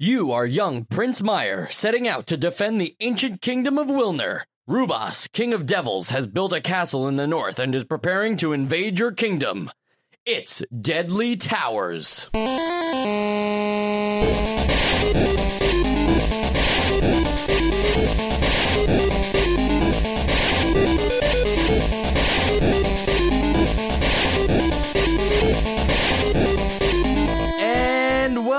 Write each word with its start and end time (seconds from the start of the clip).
You 0.00 0.32
are 0.32 0.44
young 0.44 0.86
Prince 0.86 1.22
Myer, 1.22 1.68
setting 1.70 2.08
out 2.08 2.26
to 2.26 2.36
defend 2.36 2.80
the 2.80 2.96
ancient 2.98 3.40
kingdom 3.40 3.78
of 3.78 3.86
Willner. 3.86 4.40
Rubas, 4.68 5.30
king 5.30 5.52
of 5.52 5.66
devils, 5.66 6.08
has 6.08 6.26
built 6.26 6.52
a 6.52 6.60
castle 6.60 7.06
in 7.06 7.14
the 7.14 7.28
north 7.28 7.60
and 7.60 7.72
is 7.76 7.84
preparing 7.84 8.36
to 8.38 8.52
invade 8.52 8.98
your 8.98 9.12
kingdom. 9.12 9.70
It's 10.26 10.64
Deadly 10.76 11.36
Towers. 11.36 12.28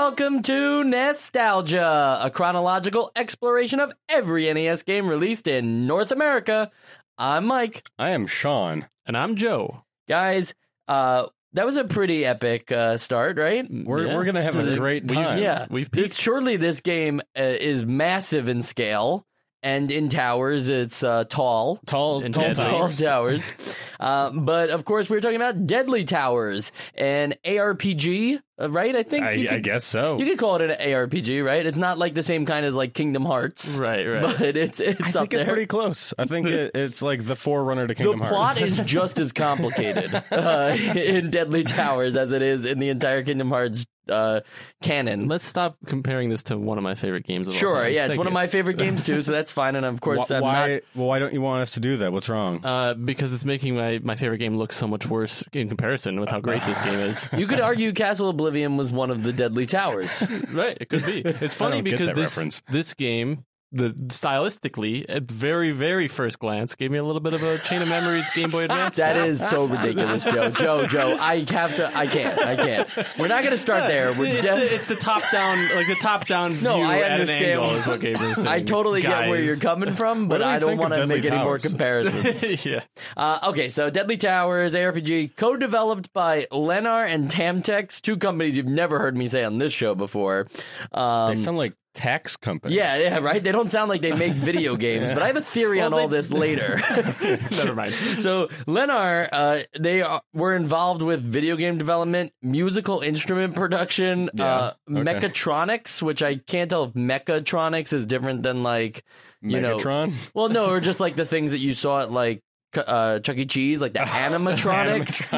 Welcome 0.06 0.40
to 0.40 0.84
Nostalgia, 0.84 2.20
a 2.22 2.30
chronological 2.30 3.10
exploration 3.16 3.80
of 3.80 3.92
every 4.08 4.50
NES 4.54 4.84
game 4.84 5.08
released 5.08 5.48
in 5.48 5.84
North 5.88 6.12
America. 6.12 6.70
I'm 7.18 7.44
Mike. 7.44 7.84
I 7.98 8.10
am 8.10 8.28
Sean. 8.28 8.86
And 9.04 9.16
I'm 9.16 9.34
Joe. 9.34 9.82
Guys, 10.08 10.54
uh, 10.86 11.26
that 11.54 11.66
was 11.66 11.76
a 11.76 11.82
pretty 11.82 12.24
epic 12.24 12.70
uh, 12.70 12.98
start, 12.98 13.36
right? 13.36 13.66
We're, 13.68 14.06
Yeah. 14.06 14.14
we're 14.14 14.24
gonna 14.24 14.44
have 14.44 14.54
a 14.54 14.76
great 14.76 15.02
we've- 15.02 15.14
time. 15.16 15.42
Yeah, 15.42 15.66
We've 15.70 15.90
This, 15.90 16.14
surely 16.16 16.56
this 16.56 16.80
game 16.80 17.20
uh, 17.36 17.42
is 17.42 17.84
massive 17.84 18.48
in 18.48 18.62
scale, 18.62 19.26
and 19.66 19.90
in 19.90 20.08
towers 20.08 20.68
it's 20.68 21.02
uh, 21.02 21.24
tall. 21.24 21.78
Tall, 21.86 22.22
And 22.22 22.32
tall. 22.32 22.54
Tall 22.54 22.88
towers. 22.88 23.00
towers. 23.00 23.52
Um, 23.98 24.44
but 24.44 24.70
of 24.70 24.84
course, 24.84 25.08
we 25.10 25.16
were 25.16 25.20
talking 25.20 25.36
about 25.36 25.66
Deadly 25.66 26.04
Towers, 26.04 26.70
an 26.94 27.34
ARPG, 27.44 28.38
uh, 28.60 28.70
right? 28.70 28.94
I 28.94 29.02
think 29.02 29.24
I, 29.24 29.30
you 29.32 29.48
I 29.50 29.58
guess 29.58 29.84
so. 29.84 30.18
you 30.18 30.26
could 30.26 30.38
call 30.38 30.56
it 30.56 30.70
an 30.70 30.76
ARPG, 30.78 31.44
right? 31.44 31.64
It's 31.64 31.78
not 31.78 31.98
like 31.98 32.14
the 32.14 32.22
same 32.22 32.46
kind 32.46 32.64
as 32.66 32.74
like 32.74 32.94
Kingdom 32.94 33.24
Hearts, 33.24 33.76
Right, 33.78 34.04
right. 34.06 34.22
but 34.38 34.56
it's 34.56 34.80
it's 34.80 35.00
I 35.00 35.06
up 35.08 35.12
think 35.30 35.34
it's 35.34 35.44
pretty 35.44 35.66
close. 35.66 36.12
I 36.18 36.24
think 36.26 36.46
it, 36.60 36.72
it's 36.74 37.02
like 37.02 37.24
the 37.24 37.36
forerunner 37.36 37.86
to 37.86 37.94
Kingdom 37.94 38.20
Hearts. 38.20 38.30
the 38.30 38.36
plot 38.36 38.60
is 38.60 38.80
just 38.84 39.18
as 39.18 39.32
complicated 39.32 40.14
uh, 40.30 40.76
in 40.94 41.30
Deadly 41.30 41.64
Towers 41.64 42.14
as 42.16 42.32
it 42.32 42.42
is 42.42 42.64
in 42.66 42.78
the 42.78 42.88
entire 42.90 43.22
Kingdom 43.22 43.48
Hearts 43.50 43.86
uh, 44.10 44.40
canon. 44.82 45.26
Let's 45.28 45.44
stop 45.44 45.76
comparing 45.86 46.28
this 46.30 46.42
to 46.44 46.58
one 46.58 46.78
of 46.78 46.84
my 46.84 46.94
favorite 46.94 47.24
games 47.24 47.48
of 47.48 47.54
all 47.54 47.58
Sure, 47.60 47.82
time. 47.84 47.92
yeah, 47.92 48.04
it's 48.04 48.10
Thank 48.12 48.18
one 48.18 48.26
of 48.26 48.32
my 48.32 48.46
favorite 48.46 48.76
games 48.78 49.04
too, 49.04 49.22
so 49.22 49.32
that's 49.32 49.52
fine. 49.52 49.74
And 49.76 49.86
of 49.86 50.00
course, 50.02 50.28
Wh- 50.28 50.32
I'm 50.34 50.42
why? 50.42 50.68
not. 50.68 50.82
Well, 50.94 51.06
why 51.06 51.18
don't 51.18 51.32
you 51.32 51.40
want 51.40 51.62
us 51.62 51.72
to 51.72 51.80
do 51.80 51.96
that? 51.96 52.12
What's 52.12 52.28
wrong? 52.28 52.64
Uh, 52.64 52.94
because 52.94 53.32
it's 53.32 53.44
making 53.44 53.74
my, 53.76 53.98
my 54.02 54.14
favorite 54.14 54.38
game 54.38 54.56
look 54.56 54.72
so 54.72 54.86
much 54.86 55.06
worse 55.06 55.42
in 55.52 55.68
comparison 55.68 56.20
with 56.20 56.28
how 56.28 56.40
great 56.40 56.62
this 56.66 56.78
game 56.84 56.98
is. 57.00 57.28
You 57.36 57.46
could 57.46 57.60
argue 57.60 57.92
Castle 57.92 58.28
Oblivion 58.28 58.76
was 58.76 58.92
one 58.92 59.10
of 59.10 59.22
the 59.22 59.32
Deadly 59.32 59.66
Towers. 59.66 60.22
right, 60.52 60.76
it 60.80 60.88
could 60.88 61.04
be. 61.06 61.20
It's 61.20 61.54
funny 61.54 61.80
because 61.82 62.08
this 62.08 62.18
reference. 62.36 62.62
this 62.70 62.92
game, 62.94 63.44
the 63.72 63.90
stylistically, 63.90 65.04
at 65.08 65.24
very 65.30 65.72
very 65.72 66.08
first 66.08 66.38
glance, 66.38 66.74
gave 66.74 66.90
me 66.90 66.98
a 66.98 67.04
little 67.04 67.20
bit 67.20 67.34
of 67.34 67.42
a 67.42 67.58
Chain 67.58 67.82
of 67.82 67.88
Memories 67.88 68.28
Game 68.30 68.50
Boy 68.50 68.64
Advance. 68.64 68.96
That 69.06 69.16
is 69.28 69.46
so 69.46 69.66
ridiculous, 69.66 70.24
Joe. 70.24 70.50
Joe, 70.50 70.86
Joe, 70.86 71.16
I 71.20 71.44
have 71.50 71.76
to. 71.76 71.96
I 71.96 72.06
can't. 72.06 72.38
I 72.38 72.56
can't. 72.56 73.18
We're 73.18 73.28
not 73.28 73.42
going 73.42 73.52
to 73.52 73.58
start 73.58 73.88
there. 73.88 74.12
We're 74.12 74.26
it's, 74.26 74.40
de- 74.40 74.54
the, 74.54 74.74
it's 74.74 74.88
the 74.88 74.96
top 74.96 75.22
down, 75.30 75.58
like 75.76 75.86
the 75.86 75.96
top 76.00 76.26
down 76.26 76.62
No, 76.62 76.76
view 76.76 76.84
I 76.84 76.98
at 76.98 77.06
an 77.06 77.20
understand. 77.20 77.44
angle 77.44 77.70
is 77.70 77.86
what 77.86 78.00
gave 78.00 78.20
me 78.20 78.26
the 78.28 78.34
thing. 78.36 78.46
I 78.46 78.60
totally 78.62 79.02
get 79.02 79.28
where 79.28 79.40
you're 79.40 79.56
coming 79.58 79.94
from, 79.94 80.28
but 80.28 80.38
do 80.38 80.44
I 80.44 80.58
don't 80.58 80.78
want 80.78 80.94
to 80.94 81.00
Deadly 81.00 81.20
make 81.20 81.30
any 81.30 81.42
more 81.42 81.58
comparisons. 81.58 82.64
yeah. 82.66 82.82
Uh, 83.16 83.38
okay, 83.48 83.68
so 83.68 83.90
Deadly 83.90 84.16
Towers 84.16 84.74
ARPG, 84.74 85.36
co-developed 85.36 86.12
by 86.12 86.46
Lenar 86.50 87.06
and 87.06 87.28
Tamtex, 87.30 88.00
two 88.00 88.16
companies 88.16 88.56
you've 88.56 88.66
never 88.66 88.98
heard 88.98 89.16
me 89.16 89.28
say 89.28 89.44
on 89.44 89.58
this 89.58 89.72
show 89.72 89.94
before. 89.94 90.46
Um, 90.92 91.30
they 91.30 91.36
sound 91.36 91.58
like 91.58 91.74
tax 91.96 92.36
companies. 92.36 92.76
yeah, 92.76 92.96
yeah, 92.98 93.18
right. 93.18 93.42
They 93.42 93.50
don't 93.50 93.70
sound 93.70 93.88
like 93.88 94.02
they 94.02 94.12
make 94.12 94.34
video 94.34 94.76
games, 94.86 95.10
but 95.10 95.22
I 95.22 95.26
have 95.26 95.36
a 95.36 95.42
theory 95.42 95.80
on 95.80 95.92
Well, 95.92 96.02
all 96.02 96.08
this 96.08 96.30
later. 96.30 96.76
Never 97.50 97.74
mind. 97.74 97.94
so 98.20 98.46
Lenar, 98.68 99.28
uh, 99.32 99.62
they 99.78 100.02
are, 100.02 100.22
were 100.32 100.54
involved 100.54 101.02
with 101.02 101.22
video 101.22 101.56
game 101.56 101.78
development, 101.78 102.32
musical 102.42 103.00
instrument 103.00 103.54
production, 103.56 104.30
uh, 104.38 104.74
okay. 104.88 105.02
mechatronics, 105.02 106.02
which 106.02 106.22
I 106.22 106.36
can't 106.36 106.70
tell 106.70 106.84
if 106.84 106.92
mechatronics 106.92 107.92
is 107.92 108.06
different 108.06 108.42
than 108.42 108.62
like 108.62 109.02
you 109.40 109.60
know. 109.60 109.78
Megatron. 109.78 110.30
Well, 110.34 110.48
no, 110.48 110.70
or 110.70 110.80
just 110.80 111.00
like 111.00 111.16
the 111.16 111.26
things 111.26 111.52
that 111.52 111.58
you 111.58 111.74
saw 111.74 112.02
at 112.02 112.12
like 112.12 112.42
uh, 112.76 113.18
Chuck 113.20 113.36
E. 113.36 113.46
Cheese, 113.46 113.80
like 113.80 113.92
the 113.92 113.98
animatronics 114.60 115.32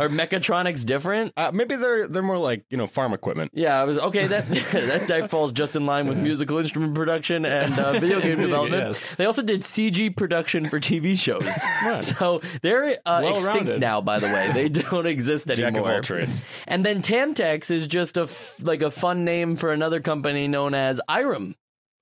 or 0.00 0.08
mechatronics 0.08 0.84
different. 0.84 1.32
Uh, 1.36 1.50
maybe 1.52 1.76
they're 1.76 2.08
they're 2.08 2.22
more 2.22 2.38
like 2.38 2.64
you 2.70 2.76
know 2.76 2.86
farm 2.86 3.12
equipment. 3.12 3.52
Yeah, 3.54 3.80
I 3.80 3.84
was 3.84 3.98
okay. 3.98 4.26
That 4.26 4.48
that, 4.72 5.06
that 5.08 5.30
falls 5.30 5.52
just 5.52 5.76
in 5.76 5.86
line 5.86 6.08
with 6.08 6.18
musical 6.18 6.58
instrument 6.58 6.94
production 6.94 7.44
and 7.44 7.78
uh, 7.78 7.92
video 7.98 8.20
game 8.20 8.40
development. 8.40 8.82
Yes. 8.88 9.14
They 9.16 9.24
also 9.24 9.42
did 9.42 9.60
CG 9.60 10.16
production 10.16 10.68
for 10.68 10.80
TV 10.80 11.18
shows, 11.18 11.54
so 12.04 12.40
they're 12.62 12.98
uh, 13.06 13.32
extinct 13.34 13.78
now. 13.78 14.00
By 14.00 14.18
the 14.18 14.26
way, 14.26 14.50
they 14.52 14.68
don't 14.68 15.06
exist 15.06 15.48
Jack 15.48 15.58
of 15.58 15.64
anymore. 15.64 15.94
all 15.94 16.00
trades. 16.02 16.44
And 16.66 16.84
then 16.84 17.02
Tamtex 17.02 17.70
is 17.70 17.86
just 17.86 18.16
a 18.16 18.22
f- 18.22 18.56
like 18.62 18.82
a 18.82 18.90
fun 18.90 19.24
name 19.24 19.56
for 19.56 19.72
another 19.72 20.00
company 20.00 20.48
known 20.48 20.74
as 20.74 21.00
Irem. 21.08 21.54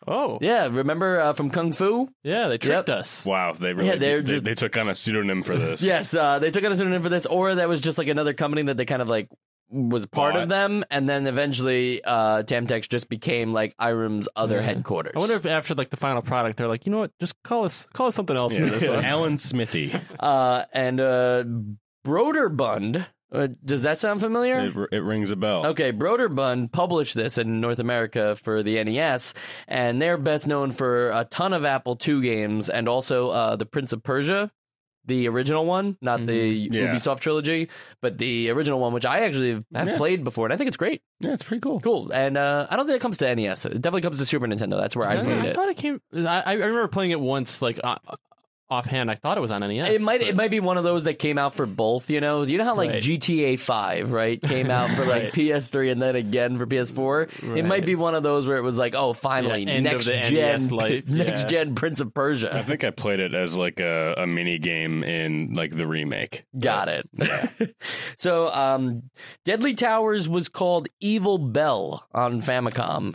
Oh, 0.06 0.38
Yeah, 0.42 0.66
remember 0.70 1.20
uh, 1.20 1.32
from 1.32 1.50
Kung 1.50 1.72
Fu? 1.72 2.08
yeah, 2.22 2.48
they 2.48 2.58
tricked 2.58 2.88
Yep. 2.88 2.98
us. 2.98 3.24
Wow, 3.24 3.52
they 3.52 3.72
really 3.72 3.88
Yeah, 3.88 3.96
they're 3.96 4.22
they, 4.22 4.32
just- 4.32 4.44
they 4.44 4.54
took 4.54 4.76
on 4.76 4.88
a 4.88 4.94
pseudonym 4.94 5.42
for 5.42 5.56
this. 5.56 5.80
Yes, 5.94 6.12
uh, 6.14 6.38
they 6.38 6.50
took 6.50 6.64
on 6.64 6.72
a 6.72 6.76
pseudonym 6.76 7.02
for 7.02 7.08
this, 7.08 7.26
or 7.26 7.54
that 7.54 7.68
was 7.68 7.80
just 7.80 7.98
like 7.98 8.08
another 8.08 8.34
company 8.34 8.62
that 8.64 8.76
they 8.76 8.84
kind 8.84 9.00
of 9.02 9.08
like 9.08 9.28
was 9.70 10.04
part 10.06 10.34
Bought. 10.34 10.42
of 10.44 10.48
them, 10.50 10.84
and 10.90 11.08
then 11.08 11.26
eventually 11.26 12.04
uh, 12.04 12.42
Tamtex 12.42 12.86
just 12.88 13.08
became 13.08 13.52
like 13.54 13.74
Irem's 13.78 14.28
other 14.36 14.60
headquarters. 14.60 15.14
I 15.16 15.18
wonder 15.18 15.34
if 15.36 15.46
after 15.46 15.74
like 15.74 15.88
the 15.90 15.96
final 15.96 16.20
product, 16.22 16.58
they're 16.58 16.68
like, 16.68 16.84
you 16.86 16.92
know 16.92 16.98
what, 16.98 17.12
just 17.18 17.34
call 17.42 17.64
us 17.64 17.86
call 17.94 18.08
us 18.08 18.14
something 18.14 18.36
else 18.36 18.54
for 18.54 18.66
this 18.66 18.86
one. 18.86 19.02
Alan 19.04 19.38
Smithee. 19.38 19.92
uh, 20.20 20.64
and 20.72 21.00
uh, 21.00 21.44
Broderbund. 22.06 23.06
Uh, 23.32 23.48
does 23.64 23.82
that 23.82 23.98
sound 23.98 24.20
familiar? 24.20 24.60
It, 24.60 24.96
it 24.98 25.02
rings 25.02 25.30
a 25.30 25.36
bell. 25.36 25.66
Okay, 25.68 25.92
Broderbund 25.92 26.70
published 26.72 27.14
this 27.14 27.36
in 27.38 27.60
North 27.60 27.78
America 27.80 28.36
for 28.36 28.62
the 28.62 28.82
NES, 28.84 29.34
and 29.66 30.00
they're 30.00 30.18
best 30.18 30.46
known 30.46 30.70
for 30.70 31.10
a 31.10 31.24
ton 31.24 31.52
of 31.52 31.64
Apple 31.64 31.98
II 32.06 32.20
games 32.20 32.68
and 32.68 32.88
also 32.88 33.30
uh, 33.30 33.56
the 33.56 33.66
Prince 33.66 33.92
of 33.92 34.02
Persia, 34.04 34.52
the 35.06 35.28
original 35.28 35.66
one, 35.66 35.98
not 36.00 36.24
the 36.26 36.32
Mm-hmm. 36.68 36.74
Yeah. 36.74 36.94
Ubisoft 36.94 37.20
trilogy, 37.20 37.68
but 38.00 38.18
the 38.18 38.50
original 38.50 38.78
one, 38.78 38.92
which 38.92 39.04
I 39.04 39.20
actually 39.20 39.64
have 39.74 39.88
Yeah. 39.88 39.96
played 39.96 40.22
before, 40.22 40.46
and 40.46 40.52
I 40.54 40.56
think 40.56 40.68
it's 40.68 40.76
great. 40.76 41.02
Yeah, 41.20 41.32
it's 41.32 41.42
pretty 41.42 41.60
cool. 41.60 41.80
Cool. 41.80 42.10
And 42.12 42.36
uh, 42.38 42.68
I 42.70 42.76
don't 42.76 42.86
think 42.86 42.96
it 42.96 43.02
comes 43.02 43.16
to 43.18 43.34
NES. 43.34 43.66
It 43.66 43.82
definitely 43.82 44.02
comes 44.02 44.18
to 44.20 44.26
Super 44.26 44.46
Nintendo. 44.46 44.80
That's 44.80 44.94
where 44.94 45.08
I 45.08 45.14
I, 45.14 45.16
played 45.24 45.38
I 45.38 45.46
it. 45.46 45.50
I 45.50 45.52
thought 45.54 45.68
it 45.70 45.76
came. 45.76 46.00
I, 46.14 46.42
I 46.46 46.52
remember 46.54 46.88
playing 46.88 47.10
it 47.10 47.20
once, 47.20 47.60
like 47.60 47.80
uh, 47.82 47.96
offhand. 48.74 49.10
I 49.10 49.14
thought 49.14 49.38
it 49.38 49.40
was 49.40 49.50
on 49.50 49.60
NES. 49.60 49.88
It 49.88 50.00
might 50.02 50.20
but- 50.20 50.28
it 50.28 50.36
might 50.36 50.50
be 50.50 50.60
one 50.60 50.76
of 50.76 50.84
those 50.84 51.04
that 51.04 51.14
came 51.18 51.38
out 51.38 51.54
for 51.54 51.66
both, 51.66 52.10
you 52.10 52.20
know. 52.20 52.42
You 52.42 52.58
know 52.58 52.64
how 52.64 52.74
like 52.74 52.90
Right. 52.90 53.02
GTA 53.02 53.58
Five, 53.58 54.12
right, 54.12 54.40
came 54.40 54.70
out 54.70 54.90
for 54.90 55.04
like 55.04 55.22
Right. 55.24 55.32
PS3 55.32 55.92
and 55.92 56.02
then 56.02 56.16
again 56.16 56.58
for 56.58 56.66
PS4. 56.66 57.56
It 57.56 57.64
might 57.64 57.86
be 57.86 57.94
one 57.94 58.14
of 58.14 58.22
those 58.22 58.46
where 58.46 58.56
it 58.58 58.62
was 58.62 58.76
like, 58.78 58.94
oh, 58.94 59.12
finally, 59.12 59.64
Yeah, 59.64 59.72
end 59.72 59.86
of 59.86 59.92
next 59.94 60.04
the 60.06 60.20
gen, 60.20 60.34
NES 60.34 60.70
life, 60.70 61.08
next 61.08 61.40
yeah. 61.42 61.46
gen 61.46 61.74
Prince 61.74 62.00
of 62.00 62.12
Persia. 62.12 62.54
I 62.54 62.62
think 62.62 62.84
I 62.84 62.90
played 62.90 63.20
it 63.20 63.34
as 63.34 63.56
like 63.56 63.80
a, 63.80 64.14
a 64.18 64.26
mini 64.26 64.58
game 64.58 65.02
in 65.04 65.54
like 65.54 65.74
the 65.76 65.86
remake. 65.86 66.44
Got 66.58 66.88
it. 66.88 67.08
so, 68.16 68.48
um, 68.48 69.04
Deadly 69.44 69.74
Towers 69.74 70.28
was 70.28 70.48
called 70.48 70.88
Evil 71.00 71.38
Bell 71.38 72.06
on 72.14 72.40
Famicom. 72.42 73.14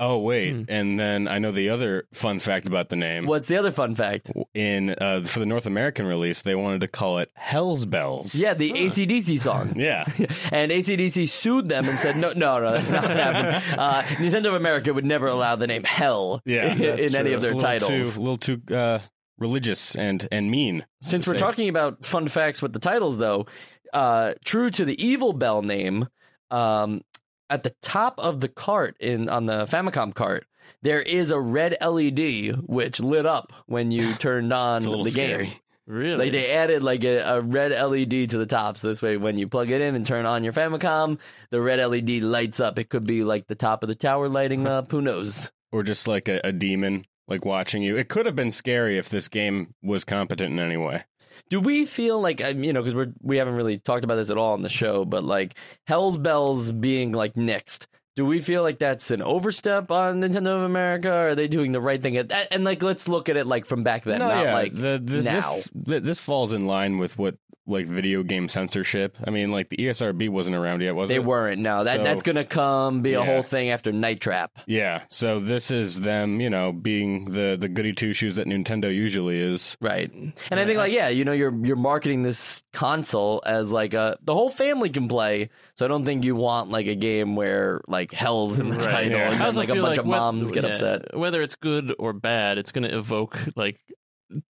Oh 0.00 0.18
wait, 0.18 0.52
Hmm. 0.52 0.62
and 0.68 1.00
then 1.00 1.26
I 1.26 1.38
know 1.38 1.50
the 1.50 1.70
other 1.70 2.06
fun 2.12 2.38
fact 2.38 2.66
about 2.66 2.88
the 2.88 2.94
name. 2.96 3.26
What's 3.26 3.46
the 3.48 3.56
other 3.56 3.72
fun 3.72 3.94
fact? 3.96 4.30
In 4.54 4.90
uh, 4.90 5.22
for 5.22 5.40
the 5.40 5.46
North 5.46 5.66
American 5.66 6.06
release, 6.06 6.42
they 6.42 6.54
wanted 6.54 6.82
to 6.82 6.88
call 6.88 7.18
it 7.18 7.30
Hell's 7.34 7.84
Bells. 7.84 8.34
Yeah, 8.34 8.54
the 8.54 8.70
ACDC 8.72 9.40
song. 9.40 9.72
yeah. 9.76 10.04
And 10.52 10.70
ACDC 10.70 11.28
sued 11.28 11.68
them 11.68 11.88
and 11.88 11.98
said, 11.98 12.16
no, 12.16 12.32
no, 12.32 12.60
no, 12.60 12.72
that's 12.72 12.90
not 12.90 13.02
what 13.02 13.16
happened. 13.16 13.64
Uh, 13.78 14.02
Nintendo 14.02 14.46
of 14.48 14.54
America 14.54 14.92
would 14.94 15.04
never 15.04 15.26
allow 15.26 15.56
the 15.56 15.66
name 15.66 15.82
Hell 15.84 16.40
Yeah, 16.44 16.72
in, 16.72 16.78
that's 16.78 17.00
in 17.08 17.14
any 17.16 17.32
of 17.32 17.42
their 17.42 17.54
a 17.54 17.56
titles. 17.58 17.90
Too, 18.14 18.20
a 18.20 18.22
little 18.22 18.36
too 18.36 18.60
uh, 18.74 19.00
religious 19.38 19.94
and 19.96 20.26
and 20.30 20.50
mean. 20.50 20.84
Since 21.00 21.26
we're 21.26 21.34
say. 21.34 21.38
talking 21.38 21.68
about 21.68 22.04
fun 22.06 22.28
facts 22.28 22.62
with 22.62 22.72
the 22.72 22.78
titles, 22.78 23.18
though, 23.18 23.46
uh, 23.92 24.34
true 24.44 24.70
to 24.70 24.84
the 24.84 25.02
Evil 25.04 25.32
Bell 25.32 25.62
name, 25.62 26.08
um, 26.50 27.02
at 27.50 27.62
the 27.62 27.74
top 27.82 28.14
of 28.18 28.40
the 28.40 28.48
cart 28.48 28.96
in 29.00 29.28
on 29.28 29.46
the 29.46 29.64
Famicom 29.66 30.14
cart, 30.14 30.46
there 30.82 31.00
is 31.00 31.30
a 31.30 31.40
red 31.40 31.76
LED 31.80 32.56
which 32.66 33.00
lit 33.00 33.26
up 33.26 33.52
when 33.66 33.90
you 33.90 34.14
turned 34.18 34.52
on 34.52 34.82
the 34.82 35.10
scary. 35.10 35.46
game. 35.46 35.54
really. 35.86 36.24
Like 36.26 36.32
they 36.32 36.50
added 36.52 36.82
like 36.82 37.04
a, 37.04 37.18
a 37.18 37.40
red 37.40 37.72
LED 37.72 38.30
to 38.30 38.38
the 38.38 38.46
top, 38.46 38.78
so 38.78 38.88
this 38.88 39.02
way 39.02 39.16
when 39.16 39.38
you 39.38 39.48
plug 39.48 39.70
it 39.70 39.80
in 39.80 39.94
and 39.94 40.06
turn 40.06 40.26
on 40.26 40.44
your 40.44 40.52
Famicom, 40.52 41.18
the 41.50 41.60
red 41.60 41.84
LED 41.84 42.22
lights 42.22 42.60
up. 42.60 42.78
It 42.78 42.88
could 42.88 43.06
be 43.06 43.24
like 43.24 43.46
the 43.46 43.54
top 43.54 43.82
of 43.82 43.88
the 43.88 43.94
tower 43.94 44.28
lighting 44.28 44.66
up. 44.66 44.90
Who 44.90 45.02
knows? 45.02 45.50
or 45.72 45.82
just 45.82 46.08
like 46.08 46.28
a, 46.28 46.40
a 46.44 46.52
demon 46.52 47.04
like 47.26 47.44
watching 47.44 47.82
you. 47.82 47.96
It 47.96 48.08
could 48.08 48.26
have 48.26 48.36
been 48.36 48.50
scary 48.50 48.98
if 48.98 49.08
this 49.08 49.28
game 49.28 49.74
was 49.82 50.04
competent 50.04 50.52
in 50.52 50.60
any 50.60 50.76
way. 50.76 51.04
Do 51.48 51.60
we 51.60 51.84
feel 51.84 52.20
like 52.20 52.42
um, 52.42 52.62
you 52.62 52.72
know 52.72 52.82
because 52.82 52.94
we're 52.94 53.12
we 53.22 53.36
haven't 53.36 53.54
really 53.54 53.78
talked 53.78 54.04
about 54.04 54.16
this 54.16 54.30
at 54.30 54.38
all 54.38 54.52
on 54.52 54.62
the 54.62 54.68
show, 54.68 55.04
but 55.04 55.24
like 55.24 55.54
Hell's 55.84 56.18
Bells 56.18 56.70
being 56.70 57.12
like 57.12 57.36
next. 57.36 57.86
Do 58.18 58.26
we 58.26 58.40
feel 58.40 58.64
like 58.64 58.80
that's 58.80 59.12
an 59.12 59.22
overstep 59.22 59.92
on 59.92 60.20
Nintendo 60.22 60.56
of 60.56 60.62
America? 60.62 61.08
Or 61.08 61.28
are 61.28 61.34
they 61.36 61.46
doing 61.46 61.70
the 61.70 61.80
right 61.80 62.02
thing? 62.02 62.16
At, 62.16 62.32
and 62.50 62.64
like, 62.64 62.82
let's 62.82 63.06
look 63.06 63.28
at 63.28 63.36
it 63.36 63.46
like 63.46 63.64
from 63.64 63.84
back 63.84 64.02
then, 64.02 64.18
no, 64.18 64.26
not 64.26 64.44
yeah, 64.44 64.54
like 64.54 64.74
the, 64.74 65.00
the, 65.00 65.22
now. 65.22 65.40
This, 65.72 66.02
this 66.02 66.18
falls 66.18 66.52
in 66.52 66.66
line 66.66 66.98
with 66.98 67.16
what 67.16 67.36
like 67.68 67.86
video 67.86 68.24
game 68.24 68.48
censorship. 68.48 69.16
I 69.24 69.30
mean, 69.30 69.52
like 69.52 69.68
the 69.68 69.76
ESRB 69.76 70.30
wasn't 70.30 70.56
around 70.56 70.80
yet, 70.80 70.96
was 70.96 71.08
they 71.10 71.16
it? 71.16 71.18
They 71.18 71.24
weren't. 71.24 71.60
No, 71.60 71.84
that 71.84 71.98
So- 71.98 72.02
that's 72.02 72.22
gonna 72.22 72.44
come 72.44 73.02
be 73.02 73.12
a 73.12 73.22
whole 73.22 73.42
thing 73.42 73.70
after 73.70 73.92
Night 73.92 74.20
Trap. 74.20 74.58
Yeah. 74.66 75.02
So 75.10 75.38
this 75.38 75.70
is 75.70 76.00
them, 76.00 76.40
you 76.40 76.50
know, 76.50 76.72
being 76.72 77.26
the 77.26 77.56
the 77.60 77.68
goody 77.68 77.92
two 77.92 78.14
shoes 78.14 78.36
that 78.36 78.46
Nintendo 78.46 78.92
usually 78.92 79.38
is. 79.38 79.76
Right. 79.80 80.10
And 80.12 80.32
I 80.50 80.62
uh, 80.62 80.66
think 80.66 80.78
like 80.78 80.92
yeah, 80.92 81.08
you 81.08 81.24
know, 81.24 81.32
you're 81.32 81.54
you're 81.64 81.76
marketing 81.76 82.22
this 82.22 82.64
console 82.72 83.42
as 83.46 83.70
like 83.70 83.94
a 83.94 84.16
the 84.22 84.34
whole 84.34 84.50
family 84.50 84.88
can 84.88 85.06
play. 85.06 85.50
So 85.78 85.84
I 85.84 85.88
don't 85.88 86.04
think 86.04 86.24
you 86.24 86.34
want 86.34 86.70
like 86.70 86.86
a 86.88 86.96
game 86.96 87.36
where 87.36 87.80
like 87.86 88.12
hell's 88.12 88.58
in 88.58 88.68
the 88.70 88.76
Right, 88.76 88.84
title 88.84 89.12
yeah. 89.12 89.30
and 89.32 89.40
I 89.42 89.46
then, 89.46 89.54
like 89.54 89.68
a 89.68 89.74
feel 89.74 89.84
bunch 89.86 89.98
of 89.98 90.06
whe- 90.06 90.10
moms 90.10 90.50
get 90.50 90.64
yeah, 90.64 90.70
upset. 90.70 91.16
Whether 91.16 91.40
it's 91.40 91.54
good 91.54 91.94
or 92.00 92.12
bad, 92.12 92.58
it's 92.58 92.72
going 92.72 92.82
to 92.88 92.96
evoke 92.96 93.38
like 93.54 93.78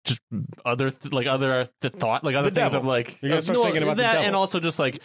just 0.04 0.20
other 0.64 0.90
th- 0.92 1.12
like 1.12 1.26
other 1.26 1.66
th- 1.82 1.92
thought 1.94 2.22
like 2.22 2.36
other 2.36 2.50
The 2.50 2.54
things 2.60 2.72
devil. 2.72 2.80
of 2.80 2.86
like 2.86 3.20
You're 3.20 3.30
gonna 3.30 3.38
uh, 3.38 3.42
start 3.42 3.62
thinking 3.64 3.82
about 3.82 3.96
the 3.96 4.02
that 4.04 4.12
devil. 4.12 4.26
and 4.28 4.36
also 4.36 4.60
just 4.60 4.78
like 4.78 5.00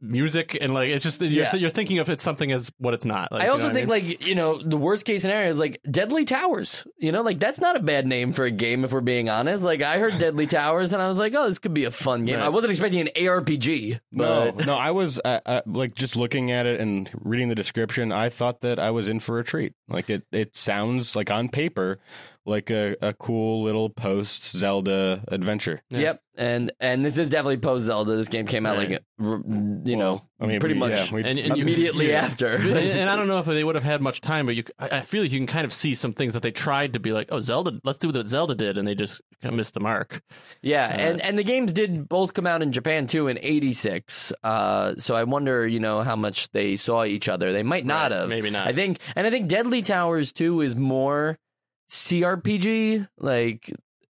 music 0.00 0.56
and 0.60 0.74
like 0.74 0.88
it's 0.90 1.02
just 1.02 1.20
you're, 1.20 1.30
Yeah. 1.44 1.54
you're 1.54 1.70
thinking 1.70 1.98
of 1.98 2.10
it 2.10 2.20
something 2.20 2.52
as 2.52 2.70
what 2.78 2.94
it's 2.94 3.04
not. 3.04 3.32
Like, 3.32 3.42
I 3.42 3.46
you 3.46 3.50
also 3.52 3.64
know 3.64 3.68
what 3.68 3.74
think 3.74 3.88
mean? 3.88 4.18
like 4.18 4.26
you 4.26 4.34
know 4.34 4.58
the 4.58 4.76
worst 4.76 5.04
case 5.06 5.22
scenario 5.22 5.48
is 5.48 5.58
like 5.58 5.80
Deadly 5.90 6.24
Towers. 6.24 6.86
You 6.98 7.12
know, 7.12 7.22
like 7.22 7.38
that's 7.38 7.60
not 7.60 7.76
a 7.76 7.80
bad 7.80 8.06
name 8.06 8.32
for 8.32 8.44
a 8.44 8.50
game 8.50 8.84
if 8.84 8.92
we're 8.92 9.00
being 9.00 9.28
honest. 9.28 9.64
Like 9.64 9.82
I 9.82 9.98
heard 9.98 10.18
Deadly 10.18 10.46
Towers 10.46 10.92
and 10.92 11.00
I 11.00 11.08
was 11.08 11.18
like, 11.18 11.34
oh, 11.34 11.48
this 11.48 11.58
could 11.58 11.74
be 11.74 11.84
a 11.84 11.90
fun 11.90 12.24
game. 12.24 12.36
Right. 12.36 12.44
I 12.44 12.48
wasn't 12.48 12.72
expecting 12.72 13.00
an 13.00 13.08
ARPG, 13.16 14.00
but 14.12 14.56
no, 14.58 14.64
no, 14.64 14.74
I 14.76 14.90
was 14.90 15.20
uh, 15.24 15.40
uh, 15.46 15.60
like 15.66 15.94
just 15.94 16.16
looking 16.16 16.50
at 16.50 16.66
it 16.66 16.80
and 16.80 17.10
reading 17.14 17.48
the 17.48 17.54
description. 17.54 18.12
I 18.12 18.28
thought 18.28 18.60
that 18.60 18.78
I 18.78 18.90
was 18.90 19.08
in 19.08 19.20
for 19.20 19.38
a 19.38 19.44
treat. 19.44 19.72
Like 19.88 20.10
it, 20.10 20.24
it 20.32 20.56
sounds 20.56 21.14
like 21.16 21.30
on 21.30 21.48
paper 21.48 21.98
like 22.46 22.70
a, 22.70 22.94
a 23.00 23.12
cool 23.14 23.62
little 23.62 23.88
post 23.88 24.44
Zelda 24.56 25.24
adventure. 25.28 25.82
Yeah. 25.90 25.98
Yep, 26.00 26.22
and 26.36 26.72
and 26.80 27.04
this 27.04 27.16
is 27.18 27.30
definitely 27.30 27.56
post 27.58 27.86
Zelda. 27.86 28.16
This 28.16 28.28
game 28.28 28.46
came 28.46 28.66
out 28.66 28.76
Right. 28.76 28.90
like 28.90 29.02
you 29.18 29.96
know, 29.96 30.14
Well, 30.14 30.28
I 30.40 30.46
mean, 30.46 30.60
pretty 30.60 30.74
we- 30.74 30.80
much 30.80 30.92
yeah, 31.10 31.14
we- 31.14 31.24
And- 31.24 31.38
and 31.38 31.56
immediately 31.56 32.10
yeah. 32.10 32.20
after. 32.24 32.48
and, 32.56 32.66
and 32.76 33.08
I 33.08 33.16
don't 33.16 33.28
know 33.28 33.38
if 33.38 33.46
they 33.46 33.62
would 33.64 33.76
have 33.76 33.84
had 33.84 34.02
much 34.02 34.20
time, 34.20 34.44
but 34.46 34.54
you, 34.56 34.64
I 34.78 34.98
I 34.98 35.00
feel 35.02 35.22
like 35.22 35.30
you 35.32 35.38
can 35.38 35.46
kind 35.46 35.64
of 35.64 35.72
see 35.72 35.94
some 35.94 36.12
things 36.12 36.32
that 36.34 36.42
they 36.42 36.50
tried 36.50 36.92
to 36.94 37.00
be 37.00 37.12
like, 37.12 37.28
oh, 37.30 37.40
Zelda, 37.40 37.80
let's 37.84 37.98
do 37.98 38.08
what 38.10 38.26
Zelda 38.26 38.54
did, 38.54 38.76
and 38.76 38.86
they 38.86 38.94
just 38.94 39.20
kind 39.40 39.52
of 39.52 39.56
missed 39.56 39.74
the 39.74 39.80
mark. 39.80 40.20
Yeah, 40.62 40.86
Uh, 40.86 41.00
and 41.00 41.20
and 41.22 41.38
the 41.38 41.44
games 41.44 41.72
did 41.72 42.08
both 42.08 42.34
come 42.34 42.46
out 42.46 42.60
in 42.62 42.72
Japan 42.72 43.06
too 43.06 43.28
in 43.28 43.38
'86. 43.40 44.32
Uh, 44.42 44.94
so 44.98 45.14
I 45.14 45.24
wonder, 45.24 45.66
you 45.66 45.80
know, 45.80 46.02
how 46.02 46.16
much 46.16 46.50
they 46.50 46.76
saw 46.76 47.04
each 47.04 47.28
other. 47.28 47.52
They 47.52 47.62
might 47.62 47.86
not 47.86 48.10
Right, 48.10 48.20
have. 48.20 48.28
maybe 48.28 48.50
not. 48.50 48.66
I 48.66 48.72
think, 48.72 48.98
and 49.16 49.26
I 49.26 49.30
think 49.30 49.48
Deadly 49.48 49.80
Towers 49.82 50.32
too 50.32 50.60
is 50.60 50.76
more 50.76 51.38
CRPG, 51.94 53.08
like 53.18 53.72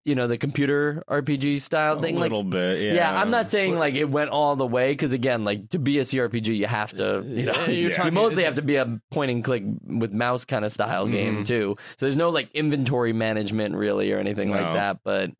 you 0.05 0.13
know, 0.13 0.27
the 0.27 0.37
computer 0.37 1.03
RPG 1.09 1.59
style 1.61 1.97
a 1.97 2.01
thing. 2.01 2.13
Like, 2.15 2.29
little 2.29 2.43
bit. 2.43 2.79
Yeah. 2.79 2.93
yeah. 2.93 3.19
I'm 3.19 3.31
not 3.31 3.49
saying 3.49 3.75
like 3.79 3.95
it 3.95 4.05
went 4.05 4.29
all 4.29 4.55
the 4.55 4.65
way 4.65 4.91
because 4.91 5.13
again, 5.13 5.43
like 5.43 5.69
to 5.71 5.79
be 5.79 5.97
a 5.97 6.03
CRPG, 6.03 6.55
you 6.55 6.67
have 6.67 6.91
to, 6.91 7.23
you 7.25 7.47
know, 7.47 7.53
Yeah, 7.53 7.69
you 7.69 7.89
talking- 7.91 8.13
mostly 8.13 8.43
have 8.43 8.53
to 8.55 8.61
be 8.61 8.75
a 8.75 9.01
point 9.09 9.31
and 9.31 9.43
click 9.43 9.63
with 9.83 10.13
mouse 10.13 10.45
kind 10.45 10.63
of 10.63 10.71
style 10.71 11.07
game 11.07 11.37
Mhm. 11.43 11.47
too. 11.47 11.75
So 11.79 12.05
there's 12.05 12.15
no 12.15 12.29
like 12.29 12.51
inventory 12.53 13.13
management 13.13 13.75
really 13.75 14.11
or 14.11 14.19
anything 14.19 14.51
like 14.51 14.73
that, 14.75 14.99
but. 15.03 15.31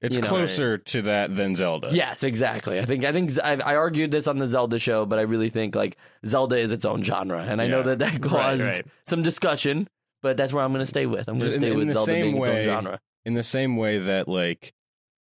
It's 0.00 0.16
you 0.16 0.22
know, 0.22 0.28
closer 0.28 0.76
to 0.78 1.02
that 1.02 1.34
than 1.34 1.56
Zelda. 1.56 1.88
Yes, 1.90 2.22
exactly. 2.24 2.78
I 2.78 2.84
think 2.84 3.06
I 3.06 3.12
think 3.12 3.32
I, 3.42 3.54
I 3.64 3.74
argued 3.76 4.10
this 4.10 4.28
on 4.28 4.36
the 4.38 4.46
Zelda 4.46 4.78
show, 4.78 5.06
but 5.06 5.18
I 5.18 5.22
really 5.22 5.48
think 5.48 5.74
like 5.74 5.96
Zelda 6.26 6.56
is 6.58 6.72
its 6.72 6.84
own 6.84 7.02
genre, 7.02 7.40
and 7.42 7.58
I 7.60 7.68
know 7.68 7.82
that 7.82 8.00
that 8.00 8.20
caused 8.22 8.60
right. 8.62 8.86
some 9.06 9.22
discussion, 9.22 9.88
but 10.24 10.36
that's 10.36 10.52
where 10.52 10.64
I'm 10.64 10.72
going 10.72 10.80
to 10.82 10.86
stay 10.86 11.06
with. 11.06 11.28
I'm 11.28 11.38
going 11.38 11.50
to 11.52 11.54
In- 11.54 11.60
stay 11.60 11.70
in 11.70 11.76
with 11.78 11.86
the 11.88 11.92
Zelda 11.92 12.12
same 12.12 12.22
being 12.24 12.36
its 12.38 12.48
own 12.48 12.54
way- 12.54 12.64
genre. 12.64 13.00
In 13.26 13.34
the 13.34 13.42
same 13.44 13.76
way 13.76 13.98
that 13.98 14.26
like 14.26 14.72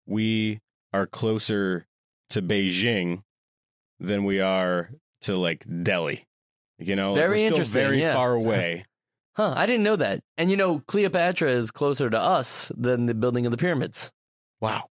we 0.08 0.60
are 0.94 1.06
closer 1.06 1.86
to 2.32 2.42
Beijing 2.42 3.22
than 4.00 4.24
we 4.24 4.40
are 4.42 4.90
to 5.22 5.38
like 5.38 5.66
Delhi. 5.84 6.26
You 6.80 6.96
know, 6.96 7.14
Very 7.14 7.30
we're 7.30 7.38
still 7.40 7.48
interesting, 7.50 7.82
very 7.82 8.02
yeah. 8.02 8.14
far 8.14 8.34
away. 8.44 8.86
Huh? 9.36 9.54
I 9.56 9.66
didn't 9.66 9.84
know 9.84 9.96
that. 9.96 10.22
And 10.38 10.50
you 10.52 10.58
know, 10.58 10.80
Cleopatra 10.88 11.50
is 11.52 11.72
closer 11.72 12.10
to 12.10 12.20
us 12.20 12.72
than 12.78 13.06
the 13.06 13.14
building 13.14 13.46
of 13.46 13.52
the 13.52 13.58
pyramids. 13.58 14.12
wow. 14.62 14.86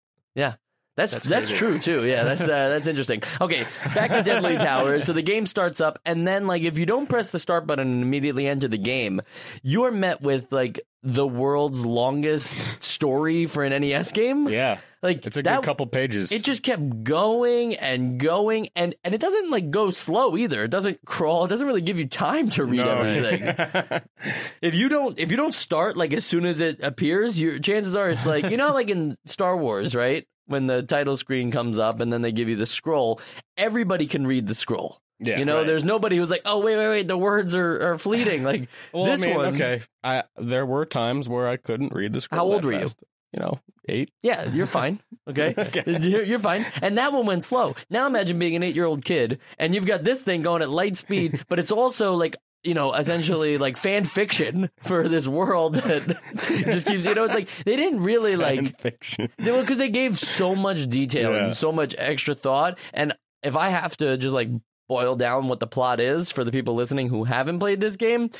That's 0.94 1.12
that's, 1.12 1.26
That's 1.26 1.50
true 1.50 1.78
too. 1.78 2.04
Yeah, 2.04 2.24
that's 2.24 2.42
uh, 2.42 2.68
that's 2.68 2.86
interesting. 2.86 3.22
Okay, 3.40 3.64
back 3.94 4.10
to 4.10 4.22
Deadly 4.22 4.58
Towers. 4.58 5.04
So 5.04 5.14
the 5.14 5.22
game 5.22 5.46
starts 5.46 5.80
up, 5.80 5.98
and 6.04 6.26
then 6.26 6.46
like 6.46 6.62
if 6.62 6.76
you 6.76 6.84
don't 6.84 7.08
press 7.08 7.30
the 7.30 7.38
start 7.40 7.66
button 7.66 7.90
and 7.90 8.02
immediately 8.02 8.46
enter 8.46 8.68
the 8.68 8.76
game, 8.76 9.22
you 9.62 9.84
are 9.84 9.90
met 9.90 10.20
with 10.20 10.52
like 10.52 10.80
the 11.02 11.26
world's 11.26 11.84
longest 11.84 12.82
story 12.82 13.46
for 13.46 13.64
an 13.64 13.80
NES 13.80 14.12
game. 14.12 14.48
Yeah. 14.48 14.78
Like 15.02 15.26
It's 15.26 15.36
a 15.36 15.42
that, 15.42 15.56
good 15.56 15.64
couple 15.64 15.86
pages. 15.86 16.30
It 16.30 16.44
just 16.44 16.62
kept 16.62 17.02
going 17.02 17.74
and 17.74 18.20
going, 18.20 18.68
and 18.76 18.94
and 19.02 19.14
it 19.14 19.20
doesn't 19.20 19.50
like 19.50 19.70
go 19.70 19.90
slow 19.90 20.36
either. 20.36 20.64
It 20.64 20.70
doesn't 20.70 21.04
crawl. 21.06 21.46
It 21.46 21.48
doesn't 21.48 21.66
really 21.66 21.80
give 21.80 21.98
you 21.98 22.06
time 22.06 22.50
to 22.50 22.64
read 22.66 22.76
No. 22.84 22.98
everything. 23.00 24.02
if 24.62 24.74
you 24.74 24.88
don't 24.90 25.18
if 25.18 25.30
you 25.30 25.36
don't 25.38 25.54
start 25.54 25.96
like 25.96 26.12
as 26.12 26.24
soon 26.26 26.44
as 26.44 26.60
it 26.60 26.80
appears, 26.82 27.40
your 27.40 27.58
chances 27.58 27.96
are 27.96 28.10
it's 28.10 28.26
like 28.26 28.50
you 28.50 28.56
know 28.58 28.72
like 28.74 28.90
in 28.90 29.16
Star 29.24 29.56
Wars, 29.56 29.94
right? 29.94 30.26
When 30.46 30.66
the 30.66 30.82
title 30.82 31.16
screen 31.16 31.50
comes 31.50 31.78
up 31.78 32.00
and 32.00 32.12
then 32.12 32.22
they 32.22 32.32
give 32.32 32.48
you 32.48 32.56
the 32.56 32.66
scroll, 32.66 33.20
everybody 33.56 34.06
can 34.06 34.26
read 34.26 34.46
the 34.48 34.54
scroll. 34.54 35.00
yeah. 35.20 35.38
you 35.38 35.44
know, 35.44 35.58
right. 35.58 35.66
there's 35.66 35.84
nobody 35.84 36.16
who's 36.16 36.30
like, 36.30 36.42
oh 36.44 36.58
wait, 36.58 36.76
wait, 36.76 36.88
wait, 36.88 37.08
the 37.08 37.16
words 37.16 37.54
are, 37.54 37.92
are 37.92 37.98
fleeting. 37.98 38.42
Like 38.42 38.68
well, 38.92 39.04
this 39.04 39.22
I 39.22 39.26
mean, 39.26 39.36
one, 39.36 39.54
okay. 39.54 39.82
I 40.02 40.24
there 40.36 40.66
were 40.66 40.84
times 40.84 41.28
where 41.28 41.46
I 41.48 41.56
couldn't 41.56 41.92
read 41.92 42.12
the 42.12 42.20
scroll. 42.20 42.38
How 42.40 42.52
old 42.52 42.64
were 42.64 42.72
you? 42.72 42.80
fast. 42.80 42.98
You 43.32 43.40
know, 43.40 43.60
eight. 43.88 44.10
Yeah, 44.22 44.50
you're 44.52 44.66
fine. 44.66 45.00
Okay, 45.30 45.54
You're, 45.86 46.24
you're 46.24 46.40
fine. 46.40 46.66
And 46.82 46.98
that 46.98 47.12
one 47.12 47.26
went 47.26 47.44
slow. 47.44 47.76
Now 47.88 48.08
imagine 48.08 48.40
being 48.40 48.56
an 48.56 48.64
eight 48.64 48.74
year 48.74 48.86
old 48.86 49.04
kid 49.04 49.38
and 49.56 49.72
you've 49.72 49.86
got 49.86 50.02
this 50.02 50.20
thing 50.20 50.42
going 50.42 50.62
at 50.62 50.68
light 50.68 50.96
speed, 50.96 51.44
but 51.48 51.60
it's 51.60 51.70
also 51.70 52.14
like 52.14 52.34
you 52.64 52.74
know 52.74 52.92
essentially 52.92 53.58
like 53.58 53.76
fan 53.76 54.04
fiction 54.04 54.70
for 54.82 55.08
this 55.08 55.26
world 55.26 55.74
that 55.74 56.20
just 56.64 56.86
keeps 56.86 57.04
you 57.04 57.14
know 57.14 57.24
it's 57.24 57.34
like 57.34 57.48
they 57.64 57.76
didn't 57.76 58.02
really 58.02 58.36
Fan 58.36 58.64
like 58.64 58.80
fiction. 58.80 59.28
because 59.36 59.78
they 59.78 59.88
gave 59.90 60.18
so 60.18 60.54
much 60.54 60.88
detail 60.88 61.32
Yeah. 61.32 61.44
and 61.46 61.56
so 61.56 61.72
much 61.72 61.94
extra 61.98 62.34
thought 62.34 62.78
and 62.94 63.14
if 63.42 63.56
I 63.56 63.70
have 63.70 63.96
to 63.98 64.16
just 64.16 64.32
like 64.34 64.48
boil 64.88 65.16
down 65.16 65.48
what 65.48 65.58
the 65.60 65.66
plot 65.66 66.00
is 66.00 66.30
for 66.30 66.44
the 66.44 66.52
people 66.52 66.74
listening 66.74 67.08
who 67.08 67.24
haven't 67.24 67.58
played 67.58 67.80
this 67.80 67.96
game. 67.96 68.30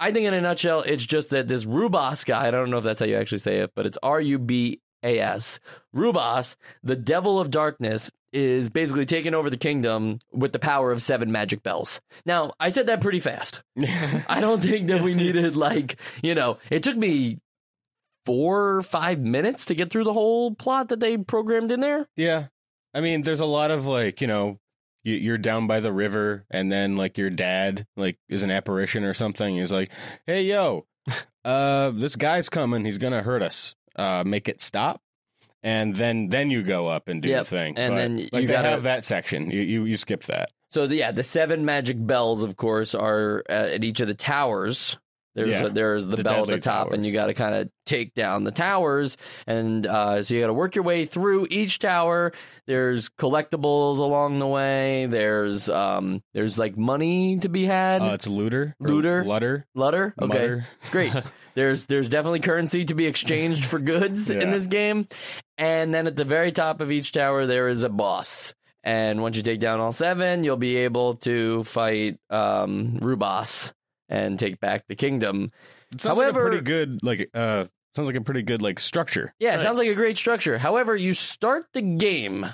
I 0.00 0.10
think 0.10 0.26
in 0.26 0.34
a 0.34 0.40
nutshell, 0.40 0.80
it's 0.82 1.06
just 1.06 1.30
that 1.30 1.46
this 1.46 1.64
Rubas 1.64 2.24
guy, 2.26 2.48
I 2.48 2.50
don't 2.50 2.70
know 2.70 2.78
if 2.78 2.84
that's 2.84 2.98
how 2.98 3.06
you 3.06 3.14
actually 3.16 3.38
say 3.38 3.58
it, 3.58 3.70
but 3.76 3.86
it's 3.86 3.98
R 4.02 4.20
U 4.20 4.38
B 4.40 4.80
A 5.04 5.20
S. 5.20 5.60
Rubas, 5.94 6.56
the 6.82 6.96
devil 6.96 7.38
of 7.38 7.50
darkness, 7.50 8.10
is 8.32 8.70
basically 8.70 9.04
taking 9.04 9.34
over 9.34 9.50
the 9.50 9.56
kingdom 9.56 10.18
with 10.32 10.52
the 10.52 10.58
power 10.58 10.90
of 10.90 11.02
seven 11.02 11.30
magic 11.30 11.62
bells. 11.62 12.00
Now, 12.24 12.52
I 12.58 12.70
said 12.70 12.86
that 12.86 13.00
pretty 13.00 13.20
fast. 13.20 13.62
I 14.28 14.40
don't 14.40 14.62
think 14.62 14.88
that 14.88 15.02
we 15.02 15.14
needed, 15.14 15.54
like, 15.56 16.00
you 16.22 16.34
know, 16.34 16.58
it 16.70 16.82
took 16.82 16.96
me 16.96 17.38
four 18.24 18.76
or 18.76 18.82
five 18.82 19.18
minutes 19.18 19.66
to 19.66 19.74
get 19.74 19.90
through 19.90 20.04
the 20.04 20.12
whole 20.12 20.54
plot 20.54 20.88
that 20.88 21.00
they 21.00 21.18
programmed 21.18 21.70
in 21.70 21.80
there. 21.80 22.08
Yeah. 22.16 22.46
I 22.94 23.00
mean, 23.00 23.22
there's 23.22 23.40
a 23.40 23.46
lot 23.46 23.70
of 23.70 23.86
like, 23.86 24.20
you 24.20 24.26
know, 24.26 24.58
you, 25.04 25.14
you're 25.14 25.38
down 25.38 25.66
by 25.66 25.80
the 25.80 25.92
river, 25.92 26.44
and 26.50 26.70
then 26.70 26.96
like 26.96 27.18
your 27.18 27.30
dad 27.30 27.86
like 27.96 28.18
is 28.28 28.42
an 28.42 28.50
apparition 28.50 29.04
or 29.04 29.14
something. 29.14 29.56
He's 29.56 29.72
like, 29.72 29.90
"Hey, 30.26 30.42
yo, 30.42 30.86
uh, 31.44 31.90
this 31.90 32.16
guy's 32.16 32.48
coming. 32.48 32.84
He's 32.84 32.98
gonna 32.98 33.22
hurt 33.22 33.42
us. 33.42 33.74
Uh, 33.96 34.22
make 34.24 34.48
it 34.48 34.60
stop." 34.60 35.00
And 35.62 35.94
then 35.94 36.28
then 36.28 36.50
you 36.50 36.62
go 36.62 36.88
up 36.88 37.08
and 37.08 37.22
do 37.22 37.28
Yep, 37.28 37.44
the 37.44 37.50
thing. 37.50 37.78
and 37.78 37.94
But, 37.94 37.96
then 37.96 38.16
like 38.32 38.42
you 38.42 38.48
they 38.48 38.52
gotta- 38.54 38.68
have 38.70 38.82
that 38.82 39.04
section. 39.04 39.50
You 39.50 39.60
you 39.62 39.84
you 39.84 39.96
skipped 39.96 40.26
that. 40.26 40.50
So 40.70 40.86
the, 40.86 40.96
yeah, 40.96 41.12
the 41.12 41.22
seven 41.22 41.64
magic 41.66 41.96
bells, 42.04 42.42
of 42.42 42.56
course, 42.56 42.94
are 42.94 43.42
uh, 43.50 43.52
at 43.74 43.84
each 43.84 44.00
of 44.00 44.08
the 44.08 44.14
towers. 44.14 44.98
There's 45.34 45.50
Yeah, 45.50 45.64
a, 45.66 45.70
there's 45.70 46.06
the, 46.06 46.16
the 46.16 46.24
bell 46.24 46.42
at 46.42 46.48
the 46.48 46.58
top, 46.58 46.92
and 46.92 47.06
you 47.06 47.12
got 47.12 47.26
to 47.26 47.34
kind 47.34 47.54
of 47.54 47.70
take 47.86 48.14
down 48.14 48.44
the 48.44 48.50
towers, 48.50 49.16
and 49.46 49.86
uh, 49.86 50.22
so 50.22 50.34
you 50.34 50.40
got 50.40 50.48
to 50.48 50.52
work 50.52 50.74
your 50.74 50.84
way 50.84 51.06
through 51.06 51.46
each 51.50 51.78
tower. 51.78 52.32
There's 52.66 53.08
collectibles 53.08 53.98
along 53.98 54.38
the 54.40 54.46
way. 54.46 55.06
There's 55.06 55.68
um 55.68 56.22
there's 56.34 56.58
like 56.58 56.76
money 56.76 57.38
to 57.38 57.48
be 57.48 57.64
had. 57.64 58.02
Uh, 58.02 58.12
it's 58.12 58.26
looter, 58.26 58.76
Looter? 58.78 59.24
lutter, 59.24 59.66
Lutter, 59.74 60.14
okay, 60.20 60.28
mutter. 60.28 60.66
great. 60.90 61.12
There's 61.54 61.84
there's 61.84 62.08
definitely 62.08 62.40
currency 62.40 62.86
to 62.86 62.94
be 62.94 63.04
exchanged 63.04 63.66
for 63.66 63.78
goods 63.78 64.30
in 64.30 64.50
this 64.50 64.66
game, 64.66 65.06
and 65.58 65.92
then 65.92 66.06
at 66.06 66.16
the 66.16 66.24
very 66.24 66.50
top 66.50 66.80
of 66.80 66.90
each 66.90 67.12
tower 67.12 67.44
there 67.44 67.68
is 67.68 67.82
a 67.82 67.90
boss. 67.90 68.54
And 68.82 69.20
once 69.20 69.36
you 69.36 69.42
take 69.42 69.60
down 69.60 69.78
all 69.78 69.92
seven, 69.92 70.44
you'll 70.44 70.56
be 70.56 70.78
able 70.78 71.16
to 71.16 71.62
fight 71.64 72.18
um, 72.30 72.98
Rubas 73.02 73.72
and 74.12 74.38
take 74.38 74.60
back 74.60 74.84
the 74.88 74.94
kingdom. 74.94 75.50
It 75.92 76.02
sounds 76.02 76.18
However- 76.18 76.44
like 76.44 76.46
a 76.46 76.50
pretty 76.50 76.64
good 76.64 76.98
like 77.02 77.30
uh 77.34 77.64
sounds 77.96 78.06
like 78.06 78.16
a 78.16 78.20
pretty 78.20 78.42
good 78.42 78.62
like 78.62 78.78
structure. 78.78 79.34
Yeah, 79.40 79.50
it 79.50 79.56
Right. 79.56 79.62
sounds 79.62 79.78
like 79.78 79.88
a 79.88 79.94
great 79.94 80.16
structure. 80.18 80.58
However, 80.58 80.94
you 80.94 81.14
start 81.14 81.66
the 81.72 81.82
game, 81.82 82.46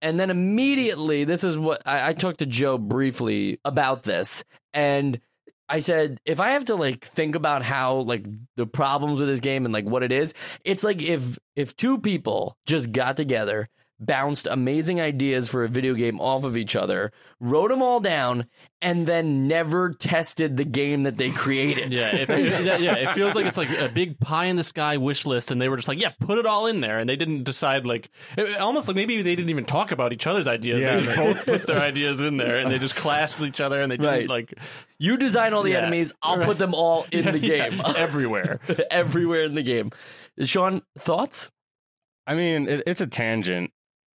and 0.00 0.18
then 0.20 0.30
immediately, 0.30 1.24
this 1.24 1.44
is 1.44 1.56
what 1.56 1.82
I, 1.86 2.08
I 2.08 2.12
talked 2.12 2.38
to 2.40 2.46
Joe 2.46 2.78
briefly 2.78 3.60
about 3.64 4.02
this, 4.02 4.44
and 4.74 5.20
I 5.68 5.78
said 5.78 6.18
if 6.24 6.38
I 6.40 6.50
have 6.50 6.66
to 6.66 6.74
like 6.74 7.04
think 7.04 7.34
about 7.34 7.62
how 7.62 7.98
like 8.00 8.26
the 8.56 8.66
problems 8.66 9.20
with 9.20 9.28
this 9.28 9.40
game 9.40 9.64
and 9.64 9.72
like 9.72 9.86
what 9.86 10.02
it 10.02 10.12
is, 10.12 10.34
it's 10.64 10.84
like 10.84 11.00
if 11.00 11.38
if 11.56 11.76
two 11.76 11.98
people 11.98 12.56
just 12.66 12.92
got 12.92 13.16
together, 13.16 13.68
bounced 14.00 14.48
amazing 14.50 15.00
ideas 15.00 15.48
for 15.48 15.62
a 15.62 15.68
video 15.68 15.94
game 15.94 16.20
off 16.20 16.42
of 16.42 16.56
each 16.56 16.74
other, 16.74 17.12
wrote 17.38 17.68
them 17.70 17.80
all 17.82 18.00
down, 18.00 18.46
and 18.80 19.06
then 19.06 19.46
never 19.46 19.90
tested 19.92 20.56
the 20.56 20.64
game 20.64 21.04
that 21.04 21.16
they 21.16 21.30
created. 21.42 21.92
Yeah, 21.92 22.14
it, 22.16 22.28
it- 22.28 22.64
yeah, 22.64 22.78
yeah. 22.78 22.94
It 23.10 23.14
feels 23.14 23.34
like 23.36 23.46
it's 23.46 23.56
like 23.56 23.70
a 23.78 23.88
big 23.88 24.18
pie 24.18 24.46
in 24.46 24.56
the 24.56 24.64
sky 24.64 24.96
wish 24.96 25.24
list, 25.24 25.50
and 25.52 25.60
they 25.62 25.68
were 25.68 25.76
just 25.76 25.86
like, 25.86 26.00
"Yeah, 26.02 26.10
put 26.18 26.38
it 26.38 26.46
all 26.46 26.66
in 26.66 26.80
there," 26.80 26.98
and 26.98 27.08
they 27.08 27.14
didn't 27.16 27.44
decide 27.44 27.86
like 27.86 28.10
it, 28.36 28.58
almost 28.58 28.88
like 28.88 28.96
maybe 28.96 29.22
they 29.22 29.36
didn't 29.36 29.50
even 29.50 29.64
talk 29.64 29.92
about 29.92 30.12
each 30.12 30.26
other's 30.26 30.48
ideas. 30.48 30.80
Yeah. 30.80 30.98
they 30.98 31.14
both 31.32 31.44
put 31.44 31.66
their 31.68 31.80
ideas 31.80 32.18
in 32.20 32.38
there, 32.38 32.56
and 32.58 32.70
they 32.72 32.78
just 32.80 32.96
clashed 32.96 33.38
with 33.38 33.48
each 33.48 33.60
other, 33.60 33.80
and 33.80 33.90
they 33.92 33.96
didn't 33.98 34.10
Right. 34.10 34.28
like 34.28 34.54
You 34.98 35.16
design 35.16 35.52
all 35.52 35.62
the 35.62 35.70
Yeah. 35.72 35.78
enemies, 35.78 36.12
I'll 36.22 36.44
put 36.44 36.58
them 36.58 36.74
all 36.74 37.06
in 37.12 37.24
the 37.26 37.38
Yeah, 37.38 37.68
game. 37.68 37.82
everywhere. 37.96 38.58
Everywhere 38.90 39.44
in 39.44 39.54
the 39.54 39.62
game. 39.62 39.90
Sean, 40.44 40.82
thoughts? 40.98 41.50
I 42.26 42.34
mean, 42.34 42.68
it, 42.68 42.82
it's 42.86 43.00
a 43.00 43.06
tangent. 43.06 43.70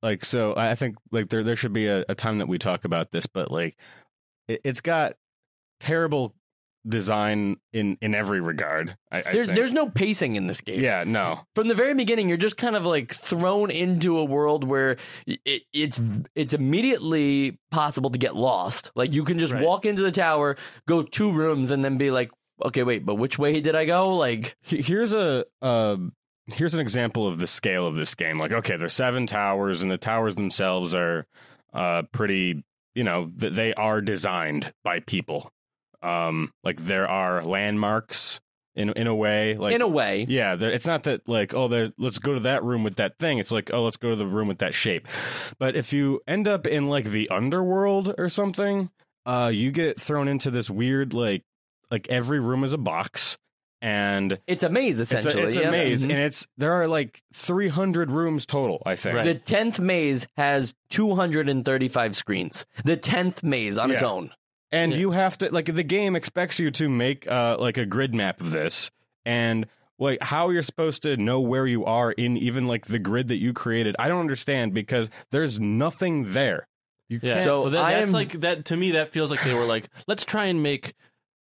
Like, 0.07 0.25
so 0.25 0.55
I 0.57 0.75
think 0.77 0.97
like 1.11 1.29
there 1.31 1.43
there 1.43 1.57
should 1.57 1.73
be 1.73 1.87
a, 1.87 2.05
a 2.09 2.15
time 2.15 2.39
that 2.39 2.47
we 2.49 2.59
talk 2.59 2.85
about 2.85 3.11
this, 3.11 3.27
but 3.27 3.51
like, 3.51 3.77
it, 4.49 4.61
it's 4.65 4.81
got 4.81 5.15
terrible 5.81 6.35
design 6.89 7.57
in 7.73 7.99
in 8.01 8.15
every 8.15 8.41
regard. 8.41 8.97
I, 9.11 9.19
I 9.19 9.23
There's 9.33 9.47
think. 9.47 9.59
there's 9.59 9.73
no 9.73 9.89
pacing 9.91 10.37
in 10.37 10.47
this 10.47 10.61
game. 10.61 10.81
yeah, 10.81 11.03
no, 11.05 11.41
From 11.57 11.67
the 11.67 11.75
very 11.75 11.95
beginning, 11.95 12.29
you're 12.29 12.39
just 12.39 12.57
kind 12.57 12.77
of 12.77 12.87
like 12.87 13.13
thrown 13.13 13.71
into 13.73 14.17
a 14.19 14.25
world 14.25 14.63
where 14.63 14.97
it, 15.27 15.63
it's 15.73 16.01
it's 16.37 16.53
immediately 16.55 17.59
possible 17.73 18.11
to 18.11 18.19
get 18.19 18.37
lost. 18.37 18.93
Like 18.95 19.13
you 19.13 19.25
can 19.25 19.39
just 19.41 19.53
Right. 19.53 19.65
walk 19.65 19.85
into 19.85 20.03
the 20.03 20.13
tower, 20.13 20.57
go 20.87 21.03
two 21.03 21.33
rooms, 21.33 21.73
and 21.73 21.85
then 21.85 21.99
be 21.99 22.13
like, 22.13 22.31
okay, 22.65 22.85
wait, 22.85 23.05
but 23.05 23.17
which 23.17 23.37
way 23.39 23.61
did 23.61 23.75
I 23.75 23.85
go? 23.85 24.11
Like, 24.17 24.57
here's 24.63 25.13
a 25.13 25.45
uh, 25.61 25.97
here's 26.47 26.75
an 26.75 26.81
example 26.81 27.27
of 27.27 27.39
the 27.39 27.47
scale 27.47 27.87
of 27.87 27.95
this 27.97 28.15
game. 28.15 28.39
Like, 28.39 28.53
okay, 28.53 28.77
there's 28.77 28.95
seven 28.95 29.27
towers, 29.27 29.83
and 29.83 29.91
the 29.91 29.99
towers 29.99 30.35
themselves 30.35 30.95
are 30.95 31.27
uh, 31.73 32.03
pretty. 32.13 32.65
You 32.95 33.05
know, 33.05 33.31
th- 33.39 33.53
they 33.53 33.75
are 33.75 34.01
designed 34.01 34.73
by 34.83 35.01
people. 35.01 35.51
Um, 36.03 36.53
like 36.65 36.79
there 36.81 37.09
are 37.09 37.43
landmarks 37.43 38.41
in 38.75 38.91
in 38.91 39.07
a 39.07 39.15
way. 39.15 39.57
Like 39.57 39.75
in 39.75 39.83
a 39.83 39.89
way, 39.89 40.25
Yeah, 40.29 40.55
there- 40.55 40.71
it's 40.71 40.87
not 40.87 41.03
that 41.05 41.29
like 41.29 41.55
oh, 41.55 41.69
there, 41.69 41.91
let's 41.99 42.19
go 42.19 42.35
to 42.35 42.41
that 42.41 42.63
room 42.65 42.85
with 42.85 42.97
that 42.97 43.19
thing. 43.19 43.39
It's 43.39 43.51
like 43.51 43.71
oh, 43.73 43.83
let's 43.85 43.97
go 43.99 44.11
to 44.11 44.17
the 44.17 44.27
room 44.27 44.49
with 44.49 44.59
that 44.59 44.73
shape. 44.75 45.09
But 45.59 45.77
if 45.77 45.93
you 45.93 46.21
end 46.27 46.49
up 46.49 46.67
in 46.67 46.89
like 46.89 47.05
the 47.07 47.29
underworld 47.29 48.15
or 48.19 48.29
something, 48.29 48.91
uh, 49.27 49.51
you 49.53 49.71
get 49.73 50.01
thrown 50.01 50.29
into 50.29 50.51
this 50.51 50.71
weird 50.71 51.13
like 51.13 51.43
like 51.91 52.07
every 52.09 52.41
room 52.41 52.65
is 52.65 52.73
a 52.73 52.79
box 52.79 53.37
and 53.83 54.39
it's 54.47 54.63
a 54.63 54.69
maze 54.71 55.01
it's 55.01 55.13
a, 55.13 55.19
essentially. 55.19 55.45
it's 55.45 55.57
a 55.57 55.61
yeah. 55.63 55.71
maze 55.71 56.01
Mhm. 56.05 56.11
and 56.11 56.19
it's 56.21 56.47
there 56.57 56.73
are 56.73 56.89
like 56.89 57.21
300 57.35 58.11
rooms 58.11 58.47
total 58.47 58.83
i 58.87 58.97
think 58.97 59.17
Right. 59.17 59.25
The 59.25 59.35
tenth 59.35 59.79
maze 59.81 60.27
has 60.37 60.75
235 60.91 62.17
screens. 62.17 62.67
The 62.85 62.97
tenth 62.97 63.43
maze 63.43 63.79
on 63.79 63.91
its 63.91 64.03
own. 64.03 64.31
and 64.73 64.93
Yeah. 64.93 64.99
you 64.99 65.11
have 65.13 65.39
to 65.39 65.53
like 65.53 65.67
the 65.75 65.83
game 65.85 66.17
expects 66.17 66.59
you 66.59 66.71
to 66.73 66.89
make 66.89 67.27
uh 67.31 67.57
like 67.59 67.77
a 67.79 67.87
grid 67.87 68.15
map 68.15 68.41
of 68.41 68.51
this 68.51 68.91
and 69.25 69.67
like 69.99 70.19
how 70.23 70.51
you're 70.51 70.63
supposed 70.63 71.03
to 71.03 71.17
know 71.17 71.41
where 71.41 71.67
you 71.67 71.85
are 71.85 72.13
in 72.13 72.37
even 72.37 72.67
like 72.67 72.87
the 72.87 72.99
grid 72.99 73.29
that 73.29 73.37
you 73.37 73.53
created 73.53 73.95
i 73.99 74.09
don't 74.09 74.21
understand 74.21 74.75
because 74.75 75.09
there's 75.31 75.61
nothing 75.61 76.25
there 76.33 76.67
you 77.09 77.21
Yeah. 77.23 77.35
can't 77.35 77.45
So 77.45 77.63
well, 77.63 77.71
that, 77.71 77.91
that's 77.91 78.09
am- 78.09 78.15
like 78.15 78.33
that 78.41 78.65
to 78.65 78.77
me. 78.77 78.91
That 78.93 79.11
feels 79.11 79.31
like 79.31 79.41
they 79.45 79.55
were 79.55 79.65
like, 79.65 79.89
let's 80.09 80.25
try 80.25 80.47
and 80.47 80.61
make. 80.61 80.95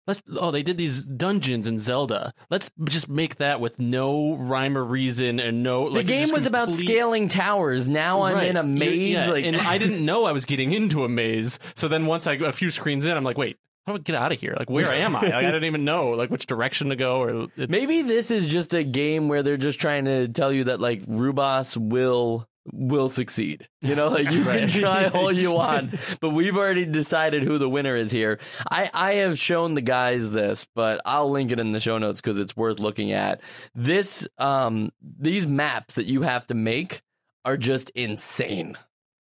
Let's. 0.06 0.20
Oh, 0.38 0.50
they 0.50 0.62
did 0.62 0.76
these 0.76 1.02
dungeons 1.02 1.66
in 1.66 1.78
Zelda. 1.78 2.32
Let's 2.50 2.70
just 2.84 3.08
make 3.08 3.36
that 3.36 3.60
with 3.60 3.78
no 3.78 4.34
rhyme 4.36 4.76
or 4.76 4.84
reason 4.84 5.40
and 5.40 5.62
no. 5.62 5.88
The 5.90 6.02
game 6.02 6.30
was 6.30 6.46
about 6.46 6.72
scaling 6.72 7.28
towers. 7.28 7.88
Now 7.88 8.22
I'm 8.22 8.34
Right. 8.34 8.48
in 8.48 8.56
a 8.56 8.62
maze. 8.62 9.12
yeah, 9.14 9.28
like 9.30 9.44
and 9.44 9.56
I 9.56 9.78
didn't 9.78 10.04
know 10.04 10.24
I 10.26 10.32
was 10.32 10.44
getting 10.44 10.72
into 10.72 11.04
a 11.04 11.08
maze. 11.08 11.58
So 11.74 11.88
then 11.88 12.06
once 12.06 12.26
I 12.26 12.34
a 12.34 12.52
few 12.52 12.70
screens 12.70 13.04
in, 13.06 13.16
I'm 13.16 13.24
like, 13.24 13.38
wait, 13.38 13.56
how 13.86 13.92
do 13.92 13.98
I 13.98 14.02
get 14.02 14.16
out 14.16 14.32
of 14.32 14.40
here? 14.40 14.54
Like, 14.58 14.68
where 14.70 14.86
am 14.90 15.14
I? 15.16 15.20
Like, 15.22 15.34
I 15.34 15.50
don't 15.50 15.64
even 15.64 15.84
know 15.84 16.10
like 16.10 16.30
which 16.30 16.46
direction 16.46 16.88
to 16.90 16.96
go. 16.96 17.22
Or 17.22 17.48
it's, 17.56 17.70
Maybe 17.70 18.02
this 18.02 18.30
is 18.30 18.46
just 18.46 18.74
a 18.74 18.84
game 18.84 19.28
where 19.28 19.42
they're 19.42 19.56
just 19.56 19.80
trying 19.80 20.04
to 20.06 20.28
tell 20.28 20.52
you 20.52 20.64
that 20.64 20.80
like 20.80 21.02
Rubas 21.06 21.76
will 21.76 22.46
will 22.72 23.08
succeed. 23.08 23.68
You 23.82 23.94
know, 23.94 24.08
like 24.18 24.30
you 24.30 24.44
can 24.44 24.68
try 24.68 25.06
all 25.08 25.30
you 25.32 25.50
want, 25.62 25.94
but 26.20 26.30
we've 26.30 26.56
already 26.56 26.84
decided 26.84 27.42
who 27.42 27.58
the 27.58 27.68
winner 27.68 27.94
is 27.96 28.10
here. 28.10 28.38
I 28.70 28.90
I 28.92 29.12
have 29.14 29.38
shown 29.38 29.74
the 29.74 29.80
guys 29.82 30.30
this, 30.30 30.66
but 30.74 31.00
I'll 31.04 31.30
link 31.30 31.50
it 31.50 31.60
in 31.60 31.72
the 31.72 31.80
show 31.80 31.98
notes 31.98 32.20
because 32.20 32.38
it's 32.38 32.56
worth 32.56 32.78
looking 32.80 33.12
at. 33.12 33.40
This 33.74 34.26
um 34.38 34.90
these 35.00 35.46
maps 35.46 35.94
that 35.96 36.06
you 36.06 36.22
have 36.22 36.46
to 36.48 36.54
make 36.54 37.02
are 37.44 37.56
just 37.56 37.90
insane. 37.90 38.76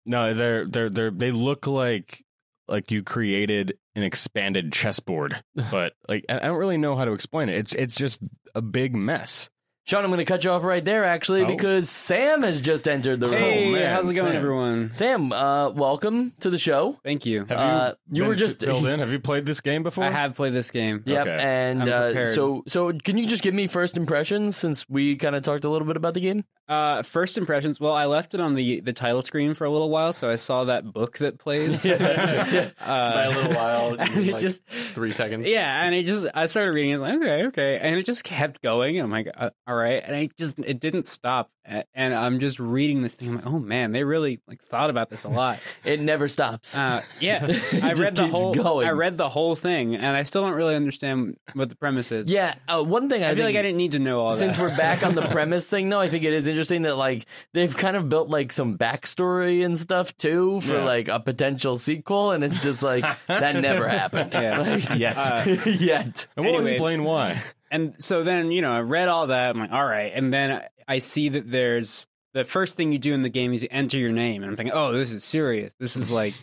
no 0.05 0.33
they're 0.33 0.65
they're 0.65 0.89
they're 0.89 1.11
they 1.11 1.31
look 1.31 1.67
like 1.67 2.25
like 2.67 2.91
you 2.91 3.01
created 3.03 3.77
an 3.95 4.03
expanded 4.03 4.71
chessboard 4.73 5.41
but 5.71 5.93
like 6.07 6.25
i 6.29 6.35
I 6.35 6.39
don't 6.39 6.57
really 6.57 6.77
know 6.77 6.95
how 6.97 7.05
to 7.05 7.13
explain 7.13 7.47
it 7.49 7.57
it's 7.57 7.73
it's 7.73 7.95
just 7.95 8.19
a 8.53 8.61
big 8.61 8.95
mess 8.95 9.49
Sean, 9.89 10.03
I'm 10.03 10.11
going 10.11 10.19
to 10.19 10.25
cut 10.25 10.43
you 10.43 10.51
off 10.51 10.63
right 10.63 10.85
there, 10.85 11.03
actually, 11.03 11.41
Oh. 11.41 11.47
because 11.47 11.89
Sam 11.89 12.43
has 12.43 12.61
just 12.61 12.87
entered 12.87 13.19
the 13.19 13.25
room. 13.27 13.35
Hey, 13.39 13.71
man, 13.71 13.91
how's 13.91 14.07
it 14.07 14.13
going, 14.13 14.27
Sam. 14.27 14.35
everyone? 14.35 14.89
Sam, 14.93 15.33
uh, 15.33 15.71
welcome 15.71 16.31
to 16.41 16.51
the 16.51 16.59
show. 16.59 16.99
Thank 17.03 17.25
you. 17.25 17.45
have 17.49 17.57
Uh, 17.59 17.93
you 18.11 18.25
were 18.25 18.35
just- 18.35 18.59
filled 18.59 18.85
in 18.85 18.99
have 18.99 19.11
you 19.11 19.19
played 19.19 19.47
this 19.47 19.61
game 19.61 19.81
before 19.81 20.03
I 20.03 20.11
have 20.11 20.35
played 20.35 20.53
this 20.53 20.69
game. 20.69 21.01
Yep, 21.07 21.21
Okay. 21.27 21.43
and 21.43 21.81
I'm 21.91 22.17
uh, 22.17 22.25
so 22.25 22.61
so 22.67 22.93
can 23.03 23.17
you 23.17 23.25
just 23.25 23.41
give 23.41 23.55
me 23.55 23.65
first 23.65 23.97
impressions 23.97 24.55
since 24.55 24.87
we 24.87 25.15
kind 25.15 25.35
of 25.35 25.41
talked 25.41 25.65
a 25.65 25.69
little 25.69 25.87
bit 25.87 25.97
about 25.97 26.13
the 26.13 26.19
game? 26.21 26.43
Uh, 26.69 27.01
first 27.01 27.35
impressions. 27.35 27.79
Well, 27.79 27.93
I 27.93 28.05
left 28.05 28.35
it 28.35 28.39
on 28.39 28.53
the 28.53 28.79
the 28.81 28.93
title 28.93 29.23
screen 29.23 29.55
for 29.55 29.65
a 29.65 29.71
little 29.71 29.89
while, 29.89 30.13
so 30.13 30.29
I 30.29 30.35
saw 30.35 30.65
that 30.65 30.93
book 30.93 31.17
that 31.17 31.39
plays. 31.39 31.81
by 31.83 31.89
uh, 31.89 32.69
a 32.85 33.29
little 33.33 33.55
while, 33.55 33.95
and 33.99 34.27
it 34.27 34.33
like 34.33 34.41
just 34.41 34.63
three 34.93 35.11
seconds. 35.11 35.47
yeah, 35.47 35.83
and 35.83 35.95
it 35.95 36.05
just 36.05 36.27
I 36.31 36.45
started 36.45 36.73
reading 36.73 36.91
it 36.91 36.97
like 36.99 37.15
okay, 37.15 37.45
okay, 37.47 37.79
and 37.81 37.97
it 37.97 38.05
just 38.05 38.23
kept 38.23 38.61
going. 38.61 38.99
And 38.99 39.05
I'm 39.05 39.11
like, 39.11 39.31
uh, 39.35 39.49
all 39.67 39.75
right, 39.75 40.03
and 40.05 40.15
I 40.15 40.29
just 40.37 40.59
it 40.59 40.79
didn't 40.79 41.07
stop. 41.07 41.49
A- 41.69 41.83
And 41.93 42.13
I'm 42.13 42.39
just 42.39 42.59
reading 42.59 43.01
this 43.03 43.15
thing. 43.15 43.29
I'm 43.29 43.35
like, 43.35 43.45
oh 43.45 43.59
man, 43.59 43.91
they 43.91 44.03
really 44.03 44.39
like 44.47 44.61
thought 44.63 44.89
about 44.89 45.09
this 45.09 45.23
a 45.23 45.29
lot. 45.29 45.59
It 45.85 46.01
never 46.01 46.27
stops. 46.27 46.77
Uh, 46.77 47.01
yeah, 47.19 47.45
I 47.81 47.93
read 47.93 48.15
the 48.15 48.27
whole. 48.27 48.53
going. 48.53 48.87
I 48.87 48.91
read 48.91 49.17
the 49.17 49.29
whole 49.29 49.55
thing, 49.55 49.95
and 49.95 50.17
I 50.17 50.23
still 50.23 50.41
don't 50.43 50.53
really 50.55 50.75
understand 50.75 51.37
what 51.53 51.69
the 51.69 51.75
premise 51.75 52.11
is. 52.11 52.29
yeah, 52.29 52.55
uh, 52.67 52.83
one 52.83 53.07
thing 53.09 53.23
I, 53.23 53.27
I 53.27 53.29
feel 53.35 53.45
think, 53.45 53.55
like 53.55 53.59
I 53.59 53.61
didn't 53.61 53.77
need 53.77 53.93
to 53.93 53.99
know 53.99 54.19
all 54.21 54.31
Since 54.33 54.57
that. 54.57 54.61
we're 54.71 54.75
back 54.77 55.03
on 55.05 55.15
the 55.15 55.21
premise 55.29 55.65
thing, 55.67 55.89
though, 55.89 55.99
I 55.99 56.09
think 56.09 56.23
it 56.25 56.33
is 56.33 56.47
interesting 56.47 56.81
that 56.83 56.97
like 56.97 57.25
they've 57.53 57.75
kind 57.75 57.95
of 57.95 58.09
built 58.09 58.29
like 58.29 58.51
some 58.51 58.77
backstory 58.77 59.63
and 59.65 59.79
stuff 59.79 60.15
too 60.17 60.61
for 60.61 60.75
Yeah. 60.77 60.83
like 60.83 61.07
a 61.07 61.19
potential 61.19 61.75
sequel, 61.75 62.31
and 62.31 62.43
it's 62.43 62.59
just 62.59 62.83
like 62.83 63.05
that 63.27 63.55
never 63.55 63.87
happened 63.87 64.33
Yeah. 64.33 64.59
Like, 64.59 64.99
Yet. 64.99 65.17
Uh, 65.17 65.43
yet. 65.65 66.27
and 66.35 66.45
we'll 66.45 66.55
Anyway. 66.55 66.71
explain 66.71 67.03
why 67.03 67.41
and 67.71 67.95
so 67.99 68.23
then 68.23 68.51
you 68.51 68.61
know 68.61 68.71
I 68.71 68.81
read 68.81 69.07
all 69.07 69.27
that. 69.27 69.55
I'm 69.55 69.59
like, 69.59 69.71
all 69.71 69.85
right, 69.85 70.11
and 70.13 70.33
then 70.33 70.63
I 70.87 70.99
see 70.99 71.29
that 71.29 71.49
there's 71.49 72.07
the 72.33 72.45
first 72.45 72.75
thing 72.75 72.91
you 72.91 72.99
do 72.99 73.13
in 73.13 73.21
the 73.21 73.29
game 73.29 73.53
is 73.53 73.63
you 73.63 73.69
enter 73.71 73.97
your 73.97 74.11
name, 74.11 74.43
and 74.43 74.51
I'm 74.51 74.57
thinking, 74.57 74.73
oh, 74.75 74.91
this 74.91 75.11
is 75.11 75.23
serious. 75.23 75.73
This 75.79 75.95
is 75.95 76.11
like, 76.11 76.33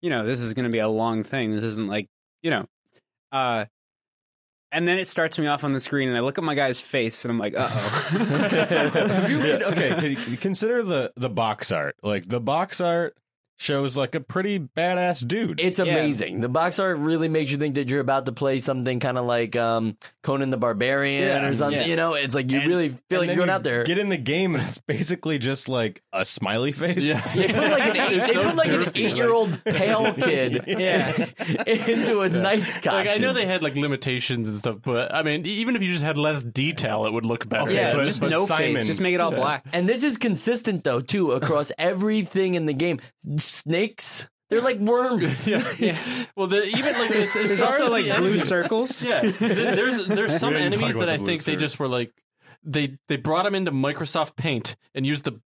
you 0.00 0.10
know, 0.10 0.24
this 0.24 0.40
is 0.40 0.54
going 0.54 0.64
to 0.64 0.70
be 0.70 0.78
a 0.78 0.88
long 0.88 1.22
thing. 1.22 1.54
This 1.54 1.64
isn't 1.64 1.88
like, 1.88 2.08
you 2.42 2.50
know, 2.50 2.66
uh. 3.30 3.66
And 4.74 4.88
then 4.88 4.98
it 4.98 5.06
starts 5.06 5.38
me 5.38 5.46
off 5.46 5.64
on 5.64 5.74
the 5.74 5.80
screen, 5.80 6.08
and 6.08 6.16
I 6.16 6.20
look 6.20 6.38
at 6.38 6.44
my 6.44 6.54
guy's 6.54 6.80
face, 6.80 7.26
and 7.26 7.30
I'm 7.32 7.38
like, 7.38 7.54
"Uh 7.54 7.68
Have 7.68 9.30
you, 9.30 9.38
oh." 9.42 9.70
okay, 9.70 10.16
consider 10.36 10.82
the 10.82 11.12
the 11.14 11.28
box 11.28 11.70
art. 11.70 11.96
Like 12.02 12.26
the 12.26 12.40
box 12.40 12.80
art 12.80 13.14
shows 13.62 13.96
like 13.96 14.14
a 14.14 14.20
pretty 14.20 14.58
badass 14.58 15.26
dude. 15.26 15.60
It's 15.60 15.78
Yeah. 15.78 15.84
amazing. 15.86 16.40
The 16.40 16.48
box 16.48 16.78
art 16.78 16.98
really 16.98 17.28
makes 17.28 17.50
you 17.50 17.58
think 17.58 17.76
that 17.76 17.88
you're 17.88 18.00
about 18.00 18.26
to 18.26 18.32
play 18.32 18.58
something 18.58 18.98
kind 19.00 19.16
of 19.16 19.24
like 19.24 19.54
um, 19.56 19.96
Conan 20.22 20.50
the 20.50 20.56
Barbarian 20.56 21.22
Yeah, 21.22 21.46
or 21.48 21.54
something. 21.54 21.80
yeah. 21.80 21.86
You 21.86 21.96
know, 21.96 22.14
it's 22.14 22.34
like 22.34 22.50
you 22.50 22.58
And- 22.60 22.68
really 22.68 22.88
feel 23.08 23.20
like 23.20 23.28
you're 23.28 23.36
going 23.36 23.48
you 23.48 23.54
out 23.54 23.62
there. 23.62 23.84
Get 23.84 23.98
in 23.98 24.08
the 24.08 24.16
game 24.16 24.54
and 24.56 24.68
it's 24.68 24.78
basically 24.78 25.38
just 25.38 25.68
like 25.68 26.02
a 26.12 26.24
smiley 26.24 26.72
face. 26.72 27.04
Yeah. 27.04 27.20
They 27.34 27.46
put 27.48 27.70
like 27.70 27.96
an 27.96 28.12
eight, 28.12 28.32
so 28.32 28.42
like 28.54 28.68
an 28.68 28.90
eight 28.94 29.16
year 29.16 29.30
old 29.32 29.64
pale 29.64 30.12
kid 30.14 30.64
Yeah. 30.66 31.12
into 31.66 32.20
a 32.20 32.28
knight's 32.28 32.78
costume. 32.78 32.92
Like 32.94 33.08
I 33.08 33.14
know 33.16 33.32
they 33.32 33.46
had 33.46 33.62
like 33.62 33.76
limitations 33.76 34.48
and 34.48 34.58
stuff, 34.58 34.78
but 34.82 35.14
I 35.14 35.22
mean, 35.22 35.46
even 35.46 35.76
if 35.76 35.82
you 35.82 35.92
just 35.92 36.02
had 36.04 36.16
less 36.18 36.42
detail, 36.42 37.06
it 37.06 37.12
would 37.12 37.24
look 37.24 37.48
better. 37.48 37.64
Okay, 37.70 37.74
yeah, 37.74 37.94
but- 37.94 38.04
just 38.06 38.20
but 38.20 38.30
no 38.30 38.46
Simon- 38.46 38.76
face, 38.78 38.86
just 38.86 39.00
make 39.00 39.14
it 39.14 39.20
all 39.20 39.30
black." 39.30 39.64
and 39.72 39.88
this 39.88 40.02
is 40.02 40.18
consistent 40.18 40.82
though 40.84 41.00
too 41.00 41.32
across 41.32 41.70
everything 41.78 42.54
in 42.54 42.66
the 42.66 42.72
game. 42.74 43.00
Snakes, 43.52 44.28
they're 44.50 44.60
like 44.60 44.78
worms. 44.78 45.46
yeah. 45.46 45.72
yeah. 45.78 45.98
Well, 46.36 46.46
the, 46.46 46.64
even 46.66 46.92
like 46.94 47.10
as, 47.12 47.34
as 47.36 47.48
There's 47.48 47.62
also 47.62 47.90
like 47.90 48.04
the 48.06 48.14
blue 48.14 48.26
enemies- 48.28 48.48
circles. 48.48 49.06
Yeah, 49.06 49.20
there's 49.22 50.06
there's 50.06 50.38
some 50.38 50.52
We 50.54 50.60
didn't 50.60 50.72
talk 50.72 50.80
enemies 50.82 50.98
that 50.98 51.08
I 51.08 51.12
the 51.12 51.18
blue 51.18 51.26
think 51.26 51.44
they 51.44 51.56
just 51.56 51.78
were 51.78 51.88
like 51.88 52.12
they 52.64 52.98
they 53.08 53.16
brought 53.16 53.44
them 53.44 53.54
into 53.54 53.72
Microsoft 53.72 54.36
Paint 54.36 54.76
and 54.94 55.06
used 55.06 55.24
the 55.24 55.40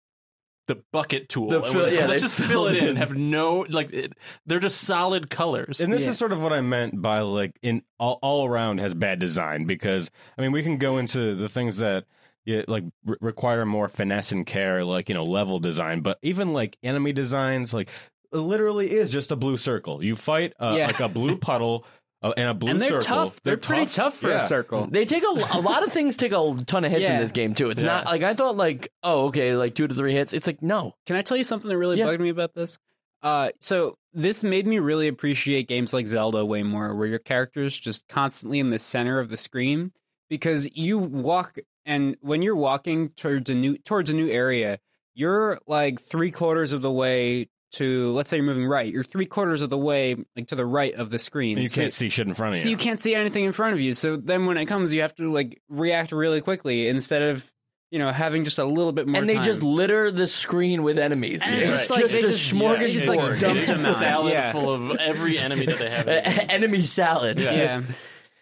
the 0.68 0.82
bucket 0.92 1.28
tool. 1.28 1.48
The 1.48 1.62
fill- 1.62 1.82
let's- 1.82 1.94
yeah, 1.94 2.06
let's 2.06 2.22
just 2.22 2.40
fill 2.40 2.66
it 2.66 2.76
in. 2.76 2.84
in. 2.88 2.96
Have 2.96 3.14
no 3.14 3.64
like 3.68 3.92
it, 3.92 4.12
they're 4.46 4.58
just 4.58 4.80
solid 4.80 5.30
colors. 5.30 5.80
And 5.80 5.92
this 5.92 6.04
Yeah. 6.04 6.10
is 6.10 6.18
sort 6.18 6.32
of 6.32 6.42
what 6.42 6.52
I 6.52 6.60
meant 6.60 7.00
by 7.00 7.20
like 7.20 7.56
in 7.62 7.82
all, 8.00 8.18
all 8.20 8.46
around 8.46 8.78
has 8.80 8.92
bad 8.92 9.20
design 9.20 9.62
because 9.66 10.10
I 10.36 10.42
mean 10.42 10.50
we 10.52 10.64
can 10.64 10.76
go 10.78 10.98
into 10.98 11.36
the 11.36 11.48
things 11.48 11.76
that 11.76 12.04
yeah, 12.46 12.62
like 12.68 12.84
re- 13.04 13.16
require 13.20 13.66
more 13.66 13.88
finesse 13.88 14.32
and 14.32 14.46
care, 14.46 14.84
like 14.84 15.08
you 15.10 15.14
know 15.14 15.24
level 15.24 15.58
design, 15.58 16.00
but 16.00 16.18
even 16.22 16.52
like 16.54 16.78
enemy 16.82 17.12
designs, 17.12 17.74
like 17.74 17.90
it 18.32 18.38
literally 18.38 18.90
is 18.90 19.10
just 19.12 19.30
a 19.30 19.36
blue 19.36 19.56
circle. 19.58 20.02
You 20.02 20.16
fight 20.16 20.54
uh, 20.58 20.74
Yeah. 20.78 20.86
like 20.86 21.00
a 21.00 21.08
blue 21.08 21.36
puddle 21.48 21.84
uh, 22.22 22.32
and 22.36 22.48
a 22.48 22.54
blue 22.54 22.70
and 22.70 22.80
they're 22.80 23.02
circle. 23.02 23.02
tough. 23.02 23.42
They're, 23.42 23.56
pretty 23.56 23.86
tough 23.86 24.16
for 24.16 24.28
Yeah. 24.30 24.36
a 24.36 24.40
circle. 24.40 24.86
They 24.90 25.04
take 25.04 25.22
a, 25.22 25.26
a 25.26 25.60
lot 25.60 25.82
of 25.84 25.92
things 25.92 26.16
take 26.16 26.32
a 26.32 26.56
ton 26.66 26.84
of 26.84 26.90
hits 26.90 27.08
in 27.08 27.18
this 27.18 27.30
game 27.32 27.54
too. 27.54 27.68
It's 27.70 27.82
Yeah. 27.82 27.88
not 27.88 28.06
like 28.06 28.22
I 28.22 28.34
thought 28.34 28.56
like 28.56 28.88
oh 29.02 29.26
okay 29.26 29.54
like 29.56 29.74
two 29.74 29.86
to 29.86 29.94
three 29.94 30.12
hits. 30.14 30.32
It's 30.32 30.46
like 30.46 30.62
no. 30.62 30.94
Can 31.06 31.16
I 31.16 31.22
tell 31.22 31.36
you 31.36 31.44
something 31.44 31.68
that 31.68 31.76
really 31.76 31.98
Yeah. 31.98 32.06
bugged 32.06 32.20
me 32.22 32.30
about 32.30 32.54
this? 32.54 32.78
Uh, 33.22 33.50
so 33.60 33.96
this 34.12 34.44
made 34.44 34.66
me 34.66 34.78
really 34.78 35.08
appreciate 35.08 35.68
games 35.68 35.92
like 35.92 36.06
Zelda 36.06 36.44
way 36.44 36.62
more, 36.62 36.94
where 36.94 37.06
your 37.08 37.18
character's 37.18 37.78
just 37.78 38.06
constantly 38.08 38.60
in 38.60 38.70
the 38.70 38.78
center 38.78 39.18
of 39.18 39.28
the 39.30 39.36
screen 39.36 39.92
because 40.30 40.68
you 40.76 40.98
walk 40.98 41.58
and 41.86 42.16
when 42.20 42.42
you're 42.42 42.56
walking 42.56 43.10
towards 43.10 43.48
a 43.48 43.54
new 43.54 43.78
towards 43.78 44.10
a 44.10 44.14
new 44.14 44.28
area, 44.28 44.78
you're 45.14 45.58
like 45.66 46.00
three 46.00 46.30
quarters 46.30 46.72
of 46.74 46.82
the 46.82 46.90
way 46.92 47.48
to 47.72 48.12
let's 48.12 48.30
say 48.30 48.36
you're 48.38 48.46
moving 48.46 48.66
right. 48.66 48.92
You're 48.92 49.04
three 49.04 49.26
quarters 49.26 49.62
of 49.62 49.70
the 49.70 49.78
way 49.78 50.16
like 50.36 50.48
to 50.48 50.54
the 50.56 50.66
right 50.66 50.94
of 50.94 51.10
the 51.10 51.18
screen. 51.18 51.56
And 51.56 51.62
you 51.62 51.68
So- 51.68 51.82
can't 51.82 51.92
see 51.94 52.08
shit 52.08 52.26
in 52.26 52.34
front 52.34 52.54
of 52.54 52.56
you. 52.58 52.62
so 52.62 52.68
you. 52.68 52.72
you 52.72 52.76
can't 52.78 53.00
see 53.00 53.14
anything 53.14 53.44
in 53.44 53.52
front 53.52 53.72
of 53.74 53.80
you. 53.80 53.92
So 53.94 54.16
then 54.16 54.46
when 54.46 54.56
it 54.56 54.66
comes, 54.66 54.92
you 54.92 55.00
have 55.02 55.14
to 55.16 55.32
like 55.32 55.60
react 55.68 56.12
really 56.12 56.40
quickly 56.40 56.88
instead 56.88 57.22
of 57.22 57.50
you 57.90 57.98
know 58.00 58.10
having 58.10 58.44
just 58.44 58.58
a 58.58 58.64
little 58.64 58.92
bit 58.92 59.06
more. 59.06 59.20
and 59.20 59.28
they 59.28 59.34
time. 59.34 59.44
just 59.44 59.62
litter 59.62 60.10
the 60.10 60.26
screen 60.26 60.82
with 60.82 60.98
enemies. 60.98 61.42
And 61.44 61.54
it's 61.60 61.70
It's 61.70 61.80
just 61.88 61.90
like- 61.90 62.00
just 62.00 62.14
they 62.14 62.18
a 62.20 62.22
just- 62.28 62.52
smorgasbord. 62.52 62.78
they 62.80 62.92
just, 62.92 63.06
like, 63.08 63.38
dumped 63.40 63.68
a 63.68 63.78
salad 63.78 64.32
Yeah. 64.32 64.52
full 64.52 64.70
of 64.70 64.96
every 64.98 65.38
enemy 65.38 65.66
that 65.66 65.78
they 65.78 65.90
have. 65.90 66.08
in 66.08 66.14
the 66.24 66.30
game. 66.30 66.46
enemy 66.50 66.80
salad. 66.82 67.38
yeah. 67.40 67.82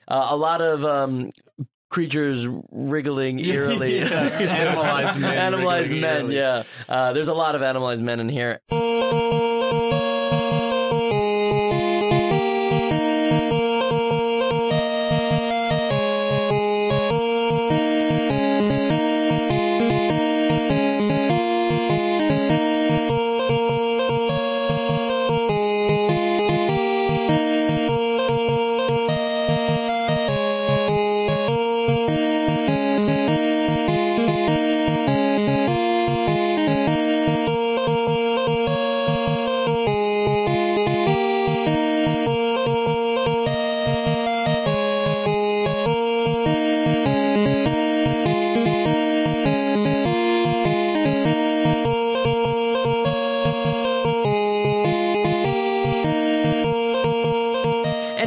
Uh, 0.07 0.27
a 0.33 0.37
lot 0.37 0.61
of 0.61 0.85
um, 0.85 1.31
creatures 1.91 2.47
wriggling 2.71 3.39
eerily. 3.39 4.01
Animalized 4.03 5.21
men 5.21 5.39
Animalized 5.39 5.91
men. 5.93 6.03
eerily. 6.33 6.37
Yeah. 6.37 6.63
Uh, 6.89 7.13
there's 7.13 7.29
a 7.29 7.35
lot 7.35 7.55
of 7.55 7.63
animalized 7.63 8.03
men 8.03 8.21
in 8.21 8.29
here. 8.29 8.61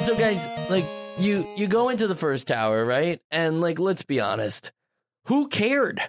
So, 0.07 0.17
guys, 0.17 0.47
like 0.69 0.85
you, 1.19 1.45
you 1.57 1.67
go 1.67 1.89
into 1.89 2.07
the 2.07 2.15
first 2.15 2.47
tower, 2.47 2.85
right? 2.85 3.19
And 3.29 3.59
like, 3.59 3.77
let's 3.77 4.03
be 4.03 4.21
honest, 4.21 4.71
who 5.25 5.49
cared? 5.49 5.99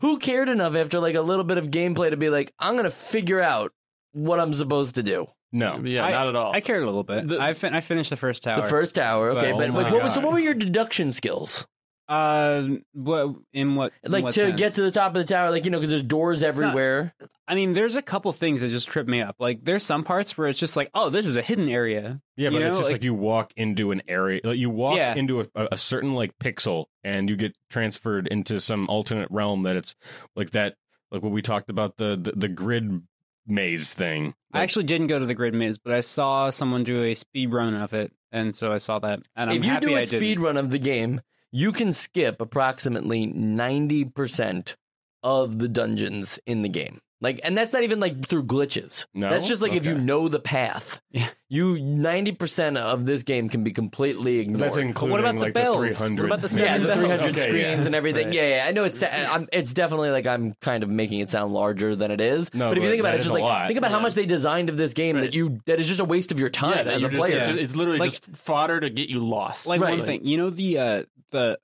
Who 0.00 0.18
cared 0.20 0.48
enough 0.48 0.76
after 0.76 1.00
like 1.00 1.16
a 1.16 1.22
little 1.22 1.42
bit 1.42 1.58
of 1.58 1.64
gameplay 1.66 2.10
to 2.10 2.16
be 2.16 2.30
like, 2.30 2.52
I'm 2.60 2.76
gonna 2.76 2.88
figure 2.88 3.40
out 3.40 3.72
what 4.12 4.38
I'm 4.38 4.54
supposed 4.54 4.94
to 4.94 5.02
do? 5.02 5.26
no. 5.50 5.80
Yeah, 5.82 6.04
I- 6.04 6.12
not 6.12 6.28
at 6.28 6.36
all. 6.36 6.52
I 6.52 6.60
cared 6.60 6.84
a 6.84 6.86
little 6.86 7.02
bit. 7.02 7.26
The- 7.26 7.40
I, 7.40 7.54
fin- 7.54 7.74
I 7.74 7.80
finished 7.80 8.10
the 8.10 8.16
first 8.16 8.44
tower. 8.44 8.62
The 8.62 8.68
first 8.68 8.94
tower, 8.94 9.30
okay, 9.30 9.50
oh 9.52 9.56
But- 9.56 9.58
but, 9.58 9.70
Oh 9.70 9.74
like, 9.74 9.86
my 9.88 9.92
what 9.92 10.02
was 10.04 10.14
so? 10.14 10.20
What 10.20 10.32
were 10.32 10.38
your 10.38 10.54
deduction 10.54 11.10
skills? 11.10 11.66
Uh, 12.08 12.66
what 12.94 13.34
in 13.52 13.74
what 13.74 13.92
in 14.02 14.10
Like 14.12 14.24
what 14.24 14.34
to 14.34 14.40
sense? 14.40 14.58
get 14.58 14.72
to 14.74 14.82
the 14.82 14.90
top 14.90 15.14
of 15.14 15.26
the 15.26 15.32
tower, 15.32 15.50
like 15.50 15.64
you 15.64 15.70
know, 15.70 15.78
because 15.78 15.90
there's 15.90 16.02
doors 16.02 16.40
So- 16.40 16.46
everywhere. 16.48 17.14
I 17.46 17.54
mean, 17.54 17.72
there's 17.72 17.96
a 17.96 18.02
couple 18.02 18.30
things 18.34 18.60
that 18.60 18.68
just 18.68 18.88
trip 18.88 19.06
me 19.08 19.22
up. 19.22 19.36
Like, 19.38 19.64
there's 19.64 19.82
some 19.82 20.04
parts 20.04 20.36
where 20.36 20.48
it's 20.48 20.58
just 20.58 20.76
like, 20.76 20.90
oh, 20.94 21.08
this 21.08 21.26
is 21.26 21.34
a 21.36 21.40
hidden 21.40 21.66
area. 21.66 22.20
Yeah, 22.36 22.50
but 22.50 22.58
know, 22.58 22.68
it's 22.68 22.78
just 22.78 22.84
like, 22.90 22.96
like- 22.96 23.02
you 23.04 23.14
walk 23.14 23.52
into 23.56 23.90
an 23.90 24.02
area, 24.06 24.40
like 24.44 24.58
you 24.58 24.68
walk 24.68 24.96
Yeah. 24.98 25.14
into 25.14 25.40
a, 25.40 25.68
a 25.72 25.76
certain 25.78 26.14
like 26.14 26.32
pixel, 26.38 26.86
and 27.04 27.28
you 27.30 27.36
get 27.36 27.56
transferred 27.70 28.26
into 28.26 28.60
some 28.60 28.86
alternate 28.90 29.30
realm 29.30 29.62
that 29.62 29.76
it's 29.76 29.94
like 30.36 30.50
that, 30.50 30.74
like 31.10 31.22
what 31.22 31.32
we 31.32 31.40
talked 31.42 31.70
about 31.70 31.96
the 31.96 32.16
the, 32.16 32.32
the 32.36 32.48
grid 32.48 33.02
maze 33.46 33.92
thing. 33.94 34.34
I 34.52 34.62
actually 34.62 34.84
didn't 34.84 35.06
go 35.06 35.18
to 35.18 35.24
the 35.26 35.34
grid 35.34 35.54
maze, 35.54 35.78
but 35.78 35.94
I 35.94 36.00
saw 36.00 36.50
someone 36.50 36.84
do 36.84 37.02
a 37.02 37.14
speed 37.14 37.50
run 37.52 37.74
of 37.74 37.94
it, 37.94 38.12
and 38.32 38.54
so 38.54 38.72
I 38.72 38.78
saw 38.78 38.98
that. 38.98 39.20
And 39.36 39.50
I'm 39.50 39.56
if 39.56 39.64
you 39.64 39.70
happy 39.70 39.86
do 39.86 39.94
a 39.94 39.98
I 39.98 40.04
didn't. 40.04 40.20
speed 40.20 40.40
run 40.40 40.56
of 40.58 40.70
the 40.70 40.78
game, 40.78 41.22
you 41.52 41.72
can 41.72 41.92
skip 41.92 42.40
approximately 42.40 43.26
ninety 43.26 44.04
percent 44.04 44.76
of 45.22 45.58
the 45.58 45.68
dungeons 45.68 46.38
in 46.46 46.62
the 46.62 46.68
game. 46.68 46.98
Like, 47.20 47.40
and 47.42 47.58
that's 47.58 47.72
not 47.72 47.82
even 47.82 47.98
like 47.98 48.28
through 48.28 48.44
glitches. 48.44 49.04
No? 49.12 49.28
That's 49.28 49.48
just 49.48 49.60
like 49.60 49.72
if 49.72 49.84
you 49.84 49.98
know 49.98 50.28
the 50.28 50.38
path. 50.38 51.00
You 51.48 51.76
ninety 51.80 52.30
percent 52.30 52.76
of 52.76 53.06
this 53.06 53.24
game 53.24 53.48
can 53.48 53.64
be 53.64 53.72
completely 53.72 54.38
ignored. 54.38 54.60
that's 54.60 54.76
including 54.76 55.10
what 55.10 55.18
about 55.20 55.34
the 55.34 55.40
like 55.40 55.54
bells? 55.54 55.76
the 55.76 55.88
three 55.88 55.94
hundred. 56.06 56.30
What 56.30 56.38
about 56.38 56.48
the 56.48 56.62
yeah, 56.62 56.78
the 56.78 56.94
300 56.94 57.30
Okay, 57.30 57.40
screens 57.40 57.80
yeah. 57.80 57.86
and 57.86 57.94
everything. 57.96 58.26
Right. 58.26 58.34
Yeah, 58.36 58.56
yeah, 58.58 58.66
I 58.68 58.70
know 58.70 58.84
it's 58.84 59.02
I'm, 59.02 59.48
it's 59.52 59.74
definitely 59.74 60.10
like 60.10 60.28
I'm 60.28 60.54
kind 60.60 60.84
of 60.84 60.90
making 60.90 61.18
it 61.18 61.28
sound 61.28 61.52
larger 61.52 61.96
than 61.96 62.12
it 62.12 62.20
is. 62.20 62.54
No, 62.54 62.68
but 62.68 62.78
if 62.78 62.84
you 62.84 62.90
think 62.90 63.00
about 63.00 63.14
it, 63.14 63.16
it's 63.16 63.24
just 63.24 63.34
like 63.34 63.42
lot. 63.42 63.66
think 63.66 63.78
about 63.78 63.90
how 63.90 63.98
much 63.98 64.14
they 64.14 64.26
designed 64.26 64.68
of 64.68 64.76
this 64.76 64.92
game 64.92 65.16
Right. 65.16 65.22
that 65.22 65.34
you 65.34 65.58
that 65.66 65.80
is 65.80 65.88
just 65.88 65.98
a 66.00 66.04
waste 66.04 66.30
of 66.30 66.38
your 66.38 66.50
time 66.50 66.86
Yeah, 66.86 66.92
as 66.92 67.02
a 67.02 67.06
you're 67.06 67.10
just- 67.10 67.18
player. 67.20 67.38
it's, 67.38 67.62
it's 67.62 67.74
literally 67.74 67.98
Like- 67.98 68.10
just 68.10 68.26
fodder 68.26 68.78
to 68.78 68.90
get 68.90 69.08
you 69.08 69.26
lost. 69.26 69.66
like 69.66 69.80
Right. 69.80 69.96
one 69.98 70.06
thing, 70.06 70.24
you 70.24 70.36
know 70.36 70.50
the 70.50 70.78
uh 70.78 71.02
the 71.30 71.58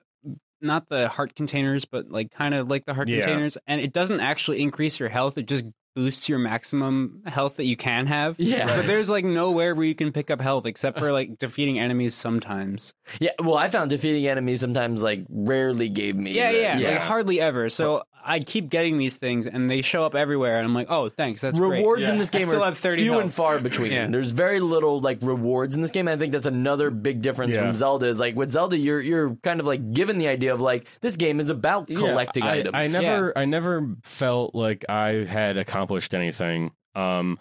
not 0.60 0.88
the 0.88 1.08
heart 1.08 1.34
containers, 1.34 1.84
but 1.84 2.10
like 2.10 2.30
kind 2.30 2.54
of 2.54 2.68
like 2.68 2.86
the 2.86 2.94
heart 2.94 3.08
Yeah. 3.08 3.20
containers, 3.20 3.58
and 3.66 3.80
it 3.80 3.92
doesn't 3.92 4.20
actually 4.20 4.62
increase 4.62 4.98
your 4.98 5.08
health. 5.10 5.36
It 5.36 5.46
just 5.46 5.66
boosts 5.94 6.28
your 6.28 6.40
maximum 6.40 7.22
health 7.26 7.56
that 7.56 7.66
you 7.66 7.76
can 7.76 8.06
have. 8.06 8.34
Yeah. 8.40 8.66
but 8.66 8.86
there's 8.86 9.08
like 9.10 9.24
nowhere 9.24 9.74
where 9.76 9.84
you 9.84 9.94
can 9.94 10.10
pick 10.10 10.28
up 10.30 10.40
health 10.40 10.66
except 10.66 10.98
for 10.98 11.12
like 11.12 11.38
defeating 11.38 11.78
enemies 11.78 12.14
sometimes. 12.14 12.94
Yeah, 13.20 13.30
well, 13.38 13.56
I 13.56 13.68
found 13.68 13.90
defeating 13.90 14.26
enemies 14.26 14.60
sometimes 14.60 15.02
like 15.02 15.24
rarely 15.28 15.88
gave 15.88 16.16
me. 16.16 16.32
Yeah, 16.32 16.50
the- 16.50 16.80
yeah, 16.80 16.90
like 16.92 17.00
hardly 17.00 17.40
ever. 17.40 17.68
So 17.68 18.02
I 18.26 18.40
keep 18.40 18.70
getting 18.70 18.96
these 18.98 19.16
things, 19.16 19.46
and 19.46 19.68
they 19.70 19.82
show 19.82 20.04
up 20.04 20.14
everywhere, 20.14 20.56
and 20.58 20.64
I'm 20.66 20.74
like, 20.74 20.86
oh, 20.90 21.08
thanks, 21.10 21.40
that's 21.42 21.60
rewards 21.60 22.00
great. 22.02 22.12
in 22.12 22.18
this 22.18 22.30
I 22.34 22.38
game 22.38 22.48
still 22.48 22.62
are 22.62 22.66
have 22.66 22.78
30 22.78 23.02
few 23.02 23.12
health. 23.12 23.22
and 23.22 23.34
far 23.34 23.58
between. 23.58 23.92
Yeah. 23.92 24.06
There's 24.06 24.30
very 24.30 24.60
little 24.60 25.00
like 25.00 25.18
rewards 25.20 25.74
in 25.76 25.82
this 25.82 25.90
game. 25.90 26.08
And 26.08 26.16
I 26.16 26.18
think 26.18 26.32
that's 26.32 26.46
another 26.46 26.90
big 26.90 27.20
difference 27.20 27.54
Yeah. 27.54 27.62
from 27.62 27.74
Zelda. 27.74 28.06
Is 28.06 28.18
like 28.18 28.34
with 28.36 28.50
Zelda, 28.52 28.78
you're 28.78 29.00
you're 29.00 29.36
kind 29.42 29.60
of 29.60 29.66
like 29.66 29.92
given 29.92 30.18
the 30.18 30.28
idea 30.28 30.54
of 30.54 30.60
like 30.60 30.88
this 31.02 31.16
game 31.16 31.38
is 31.40 31.50
about 31.50 31.90
Yeah, 31.90 31.98
collecting 31.98 32.44
I, 32.44 32.60
items. 32.60 32.74
I 32.74 32.86
never, 33.00 33.38
I 33.38 33.44
never 33.44 33.94
felt 34.02 34.54
like 34.54 34.84
I 34.88 35.24
had 35.24 35.56
accomplished 35.56 36.14
anything. 36.14 36.72
Um, 36.94 37.38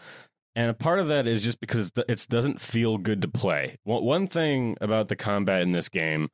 and 0.56 0.70
a 0.70 0.74
part 0.74 1.00
of 1.00 1.08
that 1.08 1.26
is 1.28 1.44
just 1.44 1.60
because 1.60 1.92
it 2.08 2.26
doesn't 2.30 2.62
feel 2.62 2.98
good 2.98 3.22
to 3.24 3.28
play. 3.28 3.78
One 3.86 4.04
one 4.04 4.28
thing 4.28 4.78
about 4.82 5.08
the 5.08 5.16
combat 5.16 5.62
in 5.62 5.72
this 5.72 5.90
game, 5.90 6.30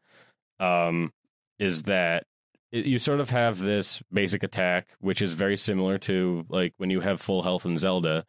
um, 0.59 1.13
is 1.59 1.83
that 1.83 2.23
it, 2.71 2.86
you 2.86 2.99
sort 2.99 3.19
of 3.19 3.29
have 3.29 3.60
this 3.60 4.01
basic 4.12 4.43
attack, 4.43 4.88
which 4.99 5.21
is 5.21 5.34
very 5.34 5.58
similar 5.58 5.97
to 5.99 6.45
like 6.49 6.73
when 6.77 6.89
you 6.89 6.99
have 7.01 7.21
full 7.21 7.43
health 7.43 7.65
in 7.65 7.77
Zelda. 7.77 8.25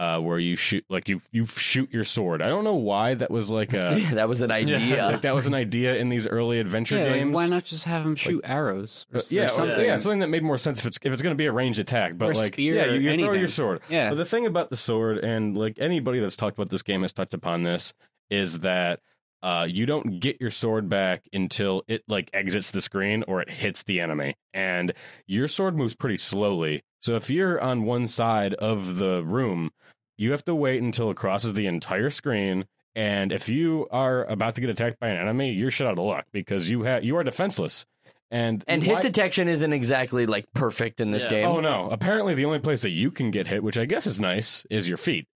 Uh, 0.00 0.20
where 0.20 0.38
you 0.38 0.54
shoot 0.54 0.84
like 0.88 1.08
you 1.08 1.20
you 1.32 1.44
shoot 1.44 1.92
your 1.92 2.04
sword. 2.04 2.40
I 2.40 2.48
don't 2.48 2.62
know 2.62 2.76
why 2.76 3.14
that 3.14 3.32
was 3.32 3.50
like 3.50 3.72
a 3.72 3.98
that 4.12 4.28
was 4.28 4.42
an 4.42 4.52
idea. 4.62 5.04
like 5.06 5.22
that 5.22 5.34
was 5.34 5.46
an 5.46 5.54
idea 5.54 5.96
in 5.96 6.08
these 6.08 6.24
early 6.28 6.60
adventure 6.60 6.96
Yeah, 6.96 7.02
like, 7.06 7.14
games. 7.14 7.34
why 7.34 7.46
not 7.48 7.64
just 7.64 7.82
have 7.82 8.04
them 8.04 8.14
shoot 8.14 8.40
arrows? 8.44 9.06
Or, 9.12 9.16
Uh, 9.16 9.18
s- 9.18 9.32
or 9.32 9.34
yeah, 9.34 9.46
or- 9.46 9.48
something. 9.48 9.84
yeah, 9.84 9.98
something 9.98 10.20
that 10.20 10.28
made 10.28 10.44
more 10.44 10.56
sense 10.56 10.78
if 10.78 10.86
it's 10.86 10.98
if 11.02 11.12
it's 11.12 11.20
going 11.20 11.34
to 11.34 11.36
be 11.36 11.46
a 11.46 11.52
ranged 11.52 11.80
attack. 11.80 12.16
But 12.16 12.26
Or 12.26 12.34
like, 12.34 12.52
spear 12.54 12.76
yeah, 12.76 12.84
you, 12.94 13.10
you 13.10 13.24
throw 13.24 13.32
your 13.32 13.48
sword. 13.48 13.80
Yeah. 13.88 14.10
But 14.10 14.14
the 14.18 14.24
thing 14.24 14.46
about 14.46 14.70
the 14.70 14.76
sword, 14.76 15.18
and 15.18 15.58
like 15.58 15.80
anybody 15.80 16.20
that's 16.20 16.36
talked 16.36 16.56
about 16.56 16.70
this 16.70 16.82
game 16.84 17.02
has 17.02 17.12
touched 17.12 17.34
upon 17.34 17.64
this, 17.64 17.92
is 18.30 18.60
that 18.60 19.00
uh, 19.42 19.66
you 19.68 19.86
don't 19.86 20.18
get 20.20 20.40
your 20.40 20.50
sword 20.50 20.88
back 20.88 21.22
until 21.32 21.82
it 21.88 22.02
like 22.08 22.30
exits 22.32 22.70
the 22.70 22.80
screen 22.82 23.24
or 23.28 23.40
it 23.40 23.50
hits 23.50 23.82
the 23.84 24.00
enemy, 24.00 24.34
and 24.52 24.92
your 25.26 25.48
sword 25.48 25.76
moves 25.76 25.94
pretty 25.94 26.16
slowly. 26.16 26.82
So 27.02 27.14
if 27.16 27.30
you're 27.30 27.60
on 27.60 27.84
one 27.84 28.08
side 28.08 28.54
of 28.54 28.96
the 28.96 29.22
room, 29.24 29.70
you 30.16 30.32
have 30.32 30.44
to 30.46 30.54
wait 30.54 30.82
until 30.82 31.10
it 31.10 31.16
crosses 31.16 31.54
the 31.54 31.66
entire 31.66 32.10
screen. 32.10 32.64
And 32.96 33.30
if 33.30 33.48
you 33.48 33.86
are 33.92 34.24
about 34.24 34.56
to 34.56 34.60
get 34.60 34.70
attacked 34.70 34.98
by 34.98 35.08
an 35.08 35.18
enemy, 35.18 35.52
you're 35.52 35.70
shit 35.70 35.86
out 35.86 35.92
of 35.98 36.04
luck 36.04 36.26
because 36.32 36.68
you 36.68 36.82
have 36.82 37.04
you 37.04 37.16
are 37.16 37.22
defenseless. 37.22 37.86
And 38.30 38.62
And 38.66 38.82
why- 38.84 38.94
hit 38.94 39.02
detection 39.02 39.48
isn't 39.48 39.72
exactly 39.72 40.26
like 40.26 40.52
perfect 40.52 41.00
in 41.00 41.12
this 41.12 41.22
Yeah. 41.24 41.30
game. 41.30 41.46
Oh 41.46 41.60
no! 41.60 41.88
Apparently, 41.90 42.34
the 42.34 42.44
only 42.44 42.58
place 42.58 42.82
that 42.82 42.90
you 42.90 43.10
can 43.12 43.30
get 43.30 43.46
hit, 43.46 43.62
which 43.62 43.78
I 43.78 43.84
guess 43.84 44.06
is 44.06 44.18
nice, 44.20 44.66
is 44.68 44.88
your 44.88 44.98
feet. 44.98 45.26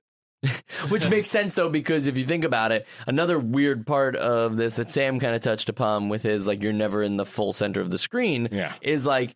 Which 0.88 1.08
makes 1.08 1.30
sense 1.30 1.54
though, 1.54 1.68
because 1.68 2.06
if 2.06 2.16
you 2.18 2.24
think 2.24 2.44
about 2.44 2.72
it, 2.72 2.86
another 3.06 3.38
weird 3.38 3.86
part 3.86 4.16
of 4.16 4.56
this 4.56 4.76
that 4.76 4.90
Sam 4.90 5.20
kind 5.20 5.34
of 5.34 5.40
touched 5.40 5.68
upon 5.68 6.08
with 6.08 6.22
his 6.22 6.46
like 6.46 6.62
you're 6.62 6.72
never 6.72 7.02
in 7.02 7.16
the 7.16 7.26
full 7.26 7.52
center 7.52 7.80
of 7.80 7.90
the 7.90 7.98
screen 7.98 8.48
Yeah. 8.50 8.72
is 8.82 9.06
like 9.06 9.34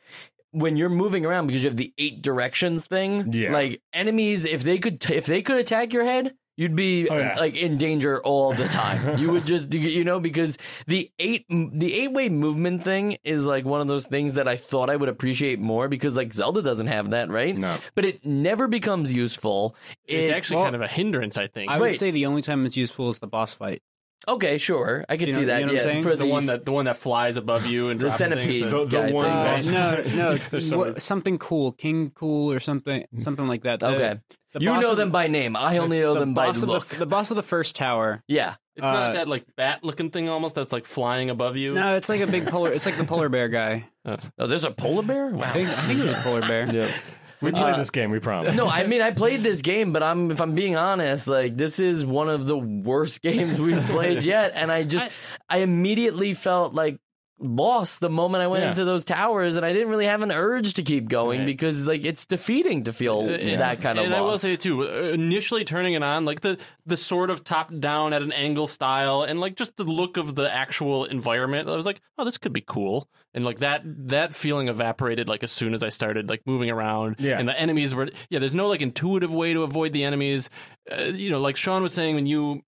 when 0.50 0.76
you're 0.76 0.88
moving 0.88 1.24
around 1.26 1.46
because 1.46 1.62
you 1.62 1.68
have 1.68 1.76
the 1.76 1.92
eight 1.98 2.22
directions 2.22 2.86
thing. 2.86 3.32
Yeah. 3.32 3.52
Like 3.52 3.80
enemies, 3.92 4.44
if 4.44 4.62
they 4.62 4.78
could, 4.78 5.00
t- 5.00 5.14
if 5.14 5.26
they 5.26 5.42
could 5.42 5.58
attack 5.58 5.92
your 5.92 6.04
head. 6.04 6.34
You'd 6.56 6.74
be 6.74 7.06
Oh, 7.08 7.18
yeah. 7.18 7.36
like 7.38 7.54
in 7.54 7.76
danger 7.76 8.18
all 8.22 8.54
the 8.54 8.66
time. 8.66 9.18
you 9.18 9.30
would 9.32 9.44
just, 9.44 9.72
you 9.74 10.04
know, 10.04 10.18
because 10.20 10.56
the 10.86 11.10
eight, 11.18 11.44
the 11.50 11.92
eight 11.92 12.12
way 12.12 12.30
movement 12.30 12.82
thing 12.82 13.18
is 13.24 13.44
like 13.44 13.64
one 13.66 13.82
of 13.82 13.88
those 13.88 14.06
things 14.06 14.34
that 14.36 14.48
I 14.48 14.56
thought 14.56 14.88
I 14.88 14.96
would 14.96 15.10
appreciate 15.10 15.60
more 15.60 15.86
because 15.88 16.16
like 16.16 16.32
Zelda 16.32 16.62
doesn't 16.62 16.86
have 16.86 17.10
that, 17.10 17.28
right? 17.28 17.54
No. 17.56 17.76
But 17.94 18.06
it 18.06 18.24
never 18.24 18.68
becomes 18.68 19.12
useful. 19.12 19.76
It's 20.06 20.30
It- 20.30 20.32
actually 20.32 20.56
well, 20.56 20.64
kind 20.64 20.76
of 20.76 20.82
a 20.82 20.88
hindrance, 20.88 21.36
I 21.36 21.46
think. 21.46 21.70
I 21.70 21.76
would 21.78 21.84
Right. 21.90 21.94
say 21.98 22.10
the 22.10 22.24
only 22.26 22.40
time 22.42 22.64
it's 22.64 22.76
useful 22.76 23.10
is 23.10 23.18
the 23.18 23.26
boss 23.26 23.52
fight. 23.54 23.82
Okay, 24.28 24.56
sure, 24.58 25.04
I 25.10 25.18
can 25.18 25.28
You 25.28 25.34
know- 25.34 25.38
see 25.40 25.44
that. 25.44 25.60
you 25.60 25.66
know 25.66 25.72
what 25.74 25.82
I'm 25.82 25.86
yeah, 25.86 25.92
saying? 25.92 26.02
for 26.02 26.16
the 26.16 26.24
these- 26.24 26.32
one 26.32 26.46
that 26.46 26.64
the 26.64 26.72
one 26.72 26.86
that 26.86 26.96
flies 26.96 27.36
above 27.36 27.66
you 27.66 27.90
and 27.90 28.00
The 28.00 28.04
drops 28.06 28.16
centipede. 28.18 28.62
and- 28.64 28.72
The, 28.72 28.84
the 28.86 28.96
guy 29.02 29.12
one 29.12 29.62
thing, 29.62 29.76
Uh, 29.76 30.02
no, 30.06 30.16
no, 30.32 30.36
There's 30.50 30.68
so 30.70 30.78
wha- 30.78 30.84
many- 30.86 31.00
something 31.00 31.38
cool, 31.38 31.72
King 31.72 32.10
Cool 32.14 32.50
or 32.50 32.58
something, 32.60 33.04
something 33.18 33.46
like 33.46 33.62
that. 33.64 33.80
The- 33.80 33.86
Okay, 33.88 34.18
the 34.58 34.64
you 34.64 34.70
boss 34.70 34.82
know 34.82 34.90
of- 34.92 34.96
them 34.96 35.10
by 35.10 35.26
name. 35.28 35.56
I 35.56 35.78
only 35.78 36.00
know 36.00 36.14
the 36.14 36.20
them 36.20 36.34
by 36.34 36.46
boss 36.46 36.62
of 36.62 36.68
look. 36.68 36.86
The, 36.86 36.96
the 37.00 37.06
boss 37.06 37.30
of 37.30 37.36
the 37.36 37.42
first 37.42 37.76
tower. 37.76 38.22
yeah. 38.28 38.56
It's 38.74 38.82
not 38.82 39.10
Uh, 39.10 39.12
that 39.14 39.26
like 39.28 39.46
bat 39.56 39.82
looking 39.84 40.10
thing 40.10 40.28
almost 40.28 40.54
that's 40.54 40.70
like 40.70 40.84
flying 40.84 41.30
above 41.30 41.56
you. 41.56 41.72
No, 41.72 41.96
it's 41.96 42.10
like 42.10 42.20
a 42.20 42.26
big 42.26 42.46
polar. 42.46 42.70
It's 42.72 42.84
like 42.84 42.98
the 42.98 43.04
polar 43.04 43.30
bear 43.30 43.48
guy. 43.48 43.88
Oh, 44.38 44.46
there's 44.46 44.64
a 44.64 44.70
polar 44.70 45.02
bear. 45.02 45.28
Wow. 45.28 45.44
I 45.46 45.52
think, 45.52 45.68
I 45.70 45.72
think 45.82 46.00
it 46.00 46.04
was 46.04 46.12
a 46.12 46.20
polar 46.20 46.40
bear. 46.42 46.70
yeah. 46.72 46.94
we 47.40 47.52
play 47.52 47.72
this 47.72 47.90
game. 47.90 48.10
We 48.10 48.18
promise. 48.20 48.54
No, 48.54 48.68
I 48.68 48.86
mean 48.86 49.00
I 49.02 49.12
played 49.12 49.42
this 49.42 49.62
game, 49.62 49.92
but 49.94 50.02
I'm 50.02 50.30
if 50.30 50.40
I'm 50.42 50.54
being 50.54 50.76
honest, 50.76 51.26
like 51.26 51.56
this 51.56 51.78
is 51.80 52.04
one 52.04 52.28
of 52.28 52.46
the 52.46 52.56
worst 52.58 53.22
games 53.28 53.58
we've 53.58 53.82
played 53.86 54.24
yet, 54.24 54.52
and 54.54 54.70
I 54.70 54.84
just 54.84 55.08
I, 55.48 55.58
immediately 55.58 56.34
felt 56.34 56.74
like 56.74 56.98
lost 57.38 58.00
the 58.00 58.08
moment 58.08 58.42
I 58.42 58.46
went 58.46 58.62
Yeah. 58.64 58.70
into 58.70 58.84
those 58.84 59.04
towers, 59.04 59.56
and 59.56 59.66
I 59.66 59.72
didn't 59.72 59.88
really 59.90 60.06
have 60.06 60.22
an 60.22 60.32
urge 60.32 60.74
to 60.74 60.82
keep 60.82 61.08
going 61.08 61.40
Right. 61.40 61.46
because 61.46 61.86
like 61.86 62.04
it's 62.04 62.24
defeating 62.24 62.84
to 62.84 62.92
feel 62.92 63.18
Uh, 63.20 63.32
and- 63.32 63.60
that 63.60 63.80
kind 63.82 63.98
of 63.98 64.06
and 64.06 64.14
I 64.14 64.20
will 64.22 64.28
lost. 64.30 64.42
say 64.42 64.56
too, 64.56 64.88
uh, 64.88 65.10
initially 65.12 65.64
turning 65.64 65.94
it 65.94 66.02
on, 66.02 66.24
like 66.24 66.40
the 66.40 66.58
the 66.86 66.96
sort 66.96 67.28
of 67.30 67.44
top 67.44 67.70
down 67.78 68.12
at 68.12 68.22
an 68.22 68.32
angle 68.32 68.66
style, 68.66 69.22
and 69.22 69.38
like 69.40 69.54
just 69.56 69.76
the 69.76 69.84
look 69.84 70.16
of 70.16 70.34
the 70.34 70.50
actual 70.52 71.04
environment, 71.04 71.68
I 71.68 71.76
was 71.76 71.84
like, 71.86 72.00
oh, 72.16 72.24
this 72.24 72.38
could 72.38 72.52
be 72.54 72.62
cool. 72.66 73.08
And 73.34 73.44
like 73.44 73.58
that 73.58 73.82
that 73.84 74.34
feeling 74.34 74.68
evaporated 74.68 75.28
like 75.28 75.42
as 75.42 75.52
soon 75.52 75.74
as 75.74 75.82
I 75.82 75.90
started 75.90 76.30
like 76.30 76.40
moving 76.46 76.70
around. 76.70 77.16
Yeah. 77.18 77.38
And 77.38 77.46
the 77.46 77.58
enemies 77.60 77.94
were 77.94 78.08
yeah. 78.30 78.38
There's 78.38 78.54
no 78.54 78.66
like 78.68 78.80
intuitive 78.80 79.34
way 79.34 79.52
to 79.52 79.62
avoid 79.62 79.92
the 79.92 80.04
enemies. 80.04 80.48
Uh, 80.90 81.02
you 81.14 81.28
know, 81.30 81.40
like 81.40 81.56
Sean 81.56 81.82
was 81.82 81.92
saying, 81.92 82.14
when 82.14 82.24
you 82.26 82.62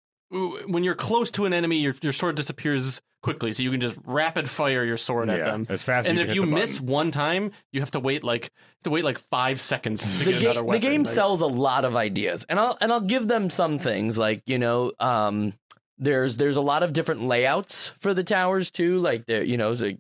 when 0.67 0.85
you're 0.85 0.95
close 0.95 1.31
to 1.33 1.47
an 1.47 1.55
enemy, 1.55 1.79
your 1.79 1.95
your 2.03 2.13
sword 2.13 2.37
disappears 2.37 3.01
quickly, 3.23 3.53
so 3.53 3.63
you 3.63 3.71
can 3.71 3.81
just 3.81 3.99
rapid 4.05 4.49
fire 4.49 4.85
your 4.85 4.97
sword 4.97 5.29
at 5.31 5.45
them 5.45 5.67
as 5.69 5.83
fast 5.83 6.07
as 6.07 6.11
And 6.11 6.19
you 6.19 6.23
if 6.25 6.29
can 6.29 6.35
you 6.37 6.43
the 6.47 6.53
miss 6.53 6.75
button. 6.75 6.87
one 6.93 7.11
time, 7.11 7.53
you 7.73 7.81
have 7.81 7.91
to 7.93 8.01
wait 8.01 8.23
like 8.25 8.51
to 8.85 8.91
wait 8.91 9.05
like 9.05 9.19
five 9.19 9.61
seconds 9.61 10.03
to 10.19 10.25
the, 10.25 10.33
get 10.33 10.41
ga- 10.41 10.51
another 10.53 10.73
the 10.73 10.79
game 10.79 11.03
Like- 11.03 11.13
sells 11.15 11.41
a 11.41 11.47
lot 11.47 11.85
of 11.85 11.97
ideas, 11.97 12.47
and 12.49 12.59
I'll 12.61 12.79
and 12.81 12.93
I'll 12.93 13.01
give 13.01 13.27
them 13.29 13.51
some 13.51 13.79
things 13.79 14.17
like 14.19 14.43
you 14.47 14.59
know, 14.59 14.93
um, 15.01 15.53
there's 15.99 16.37
there's 16.37 16.57
a 16.57 16.61
lot 16.61 16.83
of 16.83 16.93
different 16.93 17.23
layouts 17.23 17.89
for 17.99 18.15
the 18.15 18.23
towers 18.25 18.71
too. 18.71 18.99
Like 18.99 19.27
there, 19.27 19.43
you 19.43 19.57
know, 19.57 19.73
like, 19.73 19.99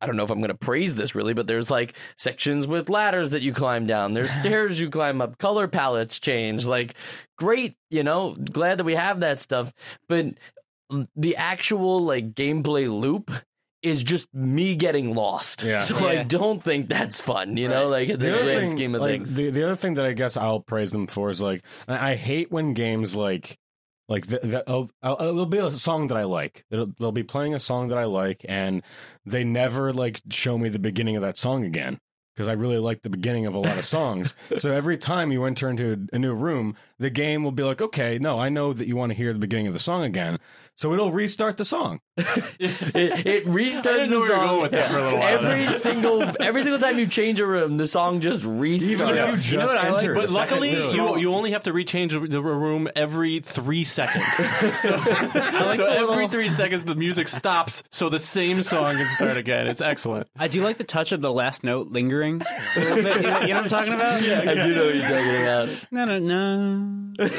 I 0.00 0.06
don't 0.06 0.16
know 0.16 0.24
if 0.24 0.30
I'm 0.30 0.38
going 0.38 0.48
to 0.48 0.54
praise 0.56 0.96
this 0.96 1.14
really, 1.14 1.34
but 1.34 1.46
there's 1.46 1.70
like 1.70 1.94
sections 2.16 2.66
with 2.66 2.88
ladders 2.88 3.30
that 3.32 3.42
you 3.42 3.52
climb 3.52 3.86
down. 3.86 4.14
There's 4.14 4.30
stairs 4.40 4.80
you 4.80 4.88
climb 4.90 5.20
up. 5.20 5.36
Color 5.38 5.68
palettes 5.68 6.18
change. 6.18 6.64
Like 6.66 6.94
great, 7.36 7.76
you 7.90 8.02
know, 8.02 8.34
glad 8.34 8.78
that 8.78 8.84
we 8.84 8.94
have 8.94 9.20
that 9.20 9.40
stuff, 9.42 9.74
but 10.08 10.26
the 11.14 11.36
actual 11.36 12.04
like 12.04 12.34
gameplay 12.34 12.90
loop. 12.92 13.30
Is 13.82 14.02
just 14.02 14.26
me 14.34 14.74
getting 14.74 15.14
lost. 15.14 15.62
Yeah. 15.62 15.78
So 15.78 16.08
I 16.08 16.24
don't 16.24 16.60
think 16.60 16.88
that's 16.88 17.20
fun, 17.20 17.56
you 17.56 17.68
know, 17.68 17.86
like 17.86 18.08
in 18.08 18.18
the, 18.18 18.34
other 18.34 18.42
grand 18.42 18.60
thing, 18.60 18.70
scheme 18.72 18.94
of 18.96 19.00
like, 19.00 19.12
things. 19.12 19.34
The, 19.36 19.50
the 19.50 19.62
other 19.62 19.76
thing 19.76 19.94
that 19.94 20.04
I 20.04 20.12
guess 20.12 20.36
I'll 20.36 20.58
praise 20.58 20.90
them 20.90 21.06
for 21.06 21.30
is 21.30 21.40
like 21.40 21.62
I 21.86 22.10
I 22.10 22.14
hate 22.16 22.50
when 22.50 22.74
games 22.74 23.14
like 23.14 23.58
like 24.08 24.26
the, 24.26 24.38
the, 24.38 24.64
I'll, 24.66 24.90
I'll, 25.02 25.20
it'll 25.20 25.46
be 25.46 25.58
a 25.58 25.70
song 25.72 26.08
that 26.08 26.16
I 26.16 26.24
like. 26.24 26.64
It'll, 26.70 26.86
they'll 26.98 27.12
be 27.12 27.22
playing 27.22 27.54
a 27.54 27.60
song 27.60 27.88
that 27.88 27.98
I 27.98 28.04
like, 28.04 28.44
and 28.48 28.82
they 29.24 29.44
never 29.44 29.92
like 29.92 30.20
show 30.30 30.58
me 30.58 30.68
the 30.68 30.78
beginning 30.78 31.16
of 31.16 31.22
that 31.22 31.38
song 31.38 31.64
again 31.64 32.00
because 32.34 32.48
I 32.48 32.52
really 32.52 32.78
like 32.78 33.02
the 33.02 33.10
beginning 33.10 33.46
of 33.46 33.54
a 33.54 33.58
lot 33.58 33.78
of 33.78 33.84
songs. 33.84 34.34
so 34.58 34.70
every 34.70 34.98
time 34.98 35.32
you 35.32 35.44
enter 35.44 35.70
into 35.70 36.06
a 36.12 36.18
new 36.18 36.34
room, 36.34 36.76
the 36.98 37.10
game 37.10 37.42
will 37.42 37.52
be 37.52 37.62
like, 37.62 37.80
okay, 37.80 38.18
no, 38.18 38.38
I 38.38 38.48
know 38.48 38.72
that 38.72 38.86
you 38.86 38.94
want 38.94 39.10
to 39.10 39.16
hear 39.16 39.32
the 39.32 39.38
beginning 39.38 39.66
of 39.66 39.72
the 39.72 39.78
song 39.78 40.04
again, 40.04 40.38
so 40.76 40.92
it'll 40.92 41.10
restart 41.12 41.56
the 41.56 41.64
song. 41.64 42.00
it, 42.16 43.26
it 43.26 43.44
restarts 43.44 43.86
I 43.86 43.92
didn't 44.06 44.10
know 44.10 44.16
the 44.16 44.16
we 44.16 44.20
were 44.20 44.28
song 44.28 44.46
going 44.46 44.62
with 44.62 44.70
that 44.72 44.90
for 44.90 44.96
a 44.98 45.02
little 45.02 45.18
while 45.18 45.28
every 45.46 45.78
single 45.78 46.22
every 46.40 46.62
single 46.62 46.78
time 46.80 46.98
you 46.98 47.06
change 47.06 47.40
a 47.40 47.46
room 47.46 47.76
the 47.76 47.86
song 47.86 48.20
just 48.20 48.42
restarts 48.42 48.82
Even 48.90 49.08
if 49.10 49.16
you 49.30 49.36
just 49.36 49.52
You 49.52 49.58
know 49.58 49.66
what 49.66 49.76
I 49.76 49.90
like? 49.90 50.00
enter, 50.02 50.14
But 50.14 50.30
luckily, 50.30 50.70
you 50.94 51.18
you 51.18 51.34
only 51.34 51.50
have 51.50 51.64
to 51.64 51.72
rechange 51.74 52.10
the 52.12 52.20
the 52.26 52.42
room 52.42 52.88
every 52.96 53.40
three 53.40 53.84
seconds. 53.84 54.24
so 54.34 54.72
so 54.72 55.84
every 55.84 56.06
little- 56.06 56.28
three 56.28 56.48
seconds, 56.48 56.84
the 56.84 56.94
music 56.94 57.28
stops, 57.28 57.82
so 57.90 58.08
the 58.08 58.20
same 58.20 58.62
song 58.62 58.96
can 58.96 59.08
start 59.08 59.36
again. 59.36 59.66
It's 59.66 59.80
excellent. 59.80 60.28
I 60.38 60.48
do 60.48 60.62
like 60.62 60.78
the 60.78 60.84
touch 60.84 61.12
of 61.12 61.20
the 61.20 61.32
last 61.32 61.64
note 61.64 61.88
lingering 61.88 62.42
a 62.76 62.80
little 62.80 62.96
bit. 63.02 63.16
You 63.16 63.22
know, 63.22 63.40
you 63.40 63.48
know 63.48 63.54
what 63.54 63.62
I'm 63.64 63.68
talking 63.68 63.92
about? 63.92 64.22
Yeah, 64.22 64.40
I 64.40 64.54
do 64.54 64.74
know 64.74 64.86
what 64.86 64.94
you're 64.94 65.02
talking 65.08 65.42
about. 65.42 65.86
No, 65.90 66.04
no, 66.06 66.18
no. 66.18 67.12
And 67.18 67.30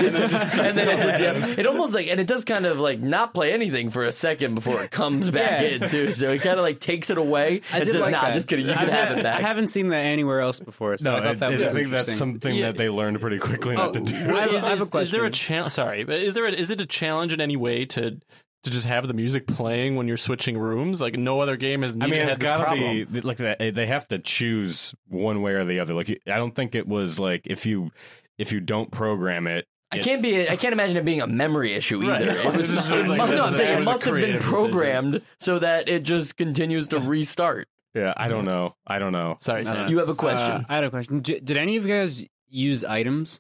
then 0.78 0.88
it 0.89 1.02
just 1.02 1.19
yeah, 1.21 1.47
it 1.58 1.65
almost 1.65 1.93
like 1.93 2.08
and 2.08 2.19
it 2.19 2.28
does 2.28 2.45
kind 2.45 2.65
of 2.65 2.80
like 2.80 3.00
not 3.00 3.27
play 3.34 3.54
anything 3.54 3.90
for 3.90 4.04
a 4.06 4.12
second 4.12 4.56
before 4.56 4.82
it 4.84 4.92
comes 4.92 5.30
back 5.30 5.62
Yeah. 5.62 5.68
in 5.68 5.90
too. 5.90 6.13
So 6.13 6.32
it 6.32 6.42
kind 6.42 6.58
of 6.60 6.63
like 6.63 6.80
takes 6.80 7.10
it 7.10 7.18
away 7.18 7.62
I 7.72 7.78
and 7.78 7.86
did 7.86 7.92
says, 7.94 8.02
like 8.02 8.12
"Nah, 8.12 8.22
that. 8.24 8.34
just 8.34 8.48
kidding. 8.48 8.66
You 8.68 8.74
I 8.74 8.76
can 8.78 8.90
have 8.90 9.18
it 9.18 9.24
back." 9.24 9.40
I 9.40 9.42
haven't 9.42 9.68
seen 9.68 9.90
that 9.90 10.00
anywhere 10.06 10.42
else 10.42 10.60
before, 10.60 10.98
so 10.98 11.12
No, 11.12 11.18
I 11.18 11.22
thought 11.28 11.40
that 11.40 11.54
I, 11.54 11.58
was 11.58 11.68
I 11.68 11.72
think 11.74 11.92
that's 11.92 12.13
something 12.13 12.56
Yeah. 12.56 12.68
that 12.68 12.78
they 12.78 12.90
learned 12.90 13.20
pretty 13.22 13.40
quickly 13.40 13.76
not 13.76 13.94
to 13.94 14.00
oh, 14.00 14.04
do. 14.04 14.16
I 14.16 14.42
have- 14.42 14.52
is, 14.54 14.63
I 14.63 14.70
have 14.70 14.82
a 14.94 14.98
is- 14.98 15.04
is 15.08 15.12
there 15.12 15.26
a 15.26 15.32
challenge? 15.32 15.74
Sorry, 15.74 16.04
but 16.04 16.16
is 16.16 16.34
there 16.34 16.46
a, 16.48 16.52
is 16.52 16.70
it 16.70 16.82
a 16.82 16.86
challenge 16.86 17.34
in 17.34 17.42
any 17.42 17.56
way 17.56 17.86
to 17.86 18.20
to 18.63 18.72
just 18.72 18.88
have 18.88 19.08
the 19.08 19.13
music 19.13 19.46
playing 19.48 19.96
when 19.96 20.08
you're 20.08 20.18
switching 20.18 20.58
rooms? 20.58 21.00
Like 21.00 21.16
no 21.18 21.40
other 21.42 21.56
game 21.58 21.84
has. 21.84 21.96
I 22.02 22.08
mean, 22.08 22.16
it's 22.16 22.30
had 22.32 22.40
this 22.40 22.50
got 22.50 22.74
to 22.76 23.06
be 23.06 23.22
like 23.22 23.38
that. 23.38 23.60
They 23.60 23.86
have 23.86 24.08
to 24.10 24.20
choose 24.20 24.94
one 25.08 25.42
way 25.42 25.54
or 25.54 25.63
the 25.63 25.80
other. 25.80 25.94
Like, 25.94 26.10
I 26.28 26.38
don't 26.38 26.54
think 26.56 26.76
it 26.76 26.88
was 26.88 27.20
like 27.20 27.44
if 27.46 27.66
you 27.66 27.92
if 28.38 28.52
you 28.52 28.60
don't 28.60 28.92
program 28.92 29.48
it. 29.48 29.66
I 29.91 30.00
can't 30.00 30.21
be. 30.21 30.50
I 30.50 30.56
can't 30.58 30.73
imagine 30.73 30.97
it 30.97 31.06
being 31.06 31.21
a 31.21 31.28
memory 31.28 31.73
issue 31.73 32.02
Right. 32.08 32.21
either. 32.21 32.32
It 32.50 32.56
was. 32.58 32.69
This 32.69 32.86
is 32.86 32.91
it 32.91 33.08
like- 33.08 33.17
must, 33.17 33.34
no, 33.34 33.45
I'm 33.45 33.54
saying 33.56 33.80
it 33.80 33.84
must 33.84 34.04
have 34.06 34.13
been 34.13 34.21
creative 34.21 34.41
decision. 34.41 34.54
programmed 34.71 35.21
so 35.39 35.60
that 35.60 35.88
it 35.88 36.04
just 36.04 36.36
continues 36.38 36.88
to 36.89 37.00
restart. 37.00 37.67
Yeah, 37.93 38.13
I 38.17 38.28
don't 38.28 38.45
know. 38.45 38.76
I 38.86 39.00
don't 39.00 39.13
know. 39.13 39.38
Sorry, 39.39 39.63
Sam. 39.65 39.76
no. 39.86 39.88
You 39.88 40.00
have 40.00 40.10
a 40.10 40.15
question? 40.15 40.39
Uh, 40.52 40.63
I 40.69 40.76
had 40.76 40.84
a 40.84 40.89
question. 40.89 41.21
D- 41.21 41.39
did 41.39 41.58
any 41.58 41.78
of 41.78 41.86
you 41.88 41.93
guys 41.93 42.26
use 42.50 42.84
items? 42.84 43.39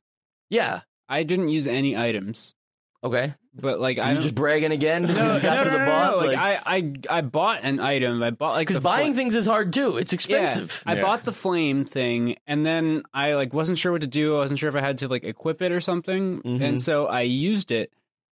yeah. 0.49 0.81
I 1.09 1.23
didn't 1.23 1.47
use 1.49 1.67
any 1.69 1.95
items, 1.95 2.53
Okay. 3.01 3.33
But 3.59 3.79
like 3.79 3.97
I 3.99 4.09
you 4.09 4.13
don't- 4.15 4.23
just 4.23 4.35
bragging 4.35 4.71
again? 4.71 5.03
no, 5.03 5.09
you 5.35 5.41
got 5.41 5.57
no, 5.57 5.63
to 5.63 5.69
no, 5.71 5.77
the 5.77 5.85
no, 5.85 5.85
boss. 5.85 6.11
no. 6.13 6.17
Like, 6.19 6.27
like, 6.27 6.37
I, 6.65 6.75
I, 6.77 7.17
I 7.17 7.21
bought 7.21 7.59
an 7.63 7.79
item. 7.79 8.21
I 8.23 8.31
bought 8.31 8.53
like 8.53 8.67
Because 8.67 8.83
buying 8.83 9.13
fl- 9.13 9.17
things 9.17 9.35
is 9.35 9.45
hard 9.45 9.73
too. 9.73 9.97
It's 9.97 10.13
expensive. 10.13 10.83
Yeah, 10.85 10.93
I 10.93 11.01
bought 11.01 11.23
the 11.23 11.31
flame 11.31 11.85
thing, 11.85 12.37
and 12.47 12.65
then 12.65 13.03
I 13.13 13.33
like 13.35 13.53
wasn't 13.53 13.77
sure 13.77 13.91
what 13.91 14.01
to 14.01 14.07
do. 14.07 14.35
I 14.35 14.39
wasn't 14.39 14.59
sure 14.59 14.69
if 14.69 14.75
I 14.75 14.81
had 14.81 14.99
to 14.99 15.07
like 15.07 15.23
equip 15.23 15.61
it 15.61 15.71
or 15.71 15.81
something, 15.81 16.41
Mhm. 16.41 16.61
and 16.61 16.81
so 16.81 17.07
I 17.07 17.21
used 17.21 17.71
it, 17.71 17.91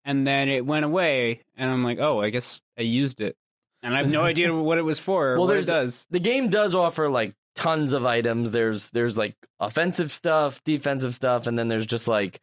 and 0.05 0.27
then 0.27 0.49
it 0.49 0.65
went 0.65 0.85
away, 0.85 1.43
and 1.57 1.71
I'm 1.71 1.85
like, 1.85 1.99
oh, 1.99 2.21
I 2.21 2.31
guess 2.31 2.63
I 2.79 2.83
used 2.83 3.21
it, 3.21 3.37
and 3.83 3.95
I 3.95 3.99
have 3.99 4.09
no 4.09 4.23
idea 4.23 4.55
what 4.63 4.79
it 4.79 4.83
was 4.83 4.99
for. 4.99 5.37
Well, 5.37 5.47
what 5.47 5.57
it 5.57 5.67
there's- 5.67 5.67
does. 5.67 6.07
The 6.11 6.21
game 6.21 6.49
does 6.49 6.75
offer 6.75 7.09
like 7.09 7.35
tons 7.55 7.93
of 7.93 8.05
items. 8.05 8.53
There's 8.53 8.91
there's 8.91 9.19
like 9.19 9.35
offensive 9.59 10.13
stuff, 10.13 10.63
defensive 10.63 11.13
stuff, 11.15 11.47
and 11.49 11.59
then 11.59 11.67
there's 11.69 11.87
just 11.87 12.07
like 12.07 12.41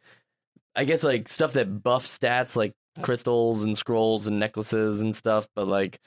I 0.76 0.84
guess 0.84 1.02
like 1.02 1.28
stuff 1.28 1.54
that 1.54 1.82
buffs 1.82 2.18
stats 2.18 2.56
like 2.56 2.72
crystals 3.02 3.64
and 3.64 3.76
scrolls 3.76 4.26
and 4.26 4.38
necklaces 4.38 5.00
and 5.00 5.16
stuff, 5.16 5.48
but 5.56 5.66
like 5.66 5.98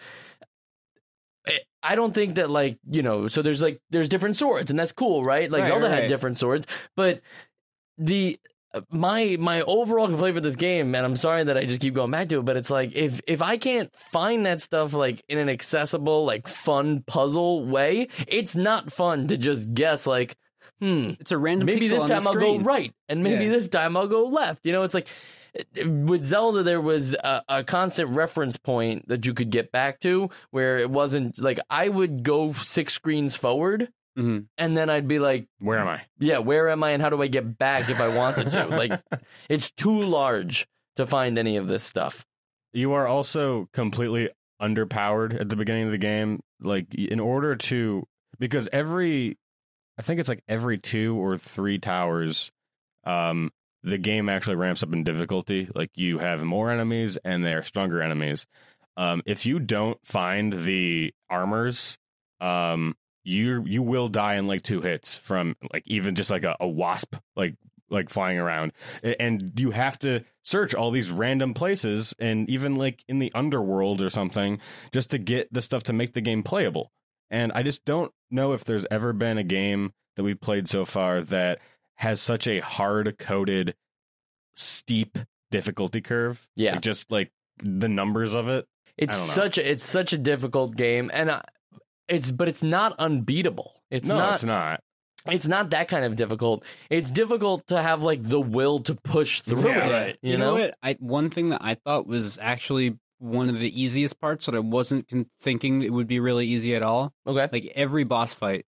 eh, 1.47 1.58
I 1.84 1.95
don't 1.95 2.13
think 2.13 2.36
that 2.36 2.49
like, 2.49 2.77
you 2.89 3.01
know, 3.01 3.27
so 3.27 3.41
there's 3.41 3.62
like 3.62 3.79
there's 3.89 4.10
different 4.10 4.38
swords 4.38 4.69
and 4.69 4.79
that's 4.79 4.91
cool, 4.91 5.23
right? 5.23 5.49
Like 5.51 5.62
Right, 5.62 5.67
Zelda 5.69 5.89
had 5.89 6.08
different 6.08 6.38
swords, 6.38 6.67
but 6.95 7.21
the 7.97 8.38
my 8.91 9.36
my 9.39 9.62
overall 9.62 10.08
complaint 10.08 10.36
for 10.36 10.41
this 10.41 10.55
game, 10.55 10.93
and 10.93 11.03
I'm 11.05 11.15
sorry 11.15 11.43
that 11.43 11.58
I 11.58 11.65
just 11.65 11.82
keep 11.82 11.95
going 11.95 12.12
back 12.12 12.29
to 12.29 12.39
it, 12.39 12.45
but 12.45 12.55
it's 12.58 12.69
like 12.69 12.95
if 12.95 13.19
if 13.27 13.41
I 13.41 13.58
can't 13.58 13.93
find 13.95 14.45
that 14.45 14.62
stuff 14.62 14.93
like 14.93 15.23
in 15.27 15.39
an 15.39 15.49
accessible, 15.49 16.23
like 16.25 16.47
fun 16.47 17.03
puzzle 17.08 17.65
way, 17.65 18.08
it's 18.27 18.55
not 18.55 18.91
fun 18.91 19.27
to 19.29 19.38
just 19.38 19.73
guess 19.73 20.05
like, 20.05 20.36
hmm, 20.79 21.12
It's 21.19 21.32
a 21.32 21.38
random. 21.38 21.65
maybe 21.65 21.86
pixel 21.88 21.89
this 21.91 22.03
on 22.03 22.08
the 22.10 22.13
time 22.19 22.27
I'll 22.27 22.34
go 22.36 22.60
right, 22.60 22.93
and 23.08 23.23
maybe 23.23 23.45
Yeah. 23.45 23.51
this 23.51 23.67
time 23.67 23.95
I'll 23.97 24.08
go 24.08 24.25
left. 24.27 24.65
You 24.65 24.71
know, 24.73 24.84
it's 24.84 24.93
like 24.93 25.08
with 25.86 26.23
Zelda, 26.25 26.62
there 26.63 26.82
was 26.82 27.13
a, 27.15 27.41
a 27.49 27.63
constant 27.63 28.10
reference 28.12 28.58
point 28.58 29.08
that 29.08 29.25
you 29.25 29.34
could 29.34 29.49
get 29.49 29.71
back 29.71 29.99
to 30.01 30.29
where 30.51 30.77
it 30.77 30.89
wasn't 30.89 31.39
like 31.39 31.60
I 31.69 31.89
would 31.89 32.23
go 32.23 32.51
six 32.53 32.93
screens 32.93 33.36
forward 33.36 33.89
Mhm. 34.17 34.45
and 34.58 34.75
then 34.77 34.89
I'd 34.89 35.08
be 35.08 35.17
like, 35.17 35.47
Where 35.60 35.79
am 35.79 35.88
I? 35.88 36.01
yeah, 36.19 36.39
where 36.39 36.69
am 36.69 36.84
I 36.84 36.91
and 36.91 37.01
how 37.01 37.10
do 37.10 37.21
I 37.21 37.27
get 37.27 37.58
back 37.58 37.89
if 37.89 37.99
I 37.99 38.13
wanted 38.15 38.51
to? 38.51 38.65
like, 38.82 38.99
it's 39.49 39.71
too 39.71 40.03
large 40.03 40.67
to 40.97 41.05
find 41.05 41.38
any 41.39 41.55
of 41.58 41.67
this 41.67 41.84
stuff. 41.84 42.25
You 42.73 42.93
are 42.93 43.08
also 43.08 43.69
completely 43.73 44.29
underpowered 44.62 45.39
at 45.39 45.49
the 45.49 45.55
beginning 45.55 45.86
of 45.86 45.91
the 45.91 45.97
game. 45.97 46.41
Like 46.62 46.93
in 46.93 47.19
order 47.19 47.55
to 47.55 48.05
because 48.38 48.67
every 48.73 49.38
I 49.99 50.01
think 50.01 50.21
it's 50.21 50.29
like 50.29 50.43
every 50.47 50.77
two 50.77 51.17
or 51.17 51.38
three 51.38 51.77
towers, 51.77 52.51
um, 53.03 53.51
the 53.83 53.97
game 53.97 54.29
actually 54.29 54.55
ramps 54.55 54.81
up 54.81 54.93
in 54.93 55.03
difficulty. 55.03 55.67
Like 55.75 55.91
you 55.95 56.19
have 56.19 56.41
more 56.41 56.71
enemies 56.71 57.17
and 57.25 57.43
they're 57.43 57.63
stronger 57.63 58.01
enemies. 58.01 58.47
Um, 58.95 59.21
if 59.25 59.45
you 59.45 59.59
don't 59.59 59.99
find 60.05 60.53
the 60.53 61.13
armors, 61.29 61.97
um, 62.39 62.95
you 63.25 63.65
you 63.65 63.83
will 63.83 64.07
die 64.07 64.35
in 64.35 64.47
like 64.47 64.63
two 64.63 64.79
hits 64.79 65.17
from 65.17 65.57
like 65.73 65.83
even 65.85 66.15
just 66.15 66.31
like 66.31 66.45
a, 66.45 66.55
a 66.62 66.67
wasp 66.67 67.15
like 67.35 67.55
like 67.89 68.09
flying 68.09 68.38
around 68.38 68.71
and 69.03 69.51
you 69.57 69.71
have 69.71 69.99
to 69.99 70.23
search 70.43 70.73
all 70.73 70.91
these 70.91 71.12
random 71.12 71.53
places 71.53 72.13
and 72.19 72.49
even 72.49 72.75
like 72.75 73.03
in 73.09 73.19
the 73.19 73.31
underworld 73.33 74.01
or 74.01 74.09
something 74.09 74.59
just 74.93 75.09
to 75.09 75.17
get 75.17 75.51
the 75.51 75.62
stuff 75.62 75.83
to 75.83 75.93
make 75.93 76.13
the 76.13 76.21
game 76.21 76.43
playable 76.43 76.91
and 77.29 77.51
i 77.53 77.63
just 77.63 77.85
don't 77.85 78.11
know 78.31 78.53
if 78.53 78.63
there's 78.63 78.85
ever 78.91 79.13
been 79.13 79.37
a 79.37 79.43
game 79.43 79.91
that 80.15 80.23
we've 80.23 80.39
played 80.41 80.67
so 80.67 80.85
far 80.85 81.21
that 81.21 81.59
has 81.95 82.21
such 82.21 82.47
a 82.47 82.59
hard 82.59 83.17
coded 83.17 83.75
steep 84.55 85.17
difficulty 85.51 86.01
curve 86.01 86.47
Yeah. 86.55 86.73
Like, 86.73 86.81
just 86.81 87.11
like 87.11 87.31
the 87.61 87.87
numbers 87.89 88.33
of 88.33 88.47
it 88.49 88.65
It's 88.97 89.15
I 89.15 89.17
don't 89.17 89.27
know. 89.27 89.33
such 89.33 89.57
a, 89.57 89.71
it's 89.71 89.83
such 89.83 90.13
a 90.13 90.17
difficult 90.17 90.75
game, 90.75 91.09
and 91.13 91.29
uh, 91.29 91.41
it's 92.07 92.31
but 92.31 92.47
it's 92.47 92.63
not 92.63 92.95
unbeatable. 92.99 93.81
It's 93.89 94.09
no 94.09 94.17
not 94.17 94.33
it's 94.35 94.43
not 94.43 94.83
it's 95.27 95.47
not 95.47 95.69
that 95.71 95.87
kind 95.89 96.05
of 96.05 96.15
difficult. 96.15 96.63
It's 96.89 97.11
difficult 97.11 97.67
to 97.67 97.81
have 97.81 98.03
like 98.03 98.23
the 98.23 98.39
will 98.39 98.79
to 98.81 98.95
push 98.95 99.41
through 99.41 99.67
Yeah, 99.67 99.87
it. 99.87 99.91
right. 99.91 100.17
You, 100.21 100.31
You, 100.31 100.37
know? 100.37 100.55
know, 100.55 100.61
what? 100.61 100.75
I 100.83 100.93
one 100.99 101.29
thing 101.29 101.49
that 101.49 101.61
I 101.63 101.75
thought 101.75 102.07
was 102.07 102.37
actually 102.41 102.97
one 103.19 103.49
of 103.49 103.60
the 103.60 103.82
easiest 103.82 104.19
parts 104.19 104.45
that 104.45 104.55
I 104.55 104.60
wasn't 104.60 105.08
con- 105.08 105.27
thinking 105.41 105.84
it 105.84 105.93
would 105.93 106.08
be 106.08 106.19
really 106.19 106.47
easy 106.47 106.75
at 106.75 106.84
all. 106.84 107.13
Okay. 107.27 107.47
Like 107.51 107.71
every 107.75 108.03
boss 108.03 108.34
fight, 108.34 108.65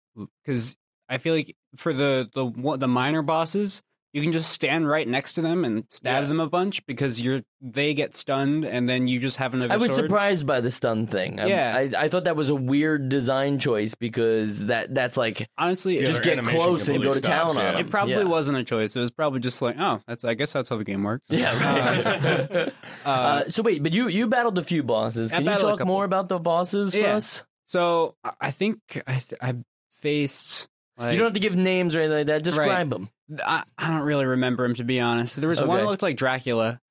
because 0.44 0.76
I 1.10 1.18
feel 1.18 1.36
like 1.36 1.56
for 1.76 1.94
the 1.94 2.30
the 2.34 2.78
the 2.78 2.88
minor 2.88 3.22
bosses, 3.22 3.82
you 4.14 4.22
can 4.22 4.32
just 4.32 4.52
stand 4.52 4.88
right 4.88 5.08
next 5.08 5.34
to 5.34 5.42
them 5.42 5.64
and 5.66 5.84
stab 5.90 6.24
Yeah. 6.24 6.28
them 6.28 6.40
a 6.40 6.50
bunch 6.50 6.86
because 6.86 7.22
you're 7.22 7.42
they 7.62 7.94
get 7.94 8.16
stunned 8.16 8.66
and 8.66 8.88
then 8.88 9.08
you 9.08 9.20
just 9.20 9.38
have 9.38 9.54
another. 9.54 9.74
I 9.74 9.78
was 9.78 9.92
sword. 9.92 10.06
surprised 10.06 10.46
by 10.48 10.62
the 10.62 10.72
stun 10.72 11.08
thing. 11.08 11.38
Yeah. 11.40 11.74
I, 11.76 12.04
I 12.06 12.10
thought 12.10 12.24
that 12.26 12.36
was 12.36 12.50
a 12.50 12.56
weird 12.56 13.10
design 13.10 13.60
choice 13.60 13.96
because 13.96 14.68
that 14.68 14.94
that's 14.94 15.18
like 15.18 15.48
Honestly, 15.58 16.00
Yeah, 16.00 16.06
just 16.06 16.24
get 16.24 16.44
close 16.44 16.88
and 16.88 16.98
go 17.04 17.12
completely 17.14 17.22
to 17.22 17.28
town 17.28 17.52
stops, 17.52 17.58
on 17.58 17.64
yeah. 17.66 17.72
them. 17.74 17.82
It 17.86 17.90
probably 17.92 18.14
yeah. 18.16 18.24
wasn't 18.24 18.58
a 18.58 18.64
choice. 18.64 18.96
It 18.96 19.00
was 19.00 19.12
probably 19.12 19.40
just 19.40 19.62
like, 19.62 19.76
oh, 19.80 20.02
that's. 20.08 20.24
I 20.24 20.34
guess 20.36 20.54
that's 20.54 20.70
how 20.70 20.78
the 20.78 20.84
game 20.84 21.04
works. 21.04 21.30
Yeah. 21.30 21.52
Right. 21.52 22.74
Uh, 23.06 23.06
uh, 23.10 23.50
so 23.50 23.62
wait, 23.64 23.84
but 23.84 23.94
you 23.94 24.08
you 24.08 24.28
battled 24.28 24.58
a 24.58 24.64
few 24.64 24.84
bosses. 24.84 25.32
Can 25.32 25.44
you 25.44 25.58
talk 25.58 25.86
more 25.86 26.06
about 26.06 26.30
the 26.30 26.40
bosses 26.40 26.94
for 26.96 27.06
us? 27.08 27.44
so 27.66 28.16
I- 28.24 28.34
I 28.42 28.52
think 28.52 28.80
I, 29.08 29.14
th- 29.14 29.42
I 29.42 29.56
faced. 29.92 30.68
Like, 30.98 31.14
you 31.14 31.20
don't 31.20 31.28
have 31.28 31.34
to 31.34 31.40
give 31.40 31.56
names 31.56 31.96
or 31.96 32.00
anything 32.00 32.18
like 32.18 32.28
that. 32.28 32.44
Describe 32.44 32.90
them. 32.90 33.10
I, 33.46 33.64
I 33.78 33.92
don't 33.92 34.02
really 34.02 34.26
remember 34.26 34.66
him 34.66 34.76
to 34.76 34.84
be 34.84 35.00
honest. 35.00 35.40
There 35.40 35.50
was 35.50 35.62
one 35.62 35.78
that 35.78 35.86
looked 35.86 36.02
like 36.02 36.18
Dracula. 36.18 36.82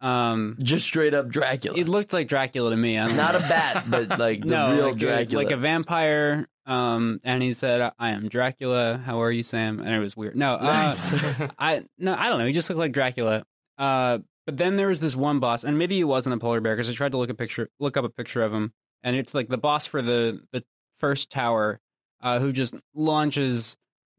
Um, 0.00 0.56
Just 0.62 0.84
straight 0.86 1.12
up 1.12 1.28
Dracula. 1.28 1.76
it 1.76 1.88
looked 1.88 2.12
like 2.12 2.28
Dracula 2.28 2.70
to 2.70 2.76
me. 2.76 2.98
I 2.98 3.08
don't 3.08 3.16
know. 3.16 3.26
a 3.30 3.40
bat, 3.40 3.84
but 3.88 4.08
like 4.18 4.42
the 4.42 4.46
no, 4.46 4.72
real 4.72 4.84
like 4.86 4.94
a, 4.94 4.98
Dracula. 4.98 5.42
like 5.42 5.52
a 5.52 5.56
vampire. 5.56 6.48
Um, 6.66 7.18
and 7.24 7.42
he 7.42 7.52
said, 7.52 7.92
"I 7.98 8.10
am 8.10 8.28
Dracula. 8.28 8.98
How 8.98 9.20
are 9.22 9.32
you, 9.32 9.42
Sam?" 9.42 9.80
And 9.80 9.88
it 9.88 9.98
was 9.98 10.16
weird. 10.16 10.36
No, 10.36 10.54
uh, 10.54 10.62
Nice. 10.62 11.12
I 11.58 11.84
no, 11.98 12.14
I 12.14 12.28
don't 12.28 12.38
know. 12.38 12.46
He 12.46 12.52
just 12.52 12.68
looked 12.68 12.78
like 12.78 12.92
Dracula. 12.92 13.44
Uh, 13.76 14.18
but 14.46 14.56
then 14.56 14.76
there 14.76 14.88
was 14.88 15.00
this 15.00 15.16
one 15.16 15.40
boss, 15.40 15.64
and 15.64 15.78
maybe 15.78 15.96
he 15.96 16.04
wasn't 16.04 16.34
a 16.34 16.38
polar 16.38 16.60
bear 16.60 16.74
because 16.76 16.88
I 16.88 16.92
tried 16.92 17.12
to 17.12 17.18
look 17.18 17.30
a 17.30 17.34
picture, 17.34 17.68
look 17.80 17.96
up 17.96 18.04
a 18.04 18.08
picture 18.08 18.42
of 18.42 18.52
him, 18.52 18.72
and 19.02 19.16
it's 19.16 19.34
like 19.34 19.48
the 19.48 19.58
boss 19.58 19.84
for 19.86 20.00
the 20.00 20.42
the 20.52 20.62
first 20.94 21.30
tower, 21.30 21.80
uh, 22.20 22.38
who 22.38 22.52
just 22.52 22.74
launches 22.94 23.76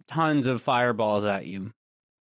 tons 0.08 0.48
of 0.48 0.62
fireballs 0.62 1.24
at 1.24 1.46
you, 1.46 1.74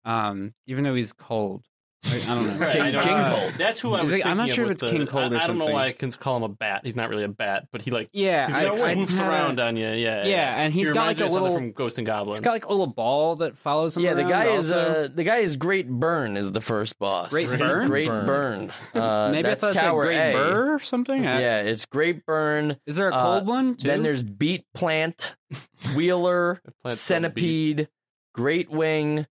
um, 0.04 0.54
even 0.66 0.84
though 0.84 0.94
he's 0.94 1.12
cold. 1.12 1.64
I, 2.06 2.16
I 2.16 2.34
don't 2.34 2.46
know. 2.46 2.54
Right, 2.58 2.72
King- 2.72 2.82
I 2.82 2.90
know. 2.90 3.00
King 3.02 3.12
Uh, 3.14 3.34
Cold. 3.34 3.54
That's 3.58 3.80
who 3.80 3.94
I 3.94 3.98
Is 4.02 4.10
was. 4.10 4.12
it- 4.20 4.26
I'm 4.26 4.36
not 4.36 4.48
sure 4.50 4.64
if 4.66 4.70
it's 4.72 4.82
with 4.82 4.90
the- 4.92 4.98
King 4.98 5.06
Cold 5.06 5.32
or 5.32 5.38
I, 5.38 5.44
I 5.44 5.46
don't 5.46 5.58
know 5.58 5.66
why 5.66 5.86
I 5.86 5.92
can 5.92 6.12
call 6.12 6.36
him 6.36 6.42
a 6.42 6.48
bat. 6.48 6.82
He's 6.84 6.96
not 6.96 7.08
really 7.08 7.24
a 7.24 7.28
bat, 7.28 7.68
but 7.72 7.82
he 7.82 7.90
like 7.90 8.10
Yeah, 8.12 8.46
he's 8.46 8.56
I, 8.56 8.64
like 8.68 8.80
I 8.80 8.92
swoops 8.94 9.18
around 9.20 9.58
on 9.60 9.76
you. 9.76 9.88
Yeah, 9.88 10.26
Yeah, 10.26 10.54
and 10.62 10.72
he's 10.74 10.88
He 10.88 10.94
got 10.94 11.06
like 11.06 11.20
a 11.20 11.26
little. 11.26 11.54
from 11.54 11.72
Ghost 11.72 11.98
and 11.98 12.06
Goblin. 12.06 12.34
He's 12.34 12.40
got 12.40 12.52
like 12.52 12.66
a 12.66 12.70
little 12.70 12.86
ball 12.86 13.36
that 13.36 13.56
follows 13.56 13.96
him. 13.96 14.02
yeah, 14.02 14.14
the 14.14 14.20
around 14.20 14.28
guy 14.30 14.44
is 14.48 14.70
uh, 14.72 15.08
the 15.14 15.24
guy 15.24 15.38
is 15.38 15.56
Great 15.56 15.88
Burn 15.88 16.36
is 16.36 16.52
the 16.52 16.60
first 16.60 16.98
boss. 16.98 17.30
Great 17.30 17.48
Great 17.48 17.58
Burn? 17.58 17.88
Great 17.88 18.08
Burn. 18.08 18.26
Burn. 18.26 18.72
Uh, 18.94 19.30
Maybe 19.30 19.46
I 19.48 19.50
that's 19.50 19.60
thought 19.62 19.70
it 19.70 19.74
said 19.74 19.82
Tower 19.82 20.04
Great 20.04 20.16
A. 20.18 20.32
Burr 20.32 20.74
or 20.74 20.78
something. 20.78 21.26
I- 21.26 21.40
Yeah, 21.40 21.60
it's 21.60 21.84
Great 21.86 22.24
Burn. 22.26 22.76
Is 22.86 22.96
there 22.96 23.08
a 23.08 23.14
Uh, 23.14 23.22
cold 23.22 23.46
one 23.48 23.74
too? 23.76 23.88
Then 23.88 24.02
there's 24.02 24.22
Beat 24.22 24.64
Plant, 24.74 25.34
Wheeler, 25.96 26.60
Plants 26.82 27.08
don't 27.08 27.22
beat. 27.34 27.76
Centipede, 27.78 27.88
Great 28.34 28.70
Wing, 28.70 29.26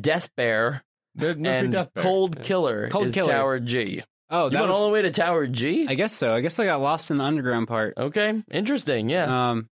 Death 0.00 0.30
Bear, 0.36 0.82
There 1.16 1.30
must 1.30 1.42
be 1.42 1.48
and 1.48 1.72
Death 1.72 1.94
Bear. 1.94 2.02
Cold 2.04 2.42
Killer 2.42 2.88
Cold 2.88 3.06
is 3.06 3.14
Killer. 3.14 3.32
Tower 3.32 3.58
G. 3.60 4.02
oh, 4.30 4.44
You 4.44 4.50
that 4.50 4.60
went 4.60 4.66
was, 4.68 4.76
all 4.76 4.84
the 4.84 4.90
way 4.90 5.02
to 5.02 5.10
Tower 5.10 5.46
G? 5.46 5.86
I 5.88 5.94
guess 5.94 6.12
so. 6.12 6.32
I 6.34 6.40
guess 6.40 6.58
I 6.58 6.64
got 6.66 6.80
lost 6.80 7.10
in 7.10 7.18
the 7.18 7.24
underground 7.24 7.68
part. 7.68 7.94
okay, 7.96 8.42
interesting. 8.50 9.08
Yeah. 9.08 9.50
Um, 9.50 9.68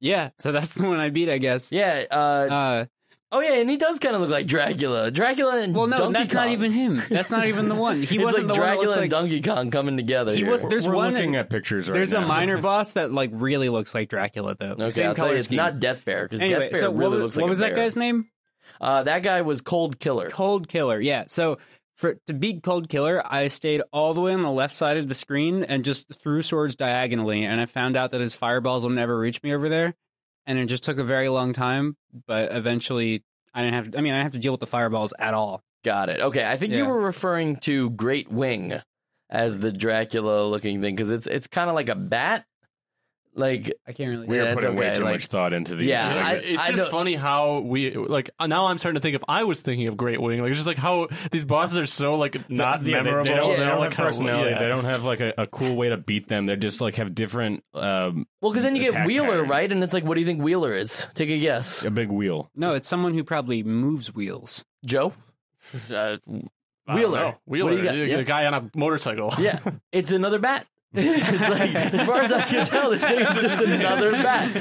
yeah. 0.00 0.30
So 0.38 0.52
that's 0.52 0.74
the 0.76 0.84
one 0.86 1.00
I 1.00 1.10
beat. 1.10 1.28
I 1.30 1.38
guess. 1.38 1.72
yeah. 1.72 2.04
Uh, 2.10 2.14
Uh, 2.14 2.84
oh, 3.32 3.40
yeah, 3.40 3.54
and 3.54 3.68
he 3.70 3.76
does 3.76 3.98
kind 3.98 4.14
of 4.14 4.20
look 4.20 4.30
like 4.30 4.46
Dracula. 4.46 5.10
Dracula 5.10 5.58
and 5.60 5.74
well, 5.74 5.86
no, 5.88 5.96
Donkey 5.96 6.12
that's 6.12 6.30
Kong. 6.32 6.44
not 6.44 6.50
even 6.52 6.70
him. 6.72 7.02
That's 7.08 7.30
not 7.32 7.46
even 7.48 7.68
the 7.68 7.74
one. 7.74 8.02
He 8.02 8.16
it's 8.16 8.24
wasn't 8.24 8.46
like 8.48 8.54
the 8.56 8.60
Dracula 8.60 8.84
looked 8.86 8.96
and 8.96 9.02
like. 9.02 9.10
Donkey 9.10 9.40
Kong 9.42 9.70
coming 9.72 9.96
together. 9.96 10.30
He 10.32 10.38
here. 10.38 10.50
was- 10.50 10.64
there's 10.64 10.86
We're 10.86 10.94
one 10.94 11.14
looking 11.14 11.34
at 11.36 11.50
pictures 11.50 11.88
right 11.88 11.94
There's 11.94 12.12
now. 12.12 12.22
a 12.24 12.26
minor 12.28 12.58
boss 12.62 12.92
that 12.92 13.12
like 13.12 13.30
really 13.32 13.68
looks 13.70 13.94
like 13.94 14.08
Dracula 14.08 14.56
though. 14.58 14.72
Okay, 14.72 14.90
Same 14.90 15.08
I'll 15.08 15.14
tell 15.14 15.24
color 15.24 15.32
you, 15.32 15.38
it's 15.38 15.46
scheme. 15.46 15.56
not 15.56 15.80
Death 15.80 16.04
Bear 16.04 16.24
because 16.24 16.40
Anyway, 16.42 16.60
Death 16.60 16.72
Bear 16.72 16.80
so 16.82 16.92
really 16.92 17.00
what, 17.00 17.10
was- 17.10 17.20
looks 17.22 17.36
like 17.36 17.42
what 17.42 17.48
a 17.48 17.50
was 17.50 17.58
that 17.58 17.74
bear. 17.74 17.84
guy's 17.84 17.96
name? 17.96 18.28
Uh, 18.80 19.02
that 19.02 19.22
guy 19.22 19.42
was 19.42 19.60
Cold 19.60 19.98
Killer. 19.98 20.30
Cold 20.30 20.68
Killer. 20.68 21.00
Yeah. 21.00 21.24
So 21.28 21.58
for 21.96 22.14
to 22.26 22.34
beat 22.34 22.62
Cold 22.62 22.88
Killer, 22.88 23.22
I 23.24 23.48
stayed 23.48 23.82
all 23.92 24.14
the 24.14 24.20
way 24.20 24.32
on 24.32 24.42
the 24.42 24.50
left 24.50 24.74
side 24.74 24.96
of 24.96 25.08
the 25.08 25.14
screen 25.14 25.62
and 25.62 25.84
just 25.84 26.12
threw 26.20 26.42
swords 26.42 26.74
diagonally, 26.74 27.44
and 27.44 27.60
I 27.60 27.66
found 27.66 27.96
out 27.96 28.10
that 28.10 28.20
his 28.20 28.34
fireballs 28.34 28.82
will 28.82 28.90
never 28.90 29.18
reach 29.18 29.42
me 29.42 29.54
over 29.54 29.68
there, 29.68 29.94
and 30.46 30.58
it 30.58 30.66
just 30.66 30.82
took 30.82 30.98
a 30.98 31.04
very 31.04 31.28
long 31.28 31.52
time, 31.52 31.96
but 32.26 32.52
eventually 32.52 33.22
I 33.54 33.62
didn't 33.62 33.74
have. 33.74 33.90
To, 33.92 33.98
I 33.98 34.00
mean, 34.00 34.12
I 34.12 34.16
didn't 34.16 34.26
have 34.26 34.32
to 34.32 34.38
deal 34.40 34.52
with 34.52 34.60
the 34.60 34.66
fireballs 34.66 35.14
at 35.18 35.34
all. 35.34 35.62
Got 35.84 36.08
it. 36.08 36.20
Okay, 36.20 36.44
I 36.44 36.56
think 36.56 36.74
you 36.74 36.86
were 36.86 37.00
referring 37.00 37.56
to 37.58 37.90
Great 37.90 38.30
Wing 38.30 38.80
as 39.30 39.58
the 39.58 39.70
Dracula 39.70 40.46
looking 40.46 40.80
thing 40.80 40.96
because 40.96 41.10
it's 41.10 41.26
it's 41.26 41.46
kind 41.46 41.68
of 41.68 41.74
like 41.74 41.88
a 41.88 41.94
bat. 41.94 42.44
Like 43.36 43.72
I 43.86 43.92
can't 43.92 44.10
really. 44.10 44.28
We 44.28 44.36
Yeah, 44.36 44.42
are 44.44 44.46
it's 44.52 44.62
putting 44.62 44.76
way 44.76 44.86
okay, 44.90 44.94
too 44.98 45.04
like- 45.04 45.14
much 45.14 45.26
thought 45.26 45.52
into 45.52 45.74
the. 45.74 45.84
Yeah, 45.84 46.14
like, 46.14 46.24
I- 46.24 46.34
it's 46.34 46.58
I 46.62 46.66
just 46.68 46.78
know- 46.78 46.90
funny 46.90 47.14
how 47.16 47.58
we 47.58 47.90
like 47.94 48.30
now 48.40 48.66
I'm 48.68 48.78
starting 48.78 48.94
to 48.94 49.00
think 49.02 49.16
if 49.16 49.24
I 49.28 49.42
was 49.42 49.60
thinking 49.60 49.88
of 49.88 49.96
Great 49.96 50.20
Wing 50.22 50.40
like 50.40 50.50
it's 50.50 50.58
just 50.58 50.68
like 50.68 50.78
how 50.78 51.08
these 51.32 51.44
bosses 51.44 51.76
are 51.76 51.86
so 51.86 52.14
like 52.14 52.48
not 52.48 52.80
yeah, 52.82 52.98
they- 52.98 53.02
memorable 53.02 53.24
They, 53.24 53.30
don't, 53.36 53.50
and 53.54 53.60
they 53.60 53.64
don't 53.66 53.80
like 53.80 53.94
have 53.94 54.06
personality. 54.06 54.50
yeah. 54.52 54.58
They 54.60 54.68
don't 54.68 54.84
have 54.84 55.02
like 55.02 55.18
a, 55.20 55.34
a 55.36 55.46
cool 55.48 55.74
way 55.74 55.88
to 55.88 55.96
beat 55.96 56.28
them. 56.28 56.46
They 56.46 56.54
just 56.54 56.80
like 56.80 56.94
have 56.94 57.12
different. 57.14 57.64
Um, 57.74 58.26
well, 58.40 58.52
because 58.52 58.62
then 58.62 58.76
you 58.76 58.88
get 58.90 59.04
Wheeler 59.06 59.28
patterns. 59.30 59.48
right, 59.48 59.72
and 59.72 59.82
it's 59.82 59.92
like, 59.94 60.04
what 60.04 60.14
do 60.14 60.20
you 60.20 60.26
think 60.26 60.40
Wheeler 60.40 60.72
is? 60.72 61.06
Take 61.14 61.30
a 61.30 61.38
guess, 61.40 61.82
a 61.84 61.90
big 61.90 62.10
wheel. 62.12 62.50
No, 62.54 62.74
it's 62.74 62.86
someone 62.86 63.14
who 63.14 63.24
probably 63.24 63.62
moves 63.64 64.14
wheels. 64.14 64.64
Joe. 64.84 65.12
Uh, 65.90 66.18
I 66.86 66.94
Wheeler. 66.96 67.24
What 67.46 67.56
do 67.58 67.64
Wheeler, 67.64 67.72
you 67.72 67.82
got? 67.84 67.92
the, 67.94 68.06
Yeah. 68.06 68.16
the 68.18 68.24
guy 68.24 68.44
on 68.46 68.54
a 68.54 68.70
motorcycle. 68.76 69.32
Yeah, 69.38 69.58
it's 69.90 70.12
another 70.12 70.38
bat. 70.38 70.66
it's 70.96 71.40
like, 71.48 71.74
as 71.74 72.02
far 72.04 72.22
as 72.22 72.32
I 72.32 72.42
can 72.42 72.64
tell, 72.66 72.90
this 72.90 73.02
thing 73.02 73.18
is 73.20 73.34
just 73.34 73.64
another 73.64 74.12
bat. 74.12 74.52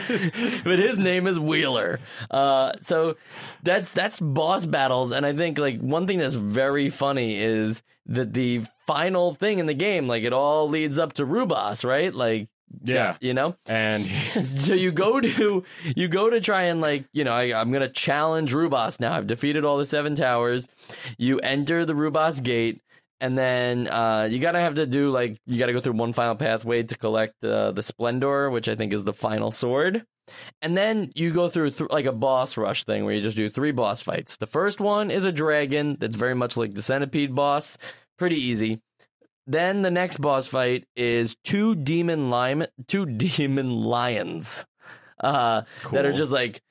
But 0.63 0.79
his 0.79 0.97
name 0.97 1.27
is 1.27 1.39
Wheeler. 1.39 1.99
Uh, 2.31 2.73
so 2.81 3.15
that's 3.61 3.91
that's 3.91 4.19
boss 4.19 4.65
battles, 4.65 5.11
and 5.11 5.25
I 5.25 5.33
think 5.33 5.57
like 5.59 5.79
one 5.79 6.07
thing 6.07 6.19
that's 6.19 6.35
very 6.35 6.89
funny 6.89 7.35
is 7.37 7.83
that 8.07 8.33
the 8.33 8.63
final 8.87 9.33
thing 9.35 9.59
in 9.59 9.65
the 9.65 9.73
game, 9.73 10.07
like 10.07 10.23
it 10.23 10.33
all 10.33 10.67
leads 10.67 10.99
up 10.99 11.13
to 11.13 11.25
Rubas, 11.25 11.85
right? 11.85 12.13
Like, 12.13 12.49
Yeah, 12.83 13.15
you 13.21 13.33
know. 13.33 13.55
and 13.65 14.01
so 14.45 14.73
you 14.73 14.91
go 14.91 15.21
to 15.21 15.63
you 15.95 16.07
go 16.07 16.29
to 16.29 16.41
try 16.41 16.63
and 16.63 16.81
like 16.81 17.05
you 17.13 17.23
know 17.23 17.31
I, 17.33 17.53
I'm 17.59 17.71
gonna 17.71 17.87
challenge 17.89 18.51
Rubas 18.53 18.99
now. 18.99 19.13
I've 19.13 19.27
defeated 19.27 19.63
all 19.63 19.77
the 19.77 19.85
seven 19.85 20.15
towers. 20.15 20.67
You 21.17 21.39
enter 21.39 21.85
the 21.85 21.93
Rubas 21.93 22.41
gate, 22.43 22.81
and 23.19 23.37
then 23.37 23.87
uh, 23.87 24.27
you 24.29 24.39
gotta 24.39 24.59
have 24.59 24.75
to 24.75 24.85
do 24.85 25.11
like 25.11 25.37
you 25.45 25.59
gotta 25.59 25.73
go 25.73 25.79
through 25.79 25.93
one 25.93 26.13
final 26.13 26.35
pathway 26.35 26.83
to 26.83 26.97
collect 26.97 27.43
uh, 27.43 27.71
the 27.71 27.83
Splendor, 27.83 28.49
which 28.49 28.67
I 28.67 28.75
think 28.75 28.93
is 28.93 29.03
the 29.03 29.13
final 29.13 29.51
sword. 29.51 30.05
And 30.61 30.77
then 30.77 31.11
you 31.15 31.31
go 31.31 31.49
through 31.49 31.71
th- 31.71 31.89
like 31.89 32.05
a 32.05 32.13
boss 32.13 32.55
rush 32.55 32.85
thing 32.85 33.03
where 33.03 33.13
you 33.13 33.21
just 33.21 33.37
do 33.37 33.49
three 33.49 33.71
boss 33.71 34.01
fights. 34.01 34.37
The 34.37 34.47
first 34.47 34.79
one 34.79 35.11
is 35.11 35.25
a 35.25 35.31
dragon 35.31 35.97
that's 35.99 36.15
very 36.15 36.33
much 36.35 36.55
like 36.55 36.73
the 36.73 36.81
centipede 36.81 37.35
boss 37.35 37.77
pretty 38.17 38.37
easy. 38.37 38.81
Then 39.45 39.81
the 39.81 39.91
next 39.91 40.17
boss 40.21 40.47
fight 40.47 40.85
is 40.95 41.35
two 41.43 41.75
demon 41.75 42.29
lime, 42.29 42.65
two 42.87 43.05
demon 43.37 43.83
lions, 43.83 44.65
uh, 45.19 45.63
that 45.91 46.05
are 46.05 46.13
just 46.13 46.31
like 46.31 46.61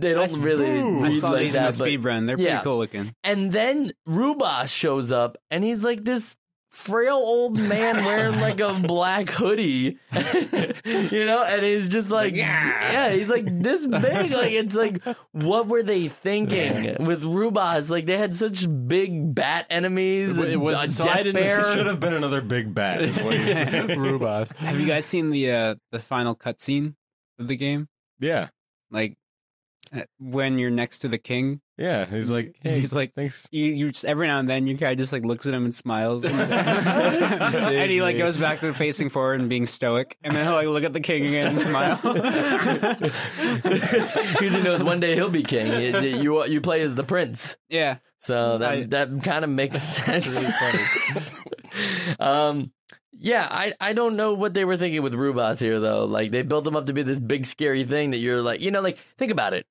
they 0.00 0.12
don't 0.12 0.24
s- 0.24 0.38
really 0.38 0.80
I 0.80 0.82
read 1.02 1.12
saw 1.20 1.30
like 1.30 1.40
these 1.40 1.54
in 1.54 1.62
the 1.62 1.72
speed 1.72 2.04
run. 2.04 2.26
They're 2.26 2.38
Yeah. 2.38 2.50
pretty 2.60 2.64
cool 2.64 2.78
looking. 2.78 3.14
and 3.24 3.52
then 3.52 3.92
Rubas 4.08 4.74
shows 4.74 5.10
up, 5.12 5.36
and 5.50 5.64
he's 5.64 5.84
like 5.84 6.04
this 6.04 6.36
frail 6.70 7.16
old 7.16 7.54
man 7.58 8.02
wearing 8.06 8.40
like 8.40 8.58
a 8.60 8.72
black 8.72 9.28
hoodie, 9.28 9.98
you 10.84 11.26
know, 11.26 11.44
and 11.44 11.62
he's 11.64 11.88
just 11.90 12.10
like, 12.10 12.34
yeah. 12.34 13.10
he's 13.12 13.28
like 13.28 13.44
this 13.46 13.86
big. 13.86 14.02
Like 14.32 14.52
it's 14.52 14.74
like, 14.74 15.02
what 15.32 15.66
were 15.68 15.82
they 15.82 16.08
thinking 16.08 17.04
with 17.04 17.22
Rubas? 17.22 17.90
Like 17.90 18.06
they 18.06 18.16
had 18.16 18.34
such 18.34 18.66
big 18.88 19.34
bat 19.34 19.66
enemies. 19.68 20.38
It 20.38 20.52
and 20.54 20.62
was- 20.62 20.78
a 20.78 20.90
so 20.92 21.04
I 21.04 21.06
death 21.16 21.24
didn't- 21.24 21.36
It 21.36 21.44
bear. 21.44 21.74
should 21.74 21.86
have 21.86 22.00
been 22.00 22.14
another 22.14 22.40
big 22.40 22.74
bat. 22.74 23.02
Is 23.02 23.18
what 23.18 23.36
he's. 23.36 23.54
Rubas. 23.54 24.56
Have 24.56 24.80
you 24.80 24.86
guys 24.86 25.04
seen 25.04 25.30
the 25.30 25.50
uh, 25.50 25.74
the 25.90 25.98
final 25.98 26.34
cutscene 26.34 26.94
of 27.38 27.48
the 27.48 27.56
game? 27.56 27.88
Yeah, 28.18 28.48
Like 28.90 29.16
when 30.18 30.58
you're 30.58 30.70
next 30.70 30.98
to 31.00 31.08
the 31.08 31.18
king, 31.18 31.60
yeah. 31.76 32.06
He's 32.06 32.30
like, 32.30 32.56
hey, 32.62 32.80
He's 32.80 32.92
like- 32.92 33.14
thanks. 33.14 33.46
you, 33.50 33.64
you 33.66 33.92
just 33.92 34.04
every 34.04 34.26
now 34.26 34.38
and 34.38 34.48
then 34.48 34.66
your 34.66 34.76
guy 34.76 34.94
just 34.94 35.12
like 35.12 35.24
looks 35.24 35.46
at 35.46 35.54
him 35.54 35.64
and 35.64 35.74
smiles, 35.74 36.22
saved 36.22 36.34
and 36.34 37.90
he 37.90 38.00
like 38.00 38.18
goes 38.18 38.36
back 38.36 38.60
to 38.60 38.72
facing 38.74 39.08
forward 39.08 39.40
and 39.40 39.48
being 39.48 39.66
stoic, 39.66 40.16
and 40.22 40.34
then 40.34 40.44
he'll 40.44 40.54
like 40.54 40.66
look 40.68 40.84
at 40.84 40.92
the 40.92 41.00
king 41.00 41.26
again 41.26 41.48
and 41.48 41.58
smile. 41.60 41.98
Because 42.02 43.12
he 44.54 44.62
knows 44.62 44.82
one 44.82 45.00
day 45.00 45.14
he'll 45.14 45.30
be 45.30 45.42
king. 45.42 45.66
You, 45.82 45.98
you 46.22 46.44
you 46.46 46.60
play 46.60 46.80
as 46.82 46.94
the 46.94 47.04
prince, 47.04 47.56
yeah, 47.68 47.98
so 48.18 48.58
that 48.58 48.70
I- 48.72 48.82
that 48.84 49.22
kind 49.22 49.44
of 49.44 49.50
makes 49.50 49.82
sense. 49.82 50.46
um, 52.20 52.72
yeah, 53.18 53.46
I 53.50 53.74
I 53.80 53.92
don't 53.92 54.16
know 54.16 54.34
what 54.34 54.54
they 54.54 54.64
were 54.64 54.76
thinking 54.76 55.02
with 55.02 55.14
Rubas 55.14 55.60
here 55.60 55.78
though. 55.80 56.04
Like 56.06 56.30
they 56.32 56.42
built 56.42 56.66
him 56.66 56.76
up 56.76 56.86
to 56.86 56.92
be 56.92 57.02
this 57.02 57.20
big 57.20 57.46
scary 57.46 57.84
thing 57.84 58.10
that 58.10 58.18
you're 58.18 58.42
like, 58.42 58.60
you 58.60 58.70
know, 58.70 58.80
like 58.80 58.98
think 59.18 59.30
about 59.32 59.54
it. 59.54 59.66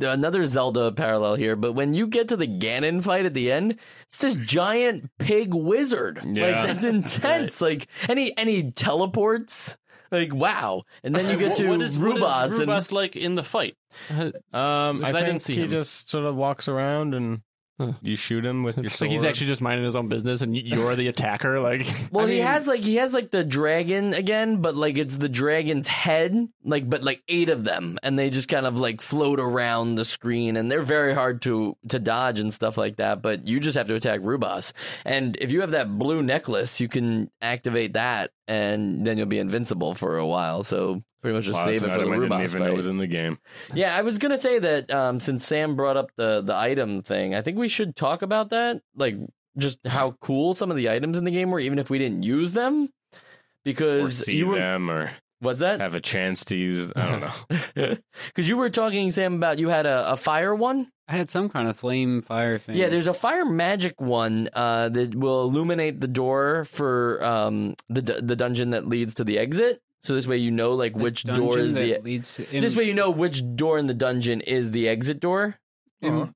Another 0.00 0.44
Zelda 0.46 0.90
parallel 0.92 1.36
here, 1.36 1.54
but 1.56 1.72
when 1.72 1.94
you 1.94 2.06
get 2.08 2.28
to 2.28 2.36
the 2.36 2.48
Ganon 2.48 3.02
fight 3.02 3.26
at 3.26 3.34
the 3.34 3.52
end, 3.52 3.76
it's 4.08 4.18
this 4.18 4.34
giant 4.36 5.08
pig 5.18 5.54
wizard. 5.54 6.20
Yeah. 6.24 6.46
Like 6.46 6.66
that's 6.66 6.84
intense. 7.16 7.60
Like 7.60 7.86
any 8.08 8.36
any 8.36 8.60
and 8.60 8.74
teleports. 8.76 9.76
Like 10.10 10.34
wow, 10.34 10.82
and 11.02 11.14
then 11.14 11.28
you 11.30 11.36
get 11.38 11.50
What- 11.50 11.56
to 11.58 11.68
what 11.68 11.80
is, 11.82 11.98
what 11.98 12.16
is 12.16 12.20
Rubas, 12.22 12.60
and 12.60 12.68
Rubas 12.70 12.92
like 12.92 13.16
in 13.16 13.34
the 13.36 13.42
fight? 13.42 13.76
Um, 14.10 14.32
I 14.52 15.08
I 15.08 15.12
think 15.12 15.26
didn't 15.26 15.42
see 15.42 15.54
he 15.54 15.62
him. 15.62 15.70
just 15.70 16.08
sort 16.10 16.24
of 16.24 16.36
walks 16.36 16.68
around 16.68 17.14
and 17.14 17.40
Huh. 17.80 17.94
you 18.02 18.14
shoot 18.14 18.44
him 18.44 18.62
with 18.62 18.76
your 18.76 18.86
It's 18.86 18.94
sword. 18.96 19.08
like 19.10 19.12
he's 19.18 19.24
actually 19.24 19.48
just 19.48 19.60
minding 19.60 19.84
his 19.84 19.96
own 19.96 20.08
business, 20.08 20.42
and 20.42 20.56
you're 20.56 20.94
the 20.94 21.08
attacker. 21.08 21.58
Like, 21.58 21.84
Well, 22.12 22.24
I 22.26 22.28
he 22.28 22.34
mean, 22.36 22.44
has 22.44 22.68
like 22.68 22.80
he 22.82 22.96
has 22.96 23.12
like 23.12 23.30
the 23.32 23.42
dragon 23.42 24.14
again, 24.14 24.62
but 24.62 24.76
like 24.76 24.96
it's 24.96 25.16
the 25.16 25.28
dragon's 25.28 25.88
head, 25.88 26.48
like 26.62 26.88
but 26.88 27.02
like 27.02 27.22
eight 27.28 27.48
of 27.48 27.64
them, 27.64 27.98
and 28.02 28.16
they 28.18 28.30
just 28.30 28.48
kind 28.48 28.64
of 28.66 28.78
like 28.78 29.00
float 29.00 29.40
around 29.40 29.96
the 29.96 30.04
screen, 30.04 30.56
and 30.56 30.70
they're 30.70 30.82
very 30.82 31.14
hard 31.14 31.42
to 31.42 31.76
to 31.88 31.98
dodge 31.98 32.38
and 32.38 32.54
stuff 32.54 32.78
like 32.78 32.96
that. 32.96 33.22
But 33.22 33.48
you 33.48 33.58
just 33.58 33.76
have 33.76 33.88
to 33.88 33.94
attack 33.96 34.20
Rubas, 34.20 34.72
and 35.04 35.36
if 35.40 35.50
you 35.50 35.60
have 35.62 35.72
that 35.72 35.98
blue 35.98 36.22
necklace, 36.22 36.80
you 36.80 36.86
can 36.88 37.28
activate 37.42 37.94
that, 37.94 38.30
and 38.48 39.06
then 39.06 39.16
you'll 39.18 39.26
be 39.26 39.38
invincible 39.38 39.94
for 39.94 40.16
a 40.18 40.26
while. 40.26 40.62
So 40.62 41.02
pretty 41.22 41.34
much 41.36 41.44
just 41.44 41.56
Wow, 41.58 41.64
save 41.64 41.82
it 41.82 41.92
for 41.92 42.04
the 42.04 42.10
item 42.10 42.12
I 42.12 42.16
Rubas 42.16 42.28
didn't 42.28 42.42
even 42.42 42.62
know 42.62 42.68
fight. 42.68 42.76
was 42.76 42.86
in 42.86 42.98
the 42.98 43.06
game. 43.06 43.38
Yeah, 43.74 43.96
I 43.96 44.02
was 44.02 44.18
gonna 44.18 44.38
say 44.38 44.58
that 44.58 44.90
um, 44.92 45.20
since 45.20 45.44
Sam 45.46 45.76
brought 45.76 45.96
up 45.96 46.10
the 46.16 46.40
the 46.42 46.54
item 46.56 47.02
thing, 47.02 47.34
I 47.34 47.40
think 47.42 47.58
we 47.58 47.68
should 47.68 47.96
talk 47.96 48.22
about 48.22 48.50
that, 48.50 48.80
like 48.96 49.16
just 49.56 49.78
how 49.86 50.12
cool 50.20 50.52
some 50.54 50.70
of 50.70 50.76
the 50.76 50.90
items 50.90 51.16
in 51.16 51.24
the 51.24 51.30
game 51.30 51.50
were, 51.50 51.60
even 51.60 51.78
if 51.78 51.88
we 51.90 51.98
didn't 51.98 52.22
use 52.24 52.52
them. 52.52 52.88
Or 53.14 53.18
Because 53.64 54.18
see 54.26 54.36
you 54.36 54.48
were 54.48 54.58
them, 54.58 54.90
or 54.90 55.10
what's 55.44 55.60
that? 55.60 55.80
have 55.80 55.94
a 55.94 56.00
chance 56.00 56.44
to 56.46 56.56
use. 56.56 56.90
I 56.96 57.10
don't 57.10 57.20
know. 57.20 57.96
Because 58.26 58.48
you 58.48 58.56
were 58.56 58.70
talking 58.70 59.10
Sam 59.10 59.34
about 59.34 59.58
you 59.58 59.68
had 59.68 59.86
a, 59.86 60.12
a 60.12 60.16
fire 60.16 60.54
one. 60.54 60.90
I 61.06 61.12
had 61.16 61.30
some 61.30 61.48
kind 61.50 61.68
of 61.68 61.76
flame 61.76 62.22
fire 62.22 62.58
thing. 62.58 62.76
Yeah, 62.76 62.88
there's 62.88 63.06
a 63.06 63.14
fire 63.14 63.44
magic 63.44 64.00
one 64.00 64.48
uh, 64.54 64.88
that 64.88 65.14
will 65.14 65.42
illuminate 65.42 66.00
the 66.00 66.08
door 66.08 66.64
for 66.64 67.22
um, 67.22 67.74
the 67.88 68.02
d- 68.02 68.20
the 68.22 68.34
dungeon 68.36 68.70
that 68.70 68.88
leads 68.88 69.14
to 69.16 69.24
the 69.24 69.38
exit. 69.38 69.80
So 70.02 70.14
this 70.14 70.26
way 70.26 70.36
you 70.38 70.50
know 70.50 70.72
like 70.74 70.94
A 70.96 70.98
which 70.98 71.24
door 71.24 71.58
is 71.58 71.74
that 71.74 71.80
the 71.80 71.98
leads 72.00 72.34
to 72.36 72.54
in, 72.56 72.62
this 72.62 72.74
way 72.76 72.84
you 72.84 72.94
know 72.94 73.10
which 73.10 73.42
door 73.56 73.78
in 73.78 73.86
the 73.86 73.94
dungeon 73.94 74.40
is 74.40 74.70
the 74.70 74.88
exit 74.88 75.20
door 75.20 75.56
in- 76.02 76.34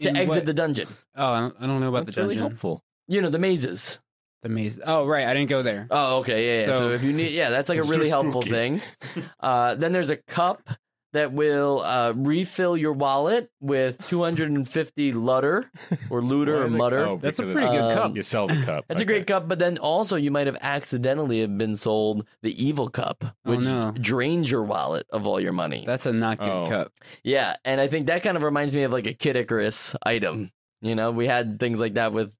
to 0.00 0.08
in 0.08 0.16
exit 0.16 0.36
what- 0.38 0.46
the 0.46 0.54
dungeon. 0.54 0.88
Oh, 1.16 1.26
I 1.32 1.40
don't, 1.40 1.56
I 1.60 1.66
don't 1.66 1.80
know 1.80 1.88
about 1.88 2.06
That's 2.06 2.14
the 2.16 2.22
really 2.22 2.34
dungeon. 2.36 2.50
helpful. 2.52 2.82
You 3.08 3.20
know 3.22 3.30
the 3.30 3.38
mazes. 3.38 3.98
The 4.42 4.48
maze. 4.48 4.78
Oh, 4.84 5.04
right. 5.06 5.26
I 5.26 5.34
didn't 5.34 5.48
go 5.50 5.62
there. 5.62 5.86
Oh, 5.90 6.18
okay, 6.18 6.46
yeah. 6.46 6.60
yeah. 6.60 6.66
So, 6.72 6.78
So- 6.78 6.88
if 6.90 7.02
you 7.02 7.12
need, 7.12 7.32
yeah, 7.32 7.50
that's 7.50 7.68
like 7.68 7.78
a 7.78 7.82
really 7.92 8.08
helpful 8.08 8.42
spooky. 8.42 8.50
thing. 8.50 8.82
Uh, 9.40 9.74
then 9.74 9.92
there's 9.92 10.10
a 10.10 10.16
cup 10.16 10.68
that 11.14 11.32
will 11.32 11.80
uh, 11.80 12.12
refill 12.14 12.76
your 12.76 12.92
wallet 12.92 13.50
with 13.60 14.06
250 14.08 15.12
lutter 15.12 15.70
or 16.10 16.20
looter 16.22 16.58
or 16.58 16.64
are 16.64 16.68
mutter. 16.68 16.98
oh, 17.06 17.16
That's 17.20 17.38
a 17.38 17.44
pretty 17.44 17.66
it- 17.66 17.70
good 17.72 17.80
Um, 17.80 17.94
cup. 17.94 18.16
You 18.16 18.22
sell 18.22 18.46
the 18.46 18.62
cup. 18.62 18.84
That's 18.88 19.00
a 19.00 19.04
great 19.06 19.26
cup, 19.26 19.48
but 19.48 19.58
then 19.58 19.78
also 19.78 20.16
you 20.16 20.30
might 20.30 20.46
have 20.46 20.58
accidentally 20.60 21.40
have 21.40 21.56
been 21.56 21.76
sold 21.76 22.26
the 22.42 22.52
evil 22.62 22.88
cup, 22.90 23.24
Oh, 23.24 23.50
which 23.50 23.60
no. 23.60 23.92
drains 23.92 24.50
your 24.50 24.62
wallet 24.64 25.06
of 25.10 25.26
all 25.26 25.40
your 25.40 25.52
money. 25.52 25.84
That's 25.86 26.06
a 26.06 26.12
not 26.12 26.38
good 26.38 26.48
Oh. 26.48 26.66
cup. 26.68 26.92
yeah, 27.24 27.56
and 27.64 27.80
I 27.80 27.88
think 27.88 28.06
that 28.06 28.22
kind 28.22 28.36
of 28.36 28.42
reminds 28.42 28.74
me 28.74 28.82
of 28.82 28.92
like 28.92 29.06
a 29.06 29.14
Kid 29.14 29.36
Icarus 29.36 29.96
item. 30.02 30.50
You 30.80 30.94
know, 30.94 31.10
we 31.10 31.26
had 31.26 31.58
things 31.58 31.80
like 31.80 31.94
that 31.94 32.12
with 32.12 32.32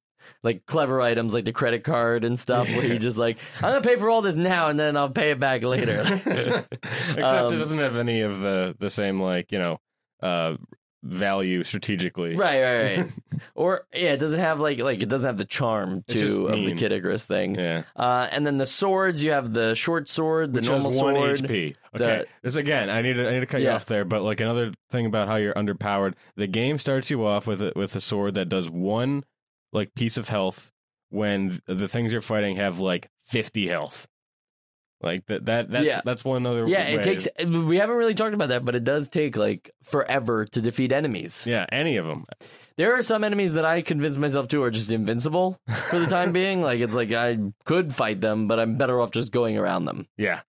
like 0.42 0.66
clever 0.66 1.00
items 1.00 1.32
like 1.34 1.44
the 1.44 1.52
credit 1.52 1.84
card 1.84 2.24
and 2.24 2.38
stuff 2.38 2.68
where 2.68 2.84
you 2.86 2.98
just 2.98 3.18
like, 3.18 3.38
I'm 3.56 3.62
gonna 3.72 3.80
pay 3.80 3.96
for 3.96 4.08
all 4.10 4.22
this 4.22 4.36
now 4.36 4.68
and 4.68 4.78
then 4.78 4.96
I'll 4.96 5.10
pay 5.10 5.30
it 5.30 5.40
back 5.40 5.62
later. 5.62 6.00
Except 6.72 7.18
Um, 7.22 7.54
it 7.54 7.58
doesn't 7.58 7.78
have 7.78 7.96
any 7.96 8.20
of 8.22 8.40
the 8.40 8.76
the 8.78 8.90
same 8.90 9.20
like 9.20 9.52
you 9.52 9.58
know 9.58 9.78
uh 10.22 10.56
value 11.04 11.62
strategically. 11.62 12.34
Right, 12.34 12.60
right, 12.60 12.98
right. 12.98 13.06
or 13.54 13.86
yeah, 13.94 14.12
it 14.14 14.16
doesn't 14.16 14.40
have 14.40 14.58
like 14.58 14.80
like 14.80 15.00
it 15.00 15.08
doesn't 15.08 15.26
have 15.26 15.38
the 15.38 15.44
charm 15.44 16.02
It's 16.08 16.20
just 16.20 16.36
too 16.36 16.46
of 16.46 16.60
the 16.60 16.66
mean. 16.66 16.76
Kid 16.76 16.90
Icarus 16.90 17.24
thing. 17.24 17.54
Yeah. 17.54 17.84
Uh, 17.94 18.26
and 18.32 18.44
then 18.44 18.58
the 18.58 18.66
swords, 18.66 19.22
you 19.22 19.30
have 19.30 19.52
the 19.52 19.76
short 19.76 20.08
sword, 20.08 20.52
the 20.54 20.58
Which 20.58 20.68
normal 20.68 20.90
has 20.90 21.00
one 21.00 21.14
sword. 21.14 21.36
HP. 21.38 21.74
the- 21.92 22.04
Okay. 22.04 22.24
this 22.42 22.56
again, 22.56 22.90
I 22.90 23.00
need 23.02 23.14
to 23.14 23.28
I 23.28 23.32
need 23.32 23.40
to 23.40 23.46
cut 23.46 23.60
you 23.60 23.70
off 23.70 23.86
there, 23.86 24.04
but 24.04 24.22
like 24.22 24.40
another 24.40 24.72
thing 24.90 25.06
about 25.06 25.28
how 25.28 25.36
you're 25.36 25.54
underpowered, 25.54 26.14
the 26.36 26.46
game 26.48 26.78
starts 26.78 27.10
you 27.10 27.24
off 27.24 27.46
with 27.46 27.62
a, 27.62 27.72
with 27.76 27.94
a 27.96 28.00
sword 28.00 28.34
that 28.34 28.48
does 28.48 28.68
one 28.68 29.24
like 29.72 29.94
piece 29.94 30.16
of 30.16 30.28
health 30.28 30.70
when 31.10 31.60
the 31.66 31.88
things 31.88 32.12
you're 32.12 32.20
fighting 32.20 32.56
have 32.56 32.80
like 32.80 33.08
50 33.24 33.68
health. 33.68 34.06
Like 35.00 35.26
that 35.26 35.46
that 35.46 35.70
that's 35.70 35.86
Yeah. 35.86 36.00
that's 36.04 36.24
one 36.24 36.44
other 36.46 36.66
Yeah, 36.66 36.82
it 36.88 37.02
takes. 37.04 37.28
We 37.46 37.76
haven't 37.76 37.96
really 37.96 38.14
talked 38.14 38.34
about 38.34 38.48
that, 38.48 38.64
but 38.64 38.74
it 38.74 38.82
does 38.82 39.08
take 39.08 39.36
like 39.36 39.70
forever 39.84 40.44
to 40.46 40.60
defeat 40.60 40.90
enemies. 40.90 41.46
Yeah, 41.46 41.66
any 41.70 41.96
of 41.98 42.06
them. 42.06 42.24
There 42.76 42.96
are 42.96 43.02
some 43.02 43.22
enemies 43.24 43.54
that 43.54 43.64
I 43.64 43.80
convince 43.82 44.16
myself 44.18 44.48
to 44.48 44.62
are 44.64 44.70
just 44.72 44.90
invincible 44.90 45.60
for 45.88 45.98
the 46.00 46.06
time 46.06 46.32
being. 46.40 46.62
Like 46.62 46.80
it's 46.80 46.94
like 46.96 47.12
I 47.12 47.38
could 47.64 47.94
fight 47.94 48.20
them, 48.20 48.48
but 48.48 48.58
I'm 48.58 48.76
better 48.76 49.00
off 49.00 49.12
just 49.12 49.30
going 49.30 49.56
around 49.56 49.84
them. 49.84 50.08
Yeah. 50.16 50.40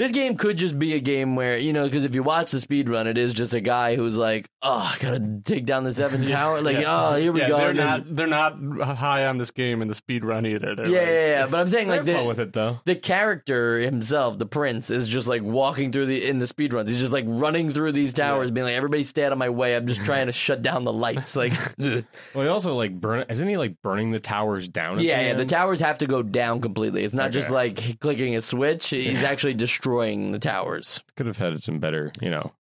This 0.00 0.12
game 0.12 0.34
could 0.38 0.56
just 0.56 0.78
be 0.78 0.94
a 0.94 0.98
game 0.98 1.36
where 1.36 1.58
you 1.58 1.74
know, 1.74 1.84
because 1.84 2.04
if 2.04 2.14
you 2.14 2.22
watch 2.22 2.52
the 2.52 2.60
speed 2.60 2.88
run, 2.88 3.06
it 3.06 3.18
is 3.18 3.34
just 3.34 3.52
a 3.52 3.60
guy 3.60 3.96
who's 3.96 4.16
like, 4.16 4.48
"Oh, 4.62 4.90
I 4.94 4.96
gotta 4.98 5.40
take 5.44 5.66
down 5.66 5.84
the 5.84 5.92
seven 5.92 6.26
tower." 6.26 6.62
Like, 6.62 6.78
Yeah. 6.78 7.10
oh, 7.10 7.16
here 7.16 7.30
we 7.30 7.40
yeah, 7.42 7.48
go. 7.48 7.58
they're 7.58 7.74
not 7.74 8.16
they're 8.16 8.26
not 8.26 8.56
high 8.96 9.26
on 9.26 9.36
this 9.36 9.50
game 9.50 9.82
in 9.82 9.88
the 9.88 9.94
speed 9.94 10.24
run 10.24 10.46
either. 10.46 10.74
They're 10.74 10.86
yeah, 10.88 10.98
like, 11.00 11.06
yeah, 11.08 11.26
yeah. 11.28 11.46
But 11.48 11.60
I'm 11.60 11.68
saying 11.68 11.88
like 11.88 12.04
the, 12.04 12.24
with 12.24 12.40
it 12.40 12.54
though. 12.54 12.80
the 12.86 12.94
character 12.94 13.78
himself, 13.78 14.38
the 14.38 14.46
prince, 14.46 14.90
is 14.90 15.06
just 15.06 15.28
like 15.28 15.42
walking 15.42 15.92
through 15.92 16.06
the 16.06 16.26
in 16.26 16.38
the 16.38 16.46
speed 16.46 16.72
runs. 16.72 16.88
He's 16.88 16.98
just 17.00 17.12
like 17.12 17.26
running 17.28 17.70
through 17.70 17.92
these 17.92 18.14
towers, 18.14 18.50
being 18.50 18.64
like, 18.64 18.76
"Everybody, 18.76 19.04
stay 19.04 19.24
out 19.26 19.32
of 19.32 19.38
my 19.38 19.50
way! 19.50 19.76
I'm 19.76 19.86
just 19.86 20.00
trying 20.06 20.28
to 20.28 20.32
shut 20.46 20.62
down 20.62 20.84
the 20.84 20.94
lights." 20.94 21.36
Like, 21.36 21.52
yeah, 21.76 22.00
Well, 22.34 22.44
he 22.44 22.48
also 22.48 22.74
like 22.74 22.98
burn. 22.98 23.26
Isn't 23.28 23.46
he 23.46 23.58
like 23.58 23.82
burning 23.82 24.12
the 24.12 24.20
towers 24.20 24.66
down? 24.66 25.00
Yeah. 25.00 25.28
the, 25.32 25.34
The 25.34 25.40
end? 25.42 25.50
towers 25.50 25.80
have 25.80 25.98
to 25.98 26.06
go 26.06 26.22
down 26.22 26.62
completely. 26.62 27.04
It's 27.04 27.12
not 27.12 27.32
just 27.32 27.50
like 27.50 28.00
clicking 28.00 28.34
a 28.34 28.40
switch. 28.40 28.88
He's 28.88 29.22
actually 29.22 29.52
destroying 29.52 29.89
the 29.90 30.38
towers. 30.38 31.02
could 31.16 31.26
have 31.26 31.38
had 31.38 31.62
some 31.62 31.78
better, 31.78 32.12
you 32.20 32.30
know, 32.30 32.52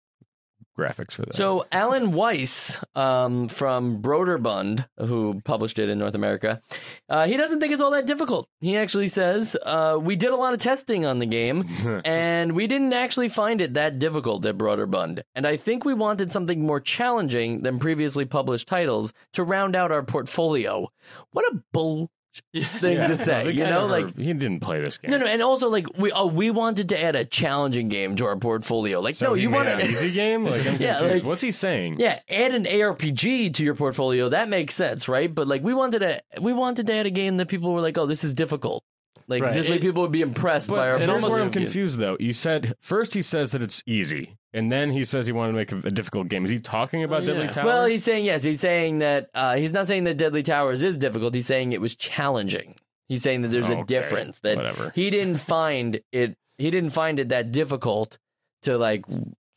graphics 0.79 1.13
for 1.13 1.23
that. 1.23 1.35
So 1.35 1.67
Alan 1.73 2.13
Weiss 2.13 2.79
um, 2.95 3.49
from 3.49 4.01
Broderbund, 4.01 4.87
who 4.99 5.41
published 5.45 5.79
it 5.79 5.89
in 5.89 5.99
North 5.99 6.15
America, 6.15 6.63
uh, 7.09 7.27
he 7.27 7.37
doesn't 7.37 7.61
think 7.61 7.73
it's 7.73 7.83
all 7.83 7.91
that 7.91 8.07
difficult. 8.07 8.49
He 8.61 8.77
actually 8.77 9.09
says 9.09 9.57
uh, 9.63 9.99
we 10.01 10.17
did 10.17 10.31
a 10.31 10.37
lot 10.37 10.55
of 10.55 10.61
testing 10.61 11.05
on 11.05 11.19
the 11.19 11.27
game, 11.27 11.67
and 12.05 12.53
we 12.53 12.67
didn't 12.67 12.93
actually 12.93 13.29
find 13.29 13.61
it 13.61 13.75
that 13.75 13.99
difficult 13.99 14.47
at 14.47 14.57
Broderbund. 14.57 15.23
And 15.35 15.47
I 15.47 15.57
think 15.57 15.85
we 15.85 15.95
wanted 15.95 16.31
something 16.31 16.65
more 16.65 16.81
challenging 16.81 17.63
than 17.63 17.79
previously 17.79 18.25
published 18.25 18.69
titles 18.69 19.13
to 19.33 19.43
round 19.43 19.75
out 19.75 19.93
our 19.93 20.03
portfolio. 20.03 20.89
What 21.33 21.53
a 21.53 21.63
bullshit 21.73 22.11
thing 22.55 22.97
Yeah, 22.97 23.07
to 23.07 23.17
say. 23.17 23.45
the 23.45 23.53
you 23.55 23.65
know, 23.65 23.87
never- 23.89 24.03
like 24.07 24.17
he 24.17 24.33
didn't 24.33 24.61
play 24.61 24.81
this 24.81 24.99
game. 24.99 25.11
no, 25.11 25.19
no, 25.19 25.27
and 25.27 25.43
also 25.43 25.69
like 25.69 25.87
we 25.99 26.11
oh 26.13 26.27
we 26.27 26.51
wanted 26.51 26.89
to 26.91 27.03
add 27.03 27.17
a 27.17 27.25
challenging 27.25 27.89
game 27.89 28.17
to 28.17 28.27
our 28.27 28.37
portfolio. 28.37 29.01
Like 29.01 29.15
So 29.17 29.27
no, 29.27 29.35
he 29.35 29.43
you 29.43 29.51
made 29.51 29.57
wanted 29.57 29.81
an 29.81 29.91
easy 29.91 30.13
game. 30.13 30.45
Like 30.45 30.67
I'm 30.67 30.77
Yeah, 30.81 31.01
like- 31.01 31.25
What's 31.25 31.43
he 31.43 31.51
saying? 31.51 31.97
Yeah, 31.99 32.21
add 32.29 32.55
an 32.55 32.65
ARPG 32.65 33.53
to 33.55 33.63
your 33.65 33.75
portfolio. 33.75 34.29
That 34.29 34.49
makes 34.49 34.75
sense, 34.75 35.09
right? 35.09 35.33
But 35.35 35.47
like 35.49 35.63
we 35.63 35.75
wanted 35.75 35.99
to 36.01 36.23
we 36.41 36.53
wanted 36.53 36.87
to 36.87 36.95
add 36.95 37.07
a 37.07 37.11
game 37.11 37.37
that 37.39 37.49
people 37.49 37.73
were 37.73 37.81
like, 37.81 37.99
"Oh, 37.99 38.07
this 38.07 38.25
is 38.25 38.35
difficult." 38.35 38.83
Like 39.27 39.43
Right. 39.43 39.53
this 39.53 39.69
way 39.69 39.79
people 39.79 40.01
would 40.03 40.13
be 40.13 40.23
impressed 40.23 40.71
by 40.71 40.89
our 40.89 40.97
here's 40.99 41.11
almost- 41.11 41.31
where 41.31 41.43
I'm 41.43 41.51
confused 41.51 41.99
though. 41.99 42.17
You 42.19 42.33
said 42.33 42.75
first 42.81 43.13
he 43.13 43.21
says 43.21 43.53
that 43.53 43.61
it's 43.61 43.83
easy, 43.87 44.38
and 44.53 44.71
then 44.73 44.91
he 44.91 45.05
says 45.05 45.27
he 45.27 45.33
wanted 45.33 45.53
to 45.53 45.57
make 45.59 45.73
a, 45.73 45.89
a 45.89 45.91
difficult 45.91 46.29
game. 46.29 46.45
Is 46.45 46.51
he 46.51 46.59
talking 46.59 47.03
about 47.05 47.23
Oh, 47.23 47.27
Deadly. 47.27 47.49
Towers? 47.49 47.67
Well, 47.67 47.87
he's 47.87 48.05
saying 48.05 48.25
yes. 48.25 48.43
He's 48.43 48.61
saying 48.61 48.99
that 48.99 49.29
uh, 49.35 49.57
he's 49.57 49.73
not 49.73 49.87
saying 49.87 50.05
that 50.05 50.17
Deadly 50.17 50.43
Towers 50.43 50.83
is 50.83 50.97
difficult. 50.97 51.35
He's 51.35 51.47
saying 51.47 51.73
it 51.73 51.81
was 51.81 51.95
challenging. 51.95 52.75
He's 53.09 53.23
saying 53.23 53.43
that 53.43 53.49
there's 53.49 53.71
a 53.71 53.85
difference 53.85 54.41
that 54.41 54.57
whatever. 54.57 54.93
he 54.95 55.09
didn't 55.11 55.39
find 55.39 56.01
it. 56.13 56.37
He 56.59 56.71
didn't 56.71 56.91
find 56.91 57.19
it 57.21 57.29
that 57.31 57.53
difficult 57.53 58.19
to 58.63 58.77
like 58.77 59.07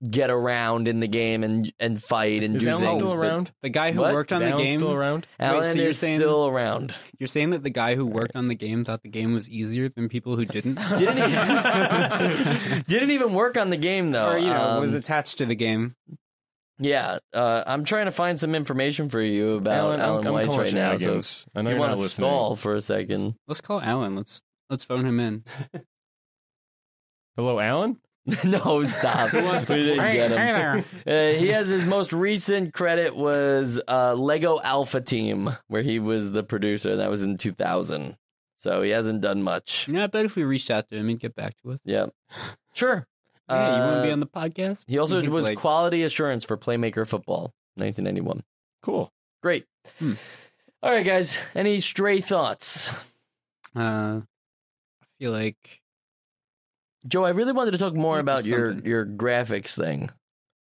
get 0.10 0.30
around 0.32 0.88
in 0.88 1.00
the 1.00 1.08
game 1.08 1.44
and 1.44 1.72
and 1.80 2.02
fight 2.02 2.42
and 2.44 2.56
is 2.56 2.64
do 2.64 2.70
Alan 2.70 2.84
things. 2.84 3.02
still 3.02 3.12
but 3.12 3.18
around? 3.18 3.52
The 3.62 3.70
guy 3.70 3.92
who 3.92 4.02
What? 4.02 4.14
worked 4.14 4.32
on 4.34 4.42
Is 4.42 4.48
the 4.50 4.54
Alan 4.54 4.66
game. 4.66 4.80
still 4.80 4.94
around? 4.94 5.28
Alan 5.40 5.64
so 5.64 5.74
you're 5.74 5.88
is 5.90 5.98
saying- 6.00 6.18
still 6.18 6.48
around. 6.48 6.96
You're 7.20 7.28
saying 7.28 7.52
that 7.52 7.62
the 7.64 7.70
guy 7.70 7.96
who 7.96 8.06
worked 8.08 8.36
on 8.36 8.48
the 8.48 8.56
game 8.56 8.84
thought 8.84 9.04
the 9.04 9.10
game 9.10 9.34
was 9.34 9.48
easier 9.50 9.90
than 9.90 10.10
people 10.10 10.36
who 10.38 10.46
didn't, 10.46 10.76
Didn't 10.98 11.18
even, 11.20 12.84
didn't 12.88 13.12
even 13.12 13.34
work 13.34 13.58
on 13.58 13.70
the 13.70 13.78
game 13.78 14.12
though. 14.12 14.30
or 14.32 14.38
you 14.38 14.48
know, 14.48 14.60
Um, 14.78 14.82
was 14.82 14.94
attached 14.96 15.38
to 15.38 15.46
the 15.46 15.56
game. 15.56 15.96
Yeah, 16.80 17.20
uh, 17.32 17.64
I'm 17.68 17.84
trying 17.86 18.06
to 18.06 18.12
find 18.12 18.40
some 18.40 18.56
information 18.56 19.08
for 19.10 19.22
you 19.22 19.58
about 19.58 20.00
Alan, 20.00 20.00
Alan, 20.02 20.26
I'm, 20.28 20.36
I'm 20.36 20.58
right 20.58 20.74
now. 20.74 20.98
So 20.98 21.04
shenanigans. 21.04 21.46
I 21.54 21.62
know 21.62 21.70
if 21.70 21.74
you 21.76 21.80
want 21.80 21.96
to 21.96 22.02
listening. 22.02 22.28
stall 22.28 22.56
for 22.56 22.74
a 22.74 22.82
second, 22.82 23.36
Let's 23.48 23.62
call 23.62 23.80
Alan. 23.82 24.16
Let's 24.16 24.42
let's 24.68 24.84
phone 24.84 25.06
him 25.06 25.20
in. 25.20 25.44
Hello, 27.36 27.60
Alan. 27.60 27.98
no, 28.44 28.84
stop. 28.84 29.34
we 29.34 29.40
didn't 29.42 30.14
get 30.14 30.32
him. 30.32 30.86
Uh, 31.08 31.40
he 31.40 31.48
has 31.50 31.70
his 31.70 31.84
most 31.86 32.14
recent 32.14 32.74
credit 32.74 33.16
was 33.16 33.80
uh, 33.88 34.14
Lego 34.14 34.60
Alpha 34.62 35.02
Team, 35.02 35.56
where 35.68 35.82
he 35.82 35.98
was 36.00 36.32
the 36.32 36.44
producer. 36.44 36.96
That 36.98 37.10
was 37.10 37.22
in 37.24 37.38
2000. 37.38 38.18
So 38.60 38.84
he 38.84 38.92
hasn't 38.92 39.22
done 39.22 39.42
much. 39.42 39.88
Yeah, 39.88 40.04
I 40.04 40.08
bet 40.08 40.26
if 40.26 40.36
we 40.36 40.44
reached 40.44 40.70
out 40.70 40.88
to 40.92 40.96
him, 40.98 41.08
he'd 41.10 41.20
get 41.20 41.34
back 41.36 41.56
to 41.64 41.72
us. 41.72 41.80
Yeah, 41.84 42.08
sure. 42.74 43.08
Yeah, 43.50 43.76
you 43.76 43.82
want 43.82 43.98
to 43.98 44.04
be 44.04 44.10
Uh, 44.10 44.14
on 44.14 44.20
the 44.20 44.28
podcast? 44.28 44.86
He 44.88 45.00
also 45.00 45.20
He's 45.20 45.32
was 45.32 45.46
like, 45.46 45.58
quality 45.58 46.04
assurance 46.04 46.46
for 46.46 46.58
Playmaker 46.58 47.08
Football, 47.08 47.54
1991. 47.76 48.44
Cool. 48.84 49.12
Great. 49.42 49.66
Hmm. 49.98 50.14
All 50.84 50.92
right, 50.92 51.06
guys. 51.06 51.38
Any 51.56 51.80
stray 51.80 52.22
thoughts? 52.22 52.90
uh, 53.76 54.22
I 54.22 55.06
feel 55.20 55.32
like 55.32 55.81
Joe, 57.08 57.26
I 57.26 57.30
really 57.32 57.52
wanted 57.54 57.72
to 57.72 57.78
talk 57.78 57.94
more 57.96 58.20
about 58.20 58.46
your 58.46 58.72
something. 58.72 58.86
your 58.90 59.06
graphics 59.06 59.76
thing. 59.76 60.10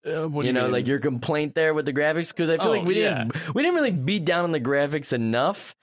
Uh, 0.06 0.28
what 0.28 0.42
do 0.42 0.46
you 0.46 0.52
know, 0.54 0.62
mean? 0.64 0.72
like 0.72 0.86
your 0.86 0.98
complaint 0.98 1.54
there 1.54 1.74
with 1.74 1.84
the 1.86 1.92
graphics, 1.92 2.34
because 2.34 2.48
I 2.48 2.56
feel 2.56 2.68
Oh, 2.68 2.70
like 2.70 2.84
we 2.84 3.02
yeah. 3.02 3.24
didn't 3.24 3.54
we 3.54 3.62
didn't 3.62 3.74
really 3.74 3.90
beat 3.90 4.24
down 4.24 4.44
on 4.44 4.52
the 4.52 4.60
graphics 4.60 5.12
enough. 5.12 5.74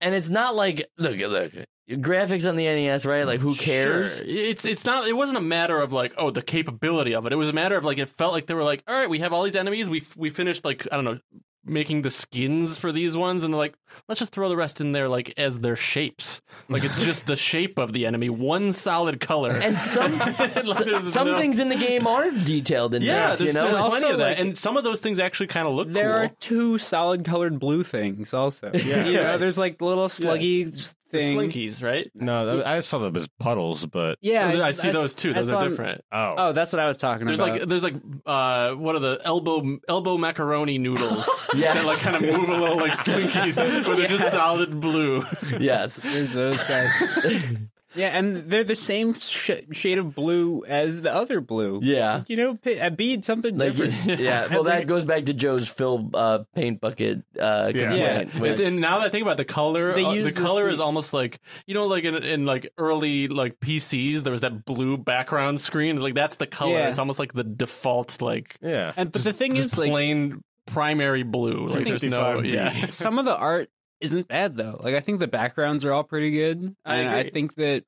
And 0.00 0.14
it's 0.14 0.30
not 0.30 0.54
like 0.54 0.88
look 0.98 1.18
look 1.18 1.52
graphics 1.90 2.48
on 2.48 2.56
the 2.56 2.64
NES, 2.64 3.04
right? 3.04 3.26
Like 3.26 3.40
who 3.40 3.54
cares? 3.54 4.18
Sure. 4.18 4.26
It's 4.28 4.64
it's 4.64 4.84
not. 4.86 5.08
It 5.08 5.14
wasn't 5.16 5.38
a 5.38 5.42
matter 5.42 5.78
of 5.80 5.92
like 5.92 6.14
oh 6.16 6.30
the 6.30 6.42
capability 6.42 7.14
of 7.14 7.26
it. 7.26 7.32
It 7.32 7.36
was 7.36 7.48
a 7.48 7.52
matter 7.52 7.76
of 7.76 7.84
like 7.84 7.98
it 7.98 8.08
felt 8.08 8.32
like 8.32 8.46
they 8.46 8.54
were 8.54 8.62
like 8.64 8.82
all 8.86 8.94
right 8.94 9.10
we 9.10 9.18
have 9.18 9.32
all 9.32 9.42
these 9.42 9.56
enemies. 9.56 9.90
We 9.90 10.02
we 10.16 10.30
finished 10.30 10.64
like 10.64 10.86
I 10.90 10.96
don't 10.96 11.04
know 11.04 11.18
making 11.66 12.02
the 12.02 12.10
skins 12.10 12.76
for 12.78 12.92
these 12.92 13.16
ones 13.16 13.42
and 13.42 13.52
they're 13.52 13.58
like 13.58 13.74
let's 14.08 14.18
just 14.18 14.32
throw 14.32 14.48
the 14.48 14.56
rest 14.56 14.80
in 14.80 14.92
there 14.92 15.08
like 15.08 15.34
as 15.36 15.60
their 15.60 15.76
shapes. 15.76 16.40
Like 16.68 16.84
it's 16.84 17.02
just 17.04 17.26
the 17.26 17.36
shape 17.36 17.78
of 17.78 17.92
the 17.92 18.06
enemy, 18.06 18.28
one 18.30 18.72
solid 18.72 19.20
color. 19.20 19.50
And 19.52 19.78
some 19.78 20.18
Like, 20.18 21.02
some 21.04 21.26
no- 21.28 21.38
things 21.38 21.58
in 21.60 21.68
the 21.68 21.76
game 21.76 22.06
are 22.06 22.30
detailed 22.30 22.94
in 22.94 23.02
yeah, 23.02 23.30
this, 23.30 23.38
there's, 23.40 23.46
you 23.48 23.52
know. 23.52 23.62
there's 23.64 23.76
And 23.76 23.84
plenty 23.86 24.04
also, 24.04 24.12
of 24.14 24.18
that, 24.18 24.28
like, 24.30 24.38
and 24.40 24.56
some 24.58 24.76
of 24.76 24.84
those 24.84 25.00
things 25.00 25.18
actually 25.18 25.48
kind 25.48 25.66
of 25.68 25.74
look 25.74 25.86
like 25.86 25.94
there 25.94 26.12
cool. 26.12 26.22
are 26.22 26.28
two 26.40 26.78
solid 26.78 27.24
colored 27.24 27.58
blue 27.58 27.82
things. 27.82 28.32
Also, 28.34 28.70
yeah, 28.74 29.04
you 29.06 29.14
know, 29.14 29.38
there's 29.38 29.58
like 29.58 29.80
little 29.80 30.08
sluggy 30.08 30.64
The 30.64 30.94
thing. 31.18 31.38
slinkies, 31.38 31.82
right? 31.82 32.10
No, 32.14 32.62
I 32.64 32.80
saw 32.80 32.98
them 32.98 33.14
as 33.16 33.28
puddles, 33.38 33.86
but 33.86 34.18
Yeah, 34.20 34.62
I 34.64 34.72
see 34.72 34.88
s- 34.88 34.94
those 34.94 35.14
too. 35.14 35.32
Those 35.32 35.52
are 35.52 35.64
him- 35.64 35.70
different. 35.70 36.00
oh, 36.12 36.34
Oh, 36.38 36.52
that's 36.52 36.72
what 36.72 36.80
I 36.80 36.86
was 36.86 36.96
talking 36.96 37.26
There's 37.26 37.38
about. 37.38 37.58
like 37.60 37.68
there's 37.68 37.82
like 37.84 37.94
uh 38.26 38.72
what 38.72 38.96
are 38.96 39.00
the 39.00 39.20
elbow 39.24 39.78
elbow 39.88 40.16
macaroni 40.18 40.78
noodles 40.78 41.28
yeah, 41.54 41.74
that 41.74 41.84
like 41.84 41.98
kind 42.00 42.16
of 42.16 42.22
move 42.22 42.48
a 42.48 42.56
little 42.56 42.76
like 42.76 42.92
slinkies 42.96 43.83
where 43.88 43.96
they're 43.96 44.08
just 44.08 44.30
solid 44.32 44.80
blue. 44.80 45.24
yes. 45.58 46.02
There's 46.02 46.32
those 46.32 46.62
guys. 46.64 46.90
yeah, 47.94 48.08
and 48.08 48.50
they're 48.50 48.64
the 48.64 48.74
same 48.74 49.14
sh- 49.14 49.50
shade 49.70 49.98
of 49.98 50.14
blue 50.16 50.64
as 50.66 51.00
the 51.02 51.14
other 51.14 51.40
blue. 51.40 51.78
Yeah. 51.82 52.24
You 52.26 52.36
know, 52.36 52.54
pi- 52.56 52.70
a 52.72 52.90
bead 52.90 53.24
something 53.24 53.56
Like, 53.56 53.76
different. 53.76 54.18
yeah, 54.20 54.48
well, 54.50 54.64
that 54.64 54.86
goes 54.88 55.04
back 55.04 55.26
to 55.26 55.32
Joe's 55.32 55.68
Phil 55.68 56.10
uh, 56.12 56.40
paint 56.56 56.80
bucket 56.80 57.22
uh, 57.40 57.66
complaint. 57.66 57.96
Yeah, 57.98 58.40
which- 58.40 58.52
It's- 58.52 58.66
and 58.66 58.80
now 58.80 58.98
that 58.98 59.06
I 59.06 59.10
think 59.10 59.22
about 59.22 59.32
it, 59.38 59.46
the 59.46 59.52
color, 59.52 59.92
They 59.94 60.04
uh, 60.04 60.10
the 60.10 60.16
use 60.16 60.34
the 60.34 60.40
color 60.40 60.64
same- 60.64 60.74
is 60.74 60.80
almost 60.80 61.12
like 61.12 61.38
you 61.66 61.74
know, 61.74 61.86
like 61.86 62.02
in, 62.04 62.14
in 62.16 62.46
like 62.46 62.72
early 62.78 63.28
like 63.28 63.60
PCs, 63.60 64.22
there 64.24 64.32
was 64.32 64.40
that 64.40 64.64
blue 64.64 64.98
background 64.98 65.60
screen. 65.60 66.00
Like 66.00 66.14
that's 66.14 66.36
the 66.36 66.46
color. 66.48 66.72
Yeah. 66.72 66.88
It's 66.88 66.98
almost 66.98 67.18
like 67.20 67.32
the 67.32 67.44
default, 67.44 68.20
like 68.20 68.56
yeah. 68.60 68.92
And 68.96 69.12
but 69.12 69.22
the 69.22 69.32
thing 69.32 69.54
just 69.54 69.74
is, 69.74 69.78
like, 69.78 69.90
plain 69.90 70.42
primary 70.66 71.22
blue. 71.22 71.68
Like 71.68 71.84
there's 71.84 72.02
no, 72.02 72.20
55B. 72.38 72.52
yeah. 72.52 72.86
some 72.86 73.18
of 73.18 73.26
the 73.26 73.36
art 73.36 73.68
isn't 74.04 74.28
bad 74.28 74.56
though. 74.56 74.78
Like 74.82 74.94
I 74.94 75.00
think 75.00 75.20
the 75.20 75.26
backgrounds 75.26 75.84
are 75.84 75.92
all 75.92 76.04
pretty 76.04 76.30
good. 76.30 76.74
I 76.84 76.96
and 76.96 77.08
I 77.10 77.30
think 77.30 77.54
that 77.56 77.84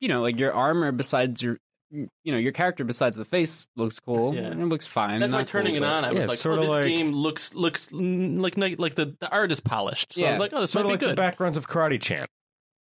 you 0.00 0.08
know, 0.08 0.22
like 0.22 0.38
your 0.38 0.52
armor 0.52 0.92
besides 0.92 1.42
your 1.42 1.58
you 1.92 2.08
know, 2.32 2.38
your 2.38 2.52
character 2.52 2.84
besides 2.84 3.16
the 3.16 3.24
face 3.24 3.66
looks 3.76 3.98
cool. 3.98 4.32
Yeah. 4.34 4.42
And 4.42 4.62
it 4.62 4.66
looks 4.66 4.86
fine. 4.86 5.18
That's 5.20 5.32
why 5.32 5.40
Not 5.40 5.48
turning 5.48 5.74
cool, 5.74 5.82
it 5.82 5.86
on, 5.86 6.04
I 6.04 6.08
yeah, 6.12 6.12
was 6.12 6.18
it's 6.20 6.28
like, 6.28 6.38
oh, 6.38 6.54
sorta 6.56 6.60
this 6.62 6.70
like- 6.70 6.86
game 6.86 7.12
looks 7.12 7.54
looks 7.54 7.90
like 7.92 8.56
like 8.56 8.94
the, 8.94 9.16
the 9.20 9.28
art 9.30 9.50
is 9.52 9.60
polished. 9.60 10.12
So 10.14 10.24
I 10.24 10.30
was 10.30 10.40
like, 10.40 10.52
oh, 10.54 10.60
this 10.60 10.70
Sort 10.70 10.86
might 10.86 10.94
of 10.94 11.00
be 11.00 11.06
like 11.06 11.10
the 11.10 11.14
good. 11.14 11.16
backgrounds 11.16 11.56
of 11.58 11.66
Karate 11.68 12.00
Champ. 12.00 12.30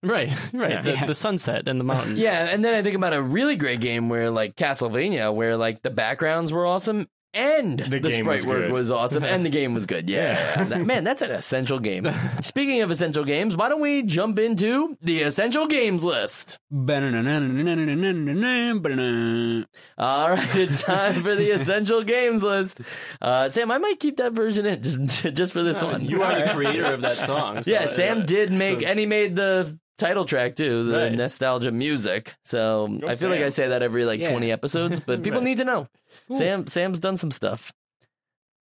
Right, 0.03 0.29
right. 0.53 0.71
Yeah. 0.71 0.81
The, 0.83 0.91
Yeah. 0.91 1.05
the 1.05 1.15
sunset 1.15 1.67
and 1.67 1.79
the 1.79 1.83
mountain. 1.83 2.17
Yeah, 2.17 2.45
and 2.45 2.63
then 2.63 2.73
I 2.75 2.83
think 2.83 2.95
about 2.95 3.13
a 3.13 3.21
really 3.21 3.55
great 3.55 3.81
game 3.81 4.09
where 4.09 4.29
like 4.29 4.55
Castlevania, 4.55 5.33
where 5.33 5.57
like 5.57 5.81
the 5.81 5.89
backgrounds 5.89 6.53
were 6.53 6.65
awesome 6.65 7.07
and 7.33 7.77
the, 7.77 7.99
the 7.99 8.11
sprite 8.11 8.37
was 8.37 8.45
work 8.45 8.61
good. 8.63 8.71
was 8.71 8.89
awesome, 8.89 9.23
and 9.23 9.45
the 9.45 9.49
game 9.49 9.73
was 9.73 9.85
good. 9.85 10.09
Yeah, 10.19 10.67
yeah. 10.67 10.77
man, 10.79 11.03
that's 11.03 11.21
an 11.21 11.29
essential 11.29 11.77
game. 11.79 12.09
Speaking 12.41 12.81
of 12.81 12.89
essential 12.89 13.23
games, 13.23 13.55
why 13.55 13.69
don't 13.69 13.81
we 13.81 14.01
jump 14.01 14.39
into 14.39 14.97
the 15.01 15.21
essential 15.21 15.67
games 15.67 16.03
list? 16.03 16.57
All 19.97 20.31
right, 20.31 20.55
it's 20.55 20.81
time 20.81 21.21
for 21.21 21.35
the 21.35 21.51
essential 21.51 22.03
games 22.03 22.41
list. 22.41 22.81
Uh, 23.21 23.49
Sam, 23.49 23.69
I 23.69 23.77
might 23.77 23.99
keep 23.99 24.17
that 24.17 24.33
version 24.33 24.65
in 24.65 24.81
just 24.81 25.35
just 25.35 25.53
for 25.53 25.61
this 25.61 25.81
no, 25.81 25.89
one. 25.89 26.05
You 26.05 26.23
are 26.23 26.43
the 26.43 26.53
creator 26.53 26.93
of 26.93 27.01
that 27.01 27.17
song. 27.17 27.63
So 27.63 27.71
yeah, 27.71 27.85
Sam 27.85 28.25
did 28.25 28.51
make, 28.51 28.81
so. 28.81 28.87
and 28.87 28.97
he 28.97 29.05
made 29.05 29.35
the 29.35 29.77
title 29.99 30.25
track 30.25 30.55
too, 30.55 30.85
the 30.85 30.97
right. 30.97 31.13
nostalgia 31.13 31.71
music. 31.71 32.33
So 32.43 32.87
Go 32.87 33.05
I 33.05 33.11
feel 33.11 33.17
Sam. 33.17 33.31
like 33.31 33.41
I 33.41 33.49
say 33.49 33.67
that 33.67 33.83
every 33.83 34.05
like 34.05 34.19
yeah. 34.19 34.31
twenty 34.31 34.51
episodes, 34.51 34.99
but 34.99 35.21
people 35.21 35.41
right. 35.41 35.45
need 35.45 35.57
to 35.59 35.65
know. 35.65 35.87
Sam 36.31 36.67
Sam's 36.67 36.99
done 36.99 37.17
some 37.17 37.31
stuff. 37.31 37.73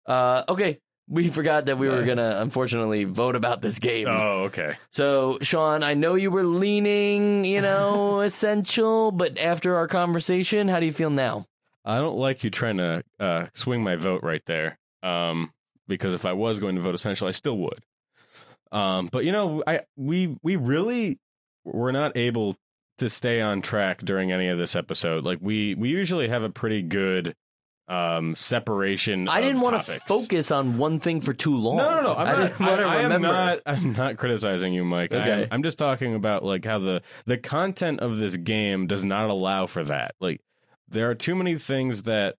Uh, 0.05 0.43
okay, 0.49 0.79
we 1.07 1.29
forgot 1.29 1.65
that 1.65 1.77
we 1.77 1.87
were 1.87 2.03
gonna 2.03 2.37
unfortunately 2.39 3.03
vote 3.03 3.35
about 3.35 3.61
this 3.61 3.79
game. 3.79 4.07
Oh, 4.07 4.43
okay. 4.45 4.77
So 4.91 5.37
Sean, 5.41 5.83
I 5.83 5.93
know 5.93 6.15
you 6.15 6.31
were 6.31 6.43
leaning, 6.43 7.45
you 7.45 7.61
know, 7.61 8.19
essential, 8.21 9.11
but 9.11 9.37
after 9.37 9.75
our 9.75 9.87
conversation, 9.87 10.67
how 10.67 10.79
do 10.79 10.85
you 10.85 10.93
feel 10.93 11.09
now? 11.09 11.45
I 11.83 11.97
don't 11.97 12.17
like 12.17 12.43
you 12.43 12.49
trying 12.49 12.77
to 12.77 13.03
uh, 13.19 13.47
swing 13.53 13.83
my 13.83 13.95
vote 13.95 14.23
right 14.23 14.41
there. 14.47 14.79
Um, 15.03 15.51
because 15.87 16.15
if 16.15 16.25
I 16.25 16.33
was 16.33 16.59
going 16.59 16.75
to 16.75 16.81
vote 16.81 16.95
essential, 16.95 17.27
I 17.27 17.31
still 17.31 17.57
would. 17.59 17.83
Um, 18.71 19.07
but 19.11 19.23
you 19.23 19.31
know, 19.31 19.63
I 19.67 19.81
we 19.95 20.35
we 20.41 20.55
really 20.55 21.19
were 21.63 21.91
not 21.91 22.17
able 22.17 22.57
to 22.97 23.09
stay 23.09 23.41
on 23.41 23.61
track 23.61 23.99
during 23.99 24.31
any 24.31 24.47
of 24.47 24.57
this 24.57 24.75
episode. 24.75 25.23
Like 25.23 25.39
we 25.41 25.75
we 25.75 25.89
usually 25.89 26.27
have 26.27 26.43
a 26.43 26.49
pretty 26.49 26.81
good 26.81 27.35
um 27.87 28.35
separation. 28.35 29.27
I 29.27 29.41
didn't 29.41 29.61
want 29.61 29.83
to 29.83 29.99
focus 30.01 30.49
on 30.51 30.77
one 30.77 30.99
thing 30.99 31.21
for 31.21 31.33
too 31.33 31.55
long. 31.55 31.77
No, 31.77 31.95
no, 31.95 32.01
no. 32.01 32.15
I'm 32.15 32.27
I 32.27 32.31
not, 32.31 32.37
didn't 32.37 32.59
want 32.59 32.79
to 32.79 32.85
I, 32.85 32.95
I 32.95 33.01
am 33.01 33.21
not. 33.21 33.59
I'm 33.65 33.93
not 33.93 34.17
criticizing 34.17 34.73
you, 34.73 34.83
Mike. 34.83 35.13
I'm, 35.13 35.47
I'm 35.51 35.63
just 35.63 35.77
talking 35.77 36.15
about 36.15 36.43
like 36.43 36.65
how 36.65 36.79
the 36.79 37.01
the 37.25 37.37
content 37.37 37.99
of 37.99 38.17
this 38.17 38.37
game 38.37 38.87
does 38.87 39.05
not 39.05 39.29
allow 39.29 39.67
for 39.67 39.83
that. 39.83 40.15
Like 40.19 40.41
there 40.87 41.09
are 41.09 41.15
too 41.15 41.35
many 41.35 41.57
things 41.57 42.03
that 42.03 42.35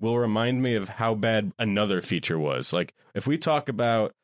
will 0.00 0.18
remind 0.18 0.62
me 0.62 0.74
of 0.74 0.88
how 0.88 1.14
bad 1.14 1.52
another 1.58 2.00
feature 2.00 2.38
was. 2.38 2.72
Like 2.72 2.94
if 3.14 3.26
we 3.26 3.38
talk 3.38 3.68
about 3.68 4.14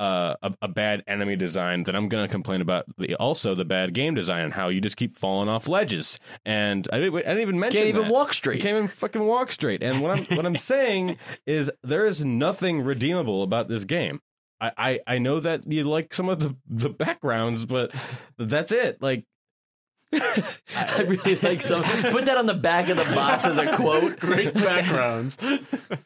uh, 0.00 0.34
a, 0.42 0.52
a 0.62 0.68
bad 0.68 1.04
enemy 1.06 1.36
design, 1.36 1.82
then 1.84 1.94
I'm 1.94 2.08
going 2.08 2.24
to 2.26 2.30
complain 2.32 2.60
about 2.62 2.86
the 2.96 3.14
also 3.16 3.54
the 3.54 3.64
bad 3.66 3.92
game 3.92 4.14
design 4.14 4.44
and 4.44 4.52
how 4.54 4.68
you 4.68 4.80
just 4.80 4.96
keep 4.96 5.18
falling 5.18 5.48
off 5.48 5.68
ledges. 5.68 6.18
And 6.46 6.88
I 6.92 6.98
didn't, 6.98 7.14
I 7.16 7.20
didn't 7.20 7.40
even 7.42 7.60
mention 7.60 7.78
Can't 7.80 7.88
even 7.90 8.04
that. 8.04 8.12
walk 8.12 8.28
You 8.28 8.32
straight. 8.34 8.62
can't 8.62 8.76
even 8.76 8.88
fucking 8.88 9.22
walk 9.22 9.52
straight. 9.52 9.82
And 9.82 10.00
what 10.00 10.18
I'm 10.18 10.36
what 10.36 10.46
I'm 10.46 10.56
saying 10.56 11.18
is 11.46 11.70
there 11.82 12.06
is 12.06 12.24
nothing 12.24 12.80
redeemable 12.80 13.42
about 13.42 13.68
this 13.68 13.84
game. 13.84 14.20
I, 14.60 14.72
I 14.78 15.00
I 15.06 15.18
know 15.18 15.38
that 15.40 15.70
you 15.70 15.84
like 15.84 16.14
some 16.14 16.28
of 16.28 16.40
the 16.40 16.56
the 16.68 16.88
backgrounds, 16.90 17.66
but 17.66 17.94
that's 18.38 18.72
it. 18.72 19.02
Like 19.02 19.24
I 20.12 21.02
really 21.06 21.36
like 21.36 21.60
some. 21.60 21.82
Put 21.82 22.24
that 22.24 22.36
on 22.36 22.46
the 22.46 22.54
back 22.54 22.88
of 22.88 22.96
the 22.96 23.04
box 23.14 23.44
as 23.44 23.58
a 23.58 23.76
quote. 23.76 24.18
Great 24.20 24.54
backgrounds. 24.54 25.38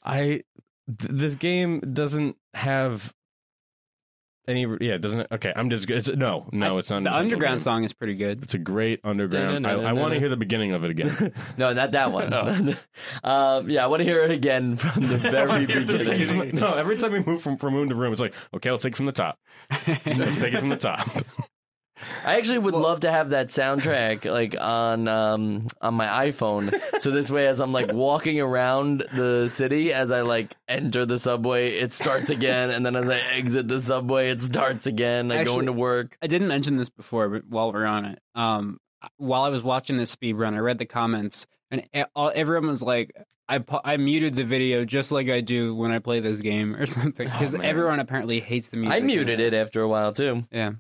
I 0.03 0.21
th- 0.23 0.43
this 0.89 1.35
game 1.37 1.81
doesn't 1.81 2.37
have 2.53 3.15
any. 4.49 4.63
Yeah, 4.63 4.95
it 4.95 5.01
doesn't. 5.01 5.27
Okay, 5.33 5.53
I'm 5.55 5.71
just. 5.71 5.91
It's, 5.91 6.09
no, 6.09 6.47
no, 6.53 6.79
it's 6.79 6.91
not. 6.91 6.99
an 6.99 7.03
The 7.05 7.11
essential 7.11 7.25
underground 7.25 7.53
game. 7.55 7.59
song 7.65 7.85
is 7.85 7.93
pretty 7.93 8.15
good. 8.15 8.43
It's 8.45 8.55
a 8.55 8.59
great 8.59 9.01
underground. 9.05 9.67
I, 9.67 9.73
I 9.73 9.93
want 9.93 10.15
to 10.15 10.21
hear 10.21 10.29
the 10.29 10.37
beginning 10.37 10.73
of 10.73 10.85
it 10.85 10.91
again. 10.91 11.33
No, 11.57 11.73
not 11.73 11.93
that 11.93 12.11
one. 12.13 12.33
um, 13.25 13.71
yeah, 13.71 13.85
I 13.85 13.87
want 13.87 14.01
to 14.01 14.05
hear 14.05 14.23
it 14.25 14.31
again 14.31 14.77
from 14.77 15.07
the 15.07 15.19
very 15.19 15.67
hear 15.67 15.81
the 15.81 15.93
beginning. 15.99 16.29
beginning. 16.41 16.57
no, 16.57 16.75
every 16.75 16.97
time 16.97 17.13
we 17.13 17.21
move 17.21 17.43
from, 17.43 17.57
from 17.57 17.75
room 17.75 17.89
to 17.89 17.95
room, 17.95 18.13
it's 18.13 18.21
like, 18.21 18.35
okay, 18.55 18.71
let's 18.71 18.83
take 18.83 18.93
it 18.95 18.97
from 18.97 19.07
the 19.07 19.13
top. 19.13 19.39
Let's 19.87 20.37
take 20.37 20.55
it 20.55 20.59
from 20.61 20.69
the 20.71 20.77
top. 20.77 21.09
I 22.25 22.37
actually 22.37 22.59
would 22.59 22.75
love 22.75 23.01
to 23.01 23.11
have 23.11 23.31
that 23.31 23.49
soundtrack 23.49 24.31
like 24.31 24.57
on 24.61 25.09
um, 25.09 25.67
on 25.81 25.95
my 25.95 26.07
iPhone. 26.29 26.73
So 27.01 27.11
this 27.11 27.31
way, 27.31 27.47
as 27.47 27.61
I'm 27.61 27.73
like 27.73 27.93
walking 27.93 28.41
around 28.41 29.05
the 29.15 29.49
city, 29.49 29.93
as 29.93 30.11
I 30.11 30.23
like 30.23 30.55
enter 30.69 31.05
the 31.07 31.19
subway, 31.19 31.73
it 31.77 31.93
starts 31.93 32.31
again, 32.31 32.71
and 32.71 32.85
then 32.85 32.97
as 32.97 33.09
I 33.09 33.19
exit 33.19 33.69
the 33.69 33.81
subway, 33.81 34.31
it 34.31 34.41
starts 34.43 34.87
again. 34.87 35.31
I 35.31 35.37
go 35.37 35.41
Actually- 35.41 35.59
into 35.61 35.73
work. 35.73 36.17
I 36.23 36.27
didn't 36.27 36.49
mention 36.49 36.77
this 36.77 36.91
before, 36.91 37.29
but 37.29 37.47
while 37.49 37.73
we're 37.73 37.85
on 37.87 38.05
it, 38.05 38.19
um, 38.35 38.79
while 39.19 39.43
I 39.43 39.49
was 39.51 39.63
watching 39.63 39.97
this 39.97 40.11
speed 40.11 40.35
run, 40.35 40.55
I 40.55 40.59
read 40.59 40.79
the 40.79 40.87
comments, 40.87 41.47
and 41.71 41.87
all, 42.15 42.33
everyone 42.35 42.69
was 42.69 42.83
like, 42.83 43.13
"I 43.49 43.63
I 43.85 43.97
muted 43.99 44.35
the 44.37 44.45
video 44.45 44.85
just 44.87 45.13
like 45.13 45.29
I 45.29 45.41
do 45.43 45.75
when 45.75 45.91
I 45.91 45.99
play 45.99 46.21
this 46.21 46.41
game 46.41 46.75
or 46.75 46.87
something," 46.99 47.27
because 47.29 47.55
man. 47.55 47.67
everyone 47.67 48.01
apparently 48.01 48.41
hates 48.41 48.69
the 48.69 48.79
music. 48.79 48.97
I 48.97 49.01
muted 49.01 49.41
it 49.41 49.53
after 49.53 49.83
a 49.83 49.89
while 49.89 50.13
too. 50.13 50.45
Yeah, 50.51 50.73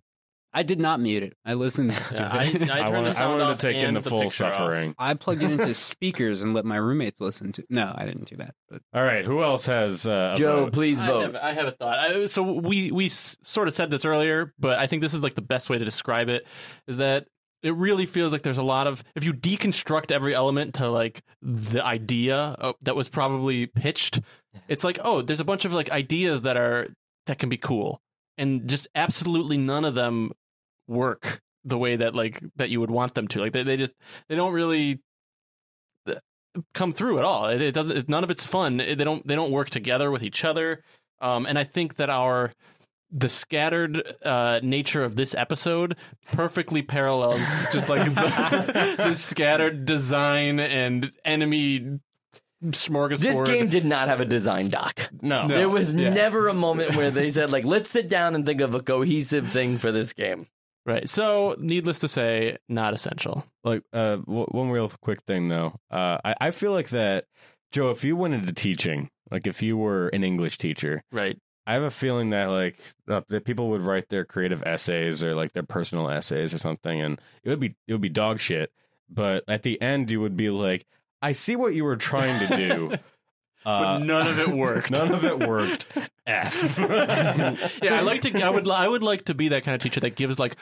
I 0.56 0.62
did 0.62 0.78
not 0.80 1.00
mute 1.00 1.22
it. 1.24 1.34
I 1.44 1.54
listened 1.54 1.90
to 1.92 2.00
Yeah, 2.14 2.28
I, 2.32 2.42
I 2.42 2.50
turned 2.52 2.70
I, 2.70 2.84
the 2.84 2.90
wanted, 2.92 3.16
I 3.16 3.26
wanted 3.26 3.42
off 3.44 3.58
to 3.58 3.66
take 3.66 3.76
in 3.76 3.86
and 3.86 3.96
the 3.96 4.02
full 4.08 4.22
picture 4.22 4.44
off. 4.46 4.54
suffering. 4.54 4.94
I 4.98 5.14
plugged 5.14 5.42
it 5.42 5.50
into 5.50 5.74
speakers 5.74 6.42
and 6.42 6.54
let 6.54 6.64
my 6.64 6.76
roommates 6.76 7.20
listen 7.20 7.52
to. 7.52 7.64
No, 7.68 7.92
I 7.94 8.06
didn't 8.06 8.26
do 8.30 8.36
that. 8.36 8.54
But 8.70 8.80
All 8.94 9.02
right, 9.02 9.24
who 9.24 9.42
else 9.42 9.66
has 9.66 10.06
uh, 10.06 10.32
a 10.34 10.38
Joe, 10.38 10.64
vote? 10.64 10.72
please 10.72 11.02
I 11.02 11.06
vote. 11.08 11.20
have, 11.22 11.34
I 11.36 11.52
have 11.52 11.66
a 11.66 11.70
thought. 11.72 11.98
I, 11.98 12.26
so 12.28 12.52
we 12.60 12.90
we 12.92 13.06
s- 13.06 13.36
sort 13.42 13.66
of 13.68 13.74
said 13.74 13.90
this 13.90 14.04
earlier, 14.04 14.54
but 14.58 14.78
I 14.78 14.86
think 14.86 15.02
this 15.02 15.12
is 15.12 15.22
like 15.22 15.34
the 15.34 15.42
best 15.42 15.68
way 15.68 15.76
to 15.78 15.84
describe 15.84 16.28
it 16.28 16.46
is 16.86 16.98
that 16.98 17.26
it 17.64 17.74
really 17.74 18.06
feels 18.06 18.30
like 18.30 18.42
there's 18.42 18.58
a 18.58 18.62
lot 18.62 18.86
of 18.86 19.02
if 19.16 19.24
you 19.24 19.32
deconstruct 19.32 20.10
every 20.12 20.34
element 20.34 20.74
to 20.74 20.88
like 20.88 21.22
the 21.42 21.82
idea 21.84 22.36
of, 22.58 22.74
that 22.82 22.94
was 22.94 23.08
probably 23.08 23.66
pitched, 23.66 24.20
it's 24.68 24.84
like 24.84 24.98
oh, 25.02 25.20
there's 25.22 25.40
a 25.40 25.44
bunch 25.44 25.64
of 25.64 25.72
like 25.72 25.90
ideas 25.90 26.42
that 26.42 26.56
are 26.56 26.86
that 27.26 27.38
can 27.38 27.48
be 27.48 27.56
cool, 27.56 28.00
and 28.38 28.68
just 28.68 28.86
absolutely 28.94 29.56
none 29.56 29.84
of 29.84 29.94
them 29.94 30.30
work 30.88 31.40
the 31.64 31.78
way 31.78 31.96
that 31.96 32.14
like 32.14 32.42
that 32.56 32.70
you 32.70 32.80
would 32.80 32.90
want 32.90 33.14
them 33.14 33.26
to. 33.28 33.40
Like 33.40 33.52
they, 33.52 33.62
they 33.62 33.76
just 33.76 33.92
they 34.28 34.36
don't 34.36 34.52
really 34.52 35.00
uh, 36.06 36.14
come 36.74 36.92
through 36.92 37.18
at 37.18 37.24
all. 37.24 37.48
It, 37.48 37.60
it 37.62 37.72
doesn't. 37.72 37.96
It, 37.96 38.08
none 38.08 38.24
of 38.24 38.30
it's 38.30 38.44
fun. 38.44 38.80
It- 38.80 38.98
they 38.98 39.04
don't. 39.04 39.26
They 39.26 39.34
don't 39.34 39.50
work 39.52 39.70
together 39.70 40.10
with 40.10 40.22
each 40.22 40.44
other. 40.44 40.82
Um, 41.20 41.46
and 41.46 41.58
I 41.58 41.64
think 41.64 41.96
that 41.96 42.10
our 42.10 42.52
the 43.10 43.28
scattered 43.28 44.02
uh, 44.24 44.58
nature 44.62 45.04
of 45.04 45.14
this 45.14 45.34
episode 45.36 45.96
perfectly 46.32 46.82
parallels 46.82 47.40
just 47.72 47.88
like 47.88 48.04
the, 48.12 48.94
the 48.98 49.14
scattered 49.14 49.84
design 49.84 50.58
and 50.58 51.12
enemy 51.24 52.00
smorgasbord. 52.64 53.20
This 53.20 53.40
game 53.42 53.68
did 53.68 53.84
not 53.84 54.08
have 54.08 54.20
a 54.20 54.24
design 54.24 54.68
doc. 54.68 55.10
No. 55.22 55.46
There 55.46 55.68
was 55.68 55.94
Yeah. 55.94 56.08
never 56.10 56.48
a 56.48 56.54
moment 56.54 56.96
where 56.96 57.10
they 57.10 57.30
said 57.30 57.50
like, 57.52 57.64
"Let's 57.64 57.88
sit 57.90 58.08
down 58.08 58.34
and 58.34 58.44
think 58.44 58.60
of 58.60 58.74
a 58.74 58.80
cohesive 58.82 59.48
thing 59.48 59.78
for 59.78 59.92
this 59.92 60.12
game." 60.12 60.48
Right. 60.86 61.08
So, 61.08 61.56
needless 61.58 61.98
to 62.00 62.08
say, 62.08 62.58
not 62.68 62.94
essential. 62.94 63.44
like 63.64 63.82
uh, 63.92 64.16
w- 64.16 64.46
one 64.50 64.70
real 64.70 64.88
quick 65.00 65.22
thing 65.22 65.48
though. 65.48 65.74
Uh, 65.90 66.18
I, 66.24 66.34
I 66.40 66.50
feel 66.50 66.72
like 66.72 66.90
that, 66.90 67.24
Joe. 67.72 67.90
If 67.90 68.04
you 68.04 68.16
went 68.16 68.34
into 68.34 68.52
teaching, 68.52 69.10
like 69.30 69.46
if 69.46 69.62
you 69.62 69.76
were 69.76 70.08
an 70.08 70.24
English 70.24 70.58
teacher, 70.58 71.02
Right. 71.12 71.38
I 71.66 71.72
have 71.72 71.82
a 71.82 71.90
feeling 71.90 72.28
that 72.30 72.46
like 72.50 72.76
uh, 73.08 73.22
that 73.28 73.46
people 73.46 73.70
would 73.70 73.80
write 73.80 74.10
their 74.10 74.24
creative 74.26 74.62
essays 74.66 75.24
or 75.24 75.34
like 75.34 75.54
their 75.54 75.62
personal 75.62 76.10
essays 76.10 76.52
or 76.52 76.58
something, 76.58 77.00
and 77.00 77.18
it 77.42 77.48
would 77.48 77.60
be 77.60 77.74
it 77.88 77.92
would 77.92 78.02
be 78.02 78.10
dog 78.10 78.40
shit. 78.40 78.70
But 79.08 79.44
at 79.48 79.62
the 79.62 79.80
end, 79.80 80.10
you 80.10 80.20
would 80.20 80.36
be 80.36 80.50
like, 80.50 80.84
"I 81.22 81.32
see 81.32 81.56
what 81.56 81.74
you 81.74 81.84
were 81.84 81.96
trying 81.96 82.46
to 82.48 82.56
do." 82.56 82.94
But 83.64 83.70
Uh, 83.70 83.98
none 83.98 84.26
of 84.26 84.38
it 84.38 84.48
worked. 84.48 84.90
none 84.98 85.12
of 85.12 85.24
it 85.24 85.38
worked. 85.38 85.86
F. 86.26 86.78
yeah, 86.78 87.94
I 87.94 88.00
like 88.00 88.20
to. 88.22 88.42
I 88.42 88.50
would. 88.50 88.68
I 88.68 88.86
would 88.88 89.02
like 89.02 89.24
to 89.24 89.34
be 89.34 89.48
that 89.48 89.62
kind 89.64 89.74
of 89.74 89.80
teacher 89.82 90.00
that 90.00 90.16
gives 90.16 90.38
like 90.38 90.56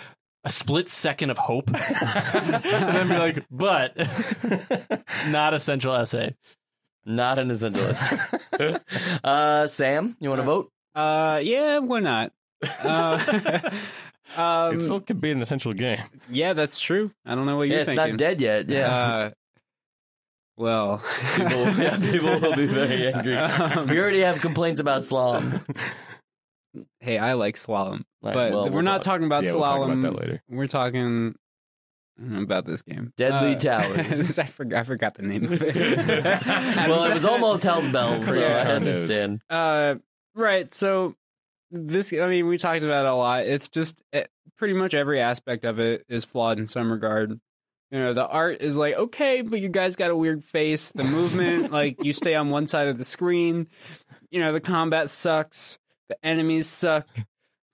a 0.45 0.51
split 0.51 0.89
second 0.89 1.31
of 1.31 1.39
hope, 1.39 1.69
and 1.75 2.65
then 2.65 3.09
be 3.09 3.17
like, 3.19 3.45
"But 3.51 3.97
not 5.29 5.55
essential 5.55 5.95
essay." 5.95 6.35
Not 7.05 7.39
an 7.41 7.51
essential 7.51 7.83
list. 7.83 8.03
uh, 9.25 9.67
Sam, 9.67 10.17
you 10.21 10.29
want 10.29 10.41
to 10.41 10.47
vote? 10.47 10.71
uh, 10.95 11.41
yeah, 11.43 11.79
why 11.79 11.99
not? 12.01 12.33
Uh, 12.85 13.71
um, 14.37 14.77
it 14.77 14.81
still 14.83 15.01
could 15.01 15.21
be 15.21 15.33
an 15.33 15.43
essential 15.43 15.73
game. 15.73 15.99
yeah, 16.31 16.53
that's 16.53 16.79
true. 16.79 17.11
I 17.27 17.35
don't 17.35 17.47
know 17.47 17.57
what 17.57 17.69
Yeah, 17.69 17.73
you're 17.75 17.81
it's 17.83 17.89
thinking. 17.89 18.05
It's 18.05 18.13
not 18.13 18.19
dead 18.19 18.41
yet. 18.41 18.69
Yeah. 18.69 18.87
Uh, 18.95 19.31
well, 20.57 20.99
people, 21.37 21.71
yeah, 21.79 21.97
people 21.99 22.41
will 22.41 22.57
be 22.57 22.67
very 22.67 23.13
angry. 23.13 23.37
Um, 23.37 23.89
we 23.89 23.99
already 23.99 24.21
have 24.21 24.41
complaints 24.41 24.81
about 24.81 25.03
slalom. 25.03 25.63
hey, 27.01 27.19
I 27.19 27.35
like 27.35 27.57
slalom, 27.57 28.03
Right, 28.23 28.35
but 28.35 28.53
well, 28.53 28.65
we're 28.67 28.71
we'll 28.71 28.83
not 28.83 29.03
talk. 29.03 29.15
talking 29.15 29.27
about 29.27 29.45
yeah, 29.45 29.53
we'll 29.55 29.63
slalom. 29.63 29.79
talk 29.79 29.89
about 29.99 30.03
that 30.03 30.21
later. 30.21 30.43
We're 30.49 30.67
talking 30.67 31.35
about 32.37 32.67
this 32.67 32.83
game. 32.83 33.13
Deadly 33.17 33.57
Uh, 33.57 33.59
Towers. 33.59 34.39
I 34.39 34.45
forgot. 34.45 34.79
I 34.81 34.83
forgot 34.85 35.15
the 35.15 35.23
name 35.23 35.45
of 35.53 35.61
it. 35.63 35.75
well, 35.77 37.05
it 37.05 37.15
was 37.15 37.25
almost 37.25 37.65
Hell's 37.65 37.89
Bells, 37.89 38.25
so 38.25 38.33
Crazy 38.33 38.47
I 38.47 38.75
understand. 38.77 39.41
Uh, 39.51 39.97
right. 40.35 40.73
So 40.73 41.17
this, 41.71 42.13
I 42.13 42.27
mean, 42.29 42.47
we 42.47 42.59
talked 42.59 42.83
about 42.83 43.07
it 43.07 43.11
a 43.11 43.15
lot. 43.15 43.47
It's 43.47 43.69
just 43.69 44.03
it, 44.13 44.29
pretty 44.57 44.75
much 44.75 44.95
every 44.95 45.21
aspect 45.21 45.65
of 45.65 45.81
it 45.81 46.05
is 46.09 46.25
flawed 46.25 46.59
in 46.59 46.67
some 46.67 46.93
regard. 46.93 47.41
You 47.93 47.99
know, 47.99 48.15
the 48.15 48.27
art 48.27 48.63
is 48.63 48.79
like 48.79 48.95
okay, 48.95 49.43
but 49.43 49.61
you 49.61 49.69
guys 49.69 49.97
got 49.97 50.11
a 50.11 50.17
weird 50.17 50.43
face. 50.43 50.93
The 50.93 51.05
movement, 51.05 51.71
like 51.73 52.03
you 52.03 52.15
stay 52.15 52.35
on 52.35 52.49
one 52.49 52.67
side 52.67 52.89
of 52.89 52.97
the 52.97 53.05
screen. 53.05 53.69
You 54.31 54.41
know, 54.41 54.53
the 54.55 54.61
combat 54.61 55.11
sucks. 55.11 55.79
The 56.09 56.17
enemies 56.25 56.69
suck. 56.69 57.07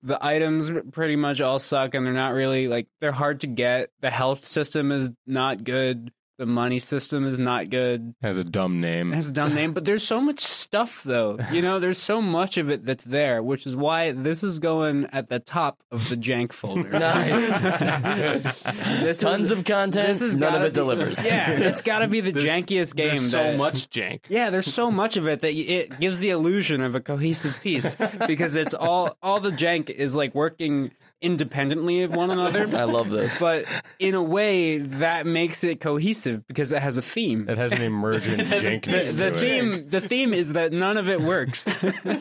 The 0.03 0.19
items 0.25 0.73
pretty 0.91 1.15
much 1.15 1.41
all 1.41 1.61
suck, 1.61 1.95
and 1.95 2.05
they're 2.05 2.13
not 2.13 2.33
really 2.35 2.67
like 2.67 2.89
they're 3.01 3.13
hard 3.13 3.43
to 3.43 3.47
get. 3.47 3.91
The 4.01 4.11
health 4.11 4.45
system 4.45 4.91
is 4.91 5.11
not 5.25 5.63
good. 5.63 6.11
The 6.39 6.47
money 6.47 6.79
system 6.79 7.27
is 7.27 7.41
not 7.41 7.69
good. 7.69 8.15
Has 8.23 8.39
a 8.39 8.45
dumb 8.45 8.81
name. 8.81 9.13
It 9.13 9.17
has 9.17 9.29
a 9.29 9.33
dumb 9.33 9.57
name, 9.57 9.73
but 9.73 9.85
there's 9.85 10.05
so 10.05 10.21
much 10.21 10.39
stuff 10.39 11.03
though. 11.03 11.37
You 11.51 11.63
know, 11.63 11.81
there's 11.81 11.99
so 11.99 12.23
much 12.23 12.57
of 12.59 12.71
it 12.71 12.85
that's 12.85 13.03
there, 13.03 13.43
which 13.43 13.67
is 13.67 13.75
why 13.75 14.13
this 14.13 14.45
is 14.45 14.61
going 14.61 15.07
at 15.07 15.29
the 15.29 15.41
top 15.41 15.81
of 15.91 16.09
the 16.09 16.17
jank 16.17 16.53
folder. 16.53 16.91
Nice. 16.99 17.81
This 19.03 19.19
Tons 19.21 19.45
is- 19.45 19.51
of 19.51 19.65
content. 19.65 20.07
this 20.07 20.23
is 20.23 20.37
none 20.37 20.55
of 20.55 20.63
it 20.63 20.67
be- 20.73 20.75
delivers. 20.75 21.27
Yeah, 21.27 21.51
it's 21.51 21.83
got 21.83 22.01
to 22.01 22.09
be 22.09 22.21
the 22.21 22.33
jankiest 22.33 22.95
game. 22.95 23.17
There's 23.19 23.31
so 23.33 23.39
that- 23.43 23.59
much 23.59 23.91
jank. 23.91 24.21
Yeah, 24.29 24.51
there's 24.51 24.73
so 24.73 24.91
much 24.93 25.17
of 25.17 25.27
it 25.27 25.41
that 25.41 25.53
it 25.53 25.99
gives 25.99 26.21
the 26.21 26.31
illusion 26.31 26.83
of 26.83 26.95
a 26.95 27.01
cohesive 27.01 27.61
piece 27.63 27.97
because 28.29 28.55
it's 28.55 28.75
all 28.75 29.17
all 29.23 29.41
the 29.41 29.51
jank 29.51 29.91
is 29.91 30.15
like 30.15 30.35
working 30.37 30.93
independently 31.21 32.03
of 32.03 32.13
one 32.13 32.31
another. 32.31 32.69
I 32.77 32.85
love 32.85 33.11
this. 33.11 33.41
But 33.41 33.65
in 33.99 34.15
a 34.15 34.23
way, 34.23 34.79
that 34.79 35.27
makes 35.27 35.65
it 35.65 35.81
cohesive 35.81 36.47
because 36.47 36.71
it 36.73 36.81
has 36.83 36.97
a 36.97 37.03
theme. 37.03 37.49
It 37.49 37.59
has 37.59 37.73
an 37.73 37.83
emergent 37.83 38.39
the, 38.49 38.57
jankness 38.57 39.17
the 39.19 39.31
to 39.31 39.37
it. 39.37 39.41
theme 39.41 39.89
the 39.91 40.01
theme 40.01 40.33
is 40.33 40.53
that 40.53 40.73
none 40.73 40.97
of 40.97 41.09
it 41.09 41.21
works 41.21 41.65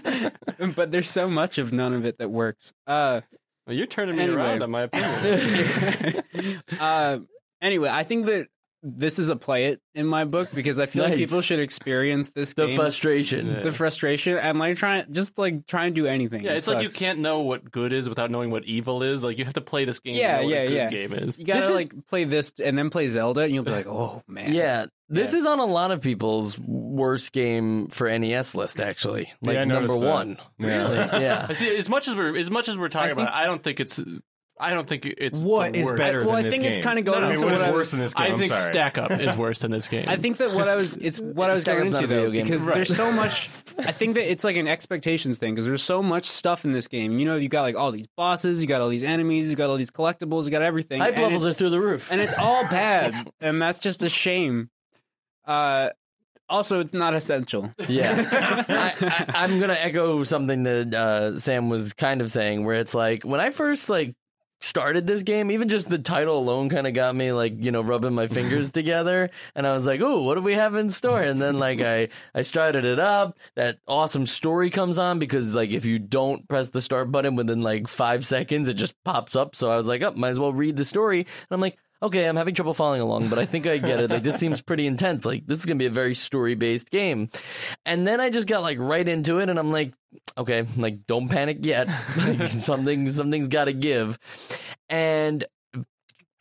but 0.75 0.91
there's 0.91 1.09
so 1.09 1.29
much 1.29 1.57
of 1.57 1.71
none 1.71 1.93
of 1.93 2.05
it 2.05 2.17
that 2.17 2.29
works 2.31 2.73
uh 2.87 3.21
Well, 3.65 3.75
you're 3.75 3.85
turning 3.87 4.15
me 4.15 4.23
Anyway. 4.23 4.37
around 4.41 4.63
on 4.63 4.71
my 4.71 4.81
opinion. 4.83 6.63
uh 6.79 7.19
anyway 7.61 7.89
i 7.91 8.03
think 8.03 8.25
that 8.27 8.47
this 8.97 9.19
is 9.19 9.29
a 9.29 9.35
play 9.35 9.65
it 9.65 9.81
in 9.95 10.05
my 10.05 10.23
book 10.23 10.49
because 10.53 10.79
i 10.79 10.85
feel 10.85 11.03
like 11.03 11.15
people 11.15 11.41
should 11.41 11.59
experience 11.59 12.29
this 12.31 12.53
the 12.53 12.67
game 12.67 12.75
frustration. 12.75 13.61
the 13.61 13.73
frustration 13.73 14.38
and 14.38 14.59
like 14.59 14.77
try 14.77 15.03
just 15.11 15.38
like 15.38 15.65
try 15.67 15.85
and 15.88 15.95
do 15.95 16.05
anything 16.07 16.43
yeah, 16.43 16.53
It 16.53 16.57
it's 16.57 16.67
like 16.67 16.81
you 16.83 16.89
can't 16.89 17.19
know 17.19 17.41
what 17.41 17.69
good 17.71 17.91
is 17.93 18.07
without 18.07 18.31
knowing 18.31 18.49
what 18.51 18.63
evil 18.65 19.03
is. 19.03 19.23
Like 19.23 19.38
you 19.38 19.45
have 19.45 19.55
to 19.55 19.61
play 19.61 19.85
this 19.85 19.99
game. 19.99 20.15
Yeah, 20.15 20.38
to 20.38 20.41
know 20.43 20.47
what 20.47 20.55
yeah, 20.55 20.65
good 20.67 20.73
yeah. 20.73 20.89
game 20.89 21.13
is. 21.13 21.38
you 21.38 21.45
gotta 21.45 21.61
This 21.61 21.69
is- 21.69 21.75
like 21.75 22.07
play 22.07 22.23
this 22.23 22.51
and 22.63 22.77
then 22.77 22.89
play 22.89 23.07
zelda 23.09 23.41
and 23.41 23.53
you'll 23.53 23.63
be 23.63 23.71
like 23.71 23.88
oh 23.88 24.23
man 24.27 24.53
Yeah, 24.53 24.85
this 25.09 25.33
Yeah. 25.33 25.39
is 25.39 25.45
on 25.45 25.59
a 25.59 25.65
lot 25.65 25.91
of 25.91 26.01
people's 26.01 26.57
worst 26.59 27.31
game 27.33 27.88
for 27.89 28.07
NES 28.09 28.55
list. 28.55 28.79
Actually, 28.79 29.31
like 29.41 29.55
Yeah, 29.55 29.61
I 29.61 29.65
number 29.65 29.93
that. 29.99 30.05
one. 30.05 30.38
Yeah. 30.59 30.67
Really, 30.67 30.95
yeah. 31.25 31.47
See, 31.53 31.75
as 31.77 31.89
much 31.89 32.07
as 32.07 32.15
we're 32.15 32.35
as 32.38 32.49
much 32.51 32.69
as 32.69 32.77
we're 32.77 32.89
talking 32.89 33.11
I 33.11 33.15
think- 33.15 33.27
about, 33.27 33.33
it, 33.39 33.43
I 33.43 33.45
don't 33.45 33.63
think 33.63 33.79
it's 33.79 33.99
I 34.60 34.72
don't 34.74 34.88
think 34.88 35.05
it's 35.05 35.38
What 35.38 35.74
the 35.74 35.80
is 35.82 35.86
worst. 35.86 35.97
better 35.97 36.20
well, 36.26 36.36
than 36.36 36.36
I 36.38 36.41
this 36.43 36.51
think 36.51 36.64
it's 36.66 36.80
kind 36.80 36.97
of 36.99 37.05
No, 37.05 37.12
going 37.12 37.24
no, 37.26 37.30
into 37.32 37.45
what 37.45 37.51
what 37.53 37.62
is 37.62 37.68
I 37.68 37.72
worse 37.72 37.78
was. 37.78 37.91
than 37.91 37.99
this 38.01 38.14
game? 38.14 38.26
I 38.26 38.30
I'm 38.34 38.39
think 38.39 38.53
sorry. 38.53 38.72
Stack 38.74 38.97
Up 38.97 39.12
is 39.12 39.38
worse 39.38 39.60
than 39.60 39.72
this 39.72 39.88
game. 39.88 40.05
I 40.08 40.16
think 40.16 40.38
that 40.38 40.51
what 40.53 40.68
I 40.68 40.76
was 40.76 40.93
it's 40.93 41.20
what 41.20 41.49
I 41.49 41.53
was 41.53 41.62
Stack 41.62 41.78
going 41.78 41.88
Up's 41.89 42.01
not 42.01 42.03
into 42.03 42.16
though 42.16 42.32
because 42.32 42.66
Right. 42.68 42.74
there's 42.76 42.95
so 42.95 43.12
much. 43.22 43.58
I 43.80 43.91
think 43.91 44.16
that 44.16 44.30
it's 44.32 44.43
like 44.43 44.55
an 44.55 44.68
expectations 44.68 45.38
thing 45.38 45.53
because 45.53 45.66
there's 45.68 45.84
so 45.84 46.01
much 46.01 46.26
stuff 46.26 46.66
in 46.66 46.72
this 46.72 46.88
game. 46.88 47.20
You 47.20 47.26
know, 47.26 47.36
you 47.36 47.49
got 47.49 47.62
like 47.62 47.76
all 47.76 47.91
these 47.91 48.08
bosses, 48.18 48.62
you 48.62 48.68
got 48.68 48.82
all 48.82 48.89
these 48.89 49.03
enemies, 49.03 49.47
you 49.49 49.55
got 49.55 49.70
all 49.70 49.78
these 49.78 49.91
collectibles, 49.91 50.45
you 50.45 50.51
got 50.51 50.62
everything. 50.64 51.01
Hype 51.01 51.14
and 51.16 51.24
levels 51.24 51.45
are 51.45 51.53
through 51.53 51.70
the 51.70 51.80
roof. 51.82 52.12
and 52.12 52.20
it's 52.20 52.34
all 52.34 52.64
bad, 52.70 53.30
and 53.41 53.62
that's 53.62 53.80
just 53.80 54.01
a 54.03 54.10
shame. 54.10 54.70
Uh, 55.45 55.89
also, 56.49 56.80
it's 56.80 56.93
not 56.93 57.14
essential. 57.14 57.74
Yeah, 57.89 58.28
I, 58.70 58.93
I, 59.01 59.43
I'm 59.43 59.60
gonna 59.60 59.74
echo 59.74 60.24
something 60.24 60.64
that 60.64 60.93
uh, 60.95 61.38
Sam 61.39 61.70
was 61.70 61.93
kind 61.93 62.22
of 62.22 62.32
saying, 62.32 62.66
where 62.66 62.76
it's 62.80 62.93
like 62.93 63.24
when 63.24 63.39
I 63.41 63.49
first 63.49 63.89
like 63.89 64.16
started 64.60 65.08
this 65.08 65.24
game, 65.24 65.51
even 65.51 65.70
just 65.70 65.89
the 65.89 65.97
title 65.99 66.38
alone 66.38 66.70
kind 66.70 66.88
of 66.88 66.93
got 66.93 67.16
me 67.16 67.32
like 67.32 67.64
you 67.64 67.72
know 67.72 67.82
rubbing 67.82 68.14
my 68.14 68.28
fingers 68.28 68.72
together, 68.78 69.30
and 69.55 69.68
I 69.68 69.74
was 69.74 69.86
like, 69.86 70.01
"Oh, 70.01 70.24
what 70.24 70.36
do 70.36 70.41
we 70.41 70.53
have 70.53 70.76
in 70.76 70.89
store?" 70.89 71.22
And 71.22 71.41
then 71.41 71.60
like 71.60 71.82
I 71.82 72.10
I 72.34 72.41
started 72.41 72.86
it 72.86 72.99
up. 72.99 73.38
That 73.55 73.80
awesome 73.88 74.26
story 74.26 74.70
comes 74.70 74.97
on 74.97 75.20
because 75.20 75.53
like 75.53 75.70
if 75.72 75.86
you 75.86 75.99
don't 75.99 76.47
press 76.47 76.70
the 76.70 76.82
start 76.82 77.12
button 77.12 77.36
within 77.36 77.62
like 77.62 77.88
five 77.88 78.26
seconds, 78.26 78.68
it 78.68 78.76
just 78.76 78.95
pops 79.03 79.36
up. 79.36 79.55
So 79.55 79.70
I 79.70 79.78
was 79.78 79.88
like, 79.88 80.01
"Oh, 80.03 80.14
might 80.16 80.30
as 80.30 80.39
well 80.39 80.53
read 80.53 80.78
the 80.78 80.86
story." 80.86 81.20
And 81.22 81.28
I'm 81.51 81.62
like. 81.62 81.78
Okay, 82.01 82.25
I'm 82.25 82.35
having 82.35 82.53
trouble 82.53 82.75
following 82.75 83.01
along, 83.01 83.29
but 83.29 83.39
I 83.39 83.45
think 83.45 83.65
I 83.65 83.79
get 83.79 83.99
it. 83.99 84.11
Like 84.11 84.21
this 84.23 84.37
seems 84.37 84.61
pretty 84.61 84.85
intense. 84.85 85.25
Like 85.25 85.47
this 85.47 85.57
is 85.59 85.65
gonna 85.65 85.77
be 85.77 85.87
a 85.87 85.91
very 85.91 86.13
story 86.13 86.53
based 86.53 86.91
game. 86.91 87.29
And 87.85 88.05
then 88.05 88.21
I 88.21 88.29
just 88.29 88.47
got 88.47 88.61
like 88.61 88.77
right 88.79 89.07
into 89.07 89.39
it, 89.39 89.49
and 89.49 89.57
I'm 89.57 89.71
like, 89.71 89.93
okay, 90.37 90.65
like 90.77 91.07
don't 91.07 91.27
panic 91.27 91.59
yet. 91.65 91.89
Like, 92.17 92.47
something 92.59 93.11
something's 93.11 93.47
got 93.47 93.65
to 93.65 93.73
give. 93.73 94.19
And 94.89 95.43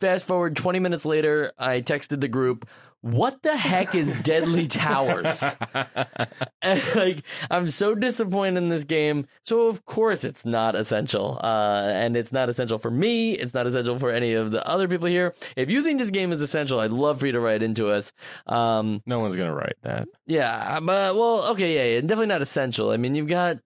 fast 0.00 0.26
forward 0.26 0.56
20 0.56 0.78
minutes 0.78 1.06
later, 1.06 1.52
I 1.58 1.80
texted 1.80 2.20
the 2.20 2.28
group, 2.28 2.68
"What 3.02 3.42
the 3.42 3.56
heck 3.56 3.94
is 3.94 4.14
Deadly 4.22 4.66
Towers?" 4.66 5.44
like 6.94 7.22
I'm 7.50 7.68
so 7.70 7.94
disappointed 7.94 8.58
in 8.58 8.68
this 8.68 8.84
game. 8.84 9.26
So 9.44 9.68
of 9.68 9.84
course 9.84 10.24
it's 10.24 10.44
not 10.44 10.74
essential, 10.74 11.38
uh, 11.42 11.82
and 11.94 12.16
it's 12.16 12.32
not 12.32 12.48
essential 12.48 12.78
for 12.78 12.90
me. 12.90 13.32
It's 13.32 13.54
not 13.54 13.66
essential 13.66 13.98
for 13.98 14.10
any 14.10 14.32
of 14.32 14.50
the 14.50 14.66
other 14.66 14.88
people 14.88 15.06
here. 15.06 15.34
If 15.56 15.70
you 15.70 15.82
think 15.82 15.98
this 15.98 16.10
game 16.10 16.32
is 16.32 16.42
essential, 16.42 16.80
I'd 16.80 16.90
love 16.92 17.20
for 17.20 17.26
you 17.26 17.32
to 17.32 17.40
write 17.40 17.62
into 17.62 17.88
us. 17.90 18.12
Um, 18.46 19.02
No 19.06 19.20
one's 19.20 19.36
gonna 19.36 19.54
write 19.54 19.76
that. 19.82 20.08
yeah, 20.26 20.80
but 20.80 21.16
well, 21.16 21.44
okay, 21.52 21.74
yeah, 21.74 21.94
yeah, 21.94 22.00
definitely 22.00 22.26
not 22.26 22.42
essential. 22.42 22.90
I 22.90 22.96
mean, 22.96 23.14
you've 23.14 23.28
got 23.28 23.58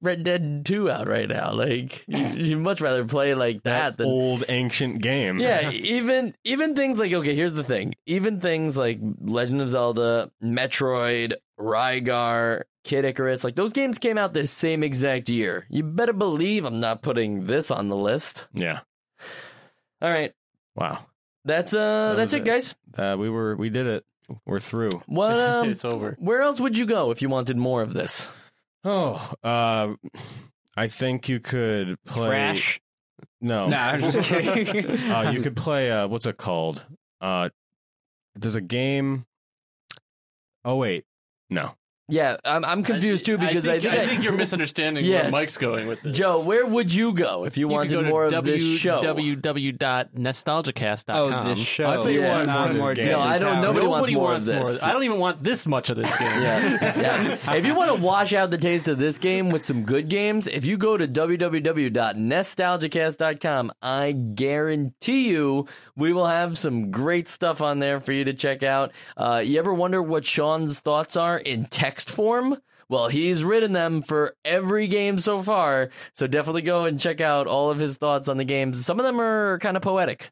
Red 0.00 0.22
Dead 0.22 0.64
Two 0.64 0.90
out 0.90 1.08
right 1.08 1.28
now. 1.28 1.52
Like, 1.52 2.04
you, 2.06 2.18
you'd 2.26 2.58
much 2.60 2.80
rather 2.80 3.04
play 3.04 3.34
like 3.34 3.62
that, 3.64 3.96
That 3.96 4.04
than 4.04 4.06
old 4.08 4.44
ancient 4.48 5.02
game. 5.02 5.38
yeah. 5.38 5.70
Even 5.72 6.34
even 6.44 6.74
things 6.76 6.98
like 6.98 7.12
okay, 7.12 7.34
here's 7.34 7.54
the 7.54 7.64
thing. 7.64 7.94
Even 8.06 8.40
things 8.40 8.76
like 8.76 8.98
Legend 9.20 9.60
of 9.60 9.68
Zelda, 9.68 10.30
Metroid, 10.42 11.34
Rygar, 11.58 12.62
Kid 12.84 13.04
Icarus, 13.04 13.42
like 13.44 13.56
those 13.56 13.72
games 13.72 13.98
came 13.98 14.16
out 14.18 14.32
the 14.34 14.46
same 14.46 14.82
exact 14.82 15.28
year. 15.28 15.66
You 15.68 15.82
better 15.82 16.12
believe 16.12 16.64
I'm 16.64 16.80
not 16.80 17.02
putting 17.02 17.46
this 17.46 17.70
on 17.70 17.88
the 17.88 17.96
list. 17.96 18.46
Yeah. 18.54 18.80
All 20.00 20.10
right, 20.10 20.32
Wow. 20.76 21.04
that's 21.44 21.74
uh, 21.74 22.10
That 22.10 22.16
that's 22.18 22.32
it, 22.32 22.42
it. 22.42 22.44
guys. 22.44 22.74
Uh, 22.96 23.16
we 23.18 23.28
were 23.28 23.56
we 23.56 23.68
did 23.68 23.86
it. 23.88 24.04
We're 24.46 24.60
through. 24.60 24.90
What 25.06 25.32
um, 25.40 25.70
it's 25.70 25.84
over. 25.84 26.16
where 26.20 26.40
else 26.42 26.60
would 26.60 26.78
you 26.78 26.86
go 26.86 27.10
if 27.10 27.20
you 27.20 27.28
wanted 27.28 27.56
more 27.56 27.82
of 27.82 27.94
this? 27.94 28.30
Oh, 28.84 29.32
uh, 29.42 29.94
I 30.76 30.86
think 30.88 31.28
you 31.28 31.40
could 31.40 31.96
play. 32.04 32.28
Crash. 32.28 32.80
No, 33.40 33.66
Nah, 33.66 33.90
I'm 33.90 34.00
just 34.00 34.20
kidding. 34.28 35.10
uh, 35.10 35.30
you 35.32 35.40
could 35.42 35.56
play. 35.56 35.90
Uh, 35.90 36.06
what's 36.08 36.26
it 36.26 36.36
called? 36.36 36.84
Uh, 37.20 37.48
there's 38.36 38.54
a 38.54 38.60
game. 38.60 39.26
Oh 40.64 40.76
wait, 40.76 41.04
no. 41.50 41.74
Yeah, 42.10 42.38
I'm 42.44 42.64
I'm 42.64 42.82
confused 42.82 43.26
too 43.26 43.36
because 43.36 43.68
I 43.68 43.80
think, 43.80 43.92
I 43.92 44.06
think 44.06 44.22
you're 44.24 44.32
misunderstanding 44.36 45.04
Yes. 45.04 45.24
where 45.24 45.32
Mike's 45.32 45.58
going 45.58 45.88
with 45.88 46.00
this. 46.02 46.16
Joe, 46.16 46.42
where 46.44 46.64
would 46.64 46.90
you 46.92 47.12
go 47.12 47.44
if 47.44 47.58
you, 47.58 47.68
you 47.68 47.74
wanted 47.74 47.90
could 47.90 48.04
go 48.04 48.08
more 48.08 48.28
to 48.30 48.38
of 48.38 48.44
this 48.46 48.64
show? 48.64 49.02
www.nostalgicast.com. 49.02 51.32
oh, 51.32 51.48
this 51.54 51.58
show. 51.58 51.84
I'll 51.84 52.02
tell 52.02 52.10
you 52.10 52.20
Yeah. 52.20 52.38
what, 52.38 52.46
Not 52.46 52.70
more 52.72 52.78
more 52.82 52.94
game. 52.94 53.08
No, 53.10 53.20
I 53.20 53.36
don't- 53.38 53.60
nobody 53.60 53.86
Nobody 53.86 54.16
wants 54.16 54.46
more 54.46 54.56
of 54.56 54.62
wants 54.64 54.72
this. 54.78 54.82
I 54.82 54.92
don't 54.92 55.02
even 55.04 55.18
want 55.18 55.42
this 55.42 55.66
much 55.66 55.90
of 55.90 55.96
this 55.96 56.10
game. 56.18 56.42
Yeah, 56.42 56.98
yeah. 56.98 57.36
If 57.54 57.66
you 57.66 57.74
want 57.74 57.94
to 57.94 58.00
wash 58.02 58.32
out 58.32 58.50
the 58.50 58.58
taste 58.58 58.88
of 58.88 58.96
this 58.98 59.18
game 59.18 59.50
with 59.50 59.62
some 59.64 59.84
good 59.84 60.08
games, 60.08 60.46
if 60.46 60.64
you 60.64 60.76
go 60.78 60.96
to 60.96 61.06
www.nostalgicast.com, 61.06 63.72
I 63.82 64.12
guarantee 64.12 65.28
you 65.28 65.66
we 65.96 66.12
will 66.12 66.26
have 66.26 66.56
some 66.56 66.90
great 66.90 67.28
stuff 67.28 67.60
on 67.60 67.78
there 67.80 68.00
for 68.00 68.12
you 68.12 68.24
to 68.24 68.32
check 68.34 68.62
out. 68.62 68.92
Uh, 69.16 69.42
you 69.44 69.58
ever 69.58 69.74
wonder 69.74 70.00
what 70.02 70.24
Sean's 70.24 70.78
thoughts 70.80 71.16
are 71.16 71.36
in 71.38 71.66
text 71.98 72.14
form? 72.14 72.58
Well, 72.88 73.08
he's 73.08 73.44
written 73.44 73.72
them 73.72 74.02
for 74.02 74.34
every 74.44 74.86
game 74.86 75.18
so 75.18 75.42
far, 75.42 75.90
so 76.14 76.26
definitely 76.26 76.62
go 76.62 76.84
and 76.84 76.98
check 76.98 77.20
out 77.20 77.46
all 77.46 77.70
of 77.70 77.78
his 77.78 77.96
thoughts 77.98 78.28
on 78.28 78.38
the 78.38 78.44
games. 78.44 78.84
Some 78.86 78.98
of 78.98 79.04
them 79.04 79.20
are 79.20 79.58
kind 79.58 79.76
of 79.76 79.82
poetic. 79.82 80.30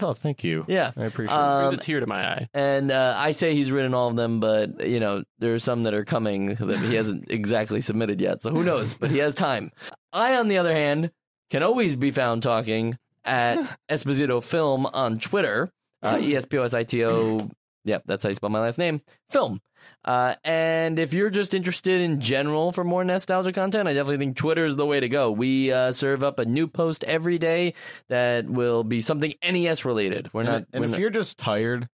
Oh, 0.00 0.14
thank 0.14 0.42
you. 0.42 0.64
Yeah. 0.66 0.92
I 0.96 1.04
appreciate 1.04 1.36
Um, 1.36 1.64
There's 1.64 1.74
a 1.74 1.76
tear 1.84 2.00
to 2.00 2.06
my 2.06 2.26
eye. 2.26 2.48
And 2.54 2.90
uh, 2.90 3.14
I 3.18 3.32
say 3.32 3.54
he's 3.54 3.70
written 3.70 3.92
all 3.92 4.08
of 4.08 4.16
them, 4.16 4.40
but 4.40 4.84
you 4.88 4.98
know 4.98 5.22
there 5.40 5.52
are 5.54 5.58
some 5.58 5.82
that 5.82 5.92
are 5.92 6.06
coming 6.06 6.54
that 6.54 6.78
he 6.80 6.94
hasn't 6.94 7.26
exactly 7.30 7.82
submitted 7.82 8.18
yet. 8.20 8.40
So 8.40 8.50
who 8.50 8.64
knows? 8.64 8.94
But 8.94 9.10
he 9.10 9.18
has 9.18 9.34
time. 9.34 9.70
I, 10.12 10.36
on 10.36 10.48
the 10.48 10.56
other 10.56 10.72
hand, 10.72 11.10
can 11.50 11.62
always 11.62 11.96
be 11.96 12.10
found 12.12 12.42
talking 12.42 12.96
at 13.26 13.58
Esposito 13.90 14.42
Film 14.42 14.86
on 14.86 15.18
Twitter. 15.18 15.68
Uh, 16.02 16.18
E 16.20 16.34
S 16.34 16.46
P 16.46 16.56
O 16.58 16.62
S 16.62 16.72
I 16.74 16.84
T 16.84 17.04
O. 17.04 17.50
Yep, 17.84 18.04
that's 18.06 18.22
how 18.22 18.30
you 18.30 18.34
spell 18.34 18.48
my 18.50 18.60
last 18.60 18.78
name. 18.78 19.02
Film. 19.28 19.60
Uh, 20.04 20.34
and 20.44 20.98
if 20.98 21.14
you're 21.14 21.30
just 21.30 21.54
interested 21.54 22.00
in 22.02 22.20
general 22.20 22.72
for 22.72 22.84
more 22.84 23.04
nostalgia 23.04 23.52
content, 23.52 23.88
I 23.88 23.94
definitely 23.94 24.18
think 24.18 24.36
Twitter 24.36 24.66
is 24.66 24.76
the 24.76 24.84
way 24.84 25.00
to 25.00 25.08
go. 25.08 25.30
We 25.32 25.72
uh, 25.72 25.92
serve 25.92 26.22
up 26.22 26.38
a 26.38 26.44
new 26.44 26.68
post 26.68 27.04
every 27.04 27.38
day 27.38 27.72
that 28.08 28.44
will 28.48 28.84
be 28.84 29.00
something 29.00 29.32
NES 29.42 29.84
related. 29.86 30.32
We're 30.34 30.42
it. 30.42 30.44
not. 30.44 30.54
And, 30.56 30.66
and 30.74 30.80
we're 30.80 30.84
if 30.86 30.90
not- 30.92 31.00
you're 31.00 31.10
just 31.10 31.38
tired, 31.38 31.88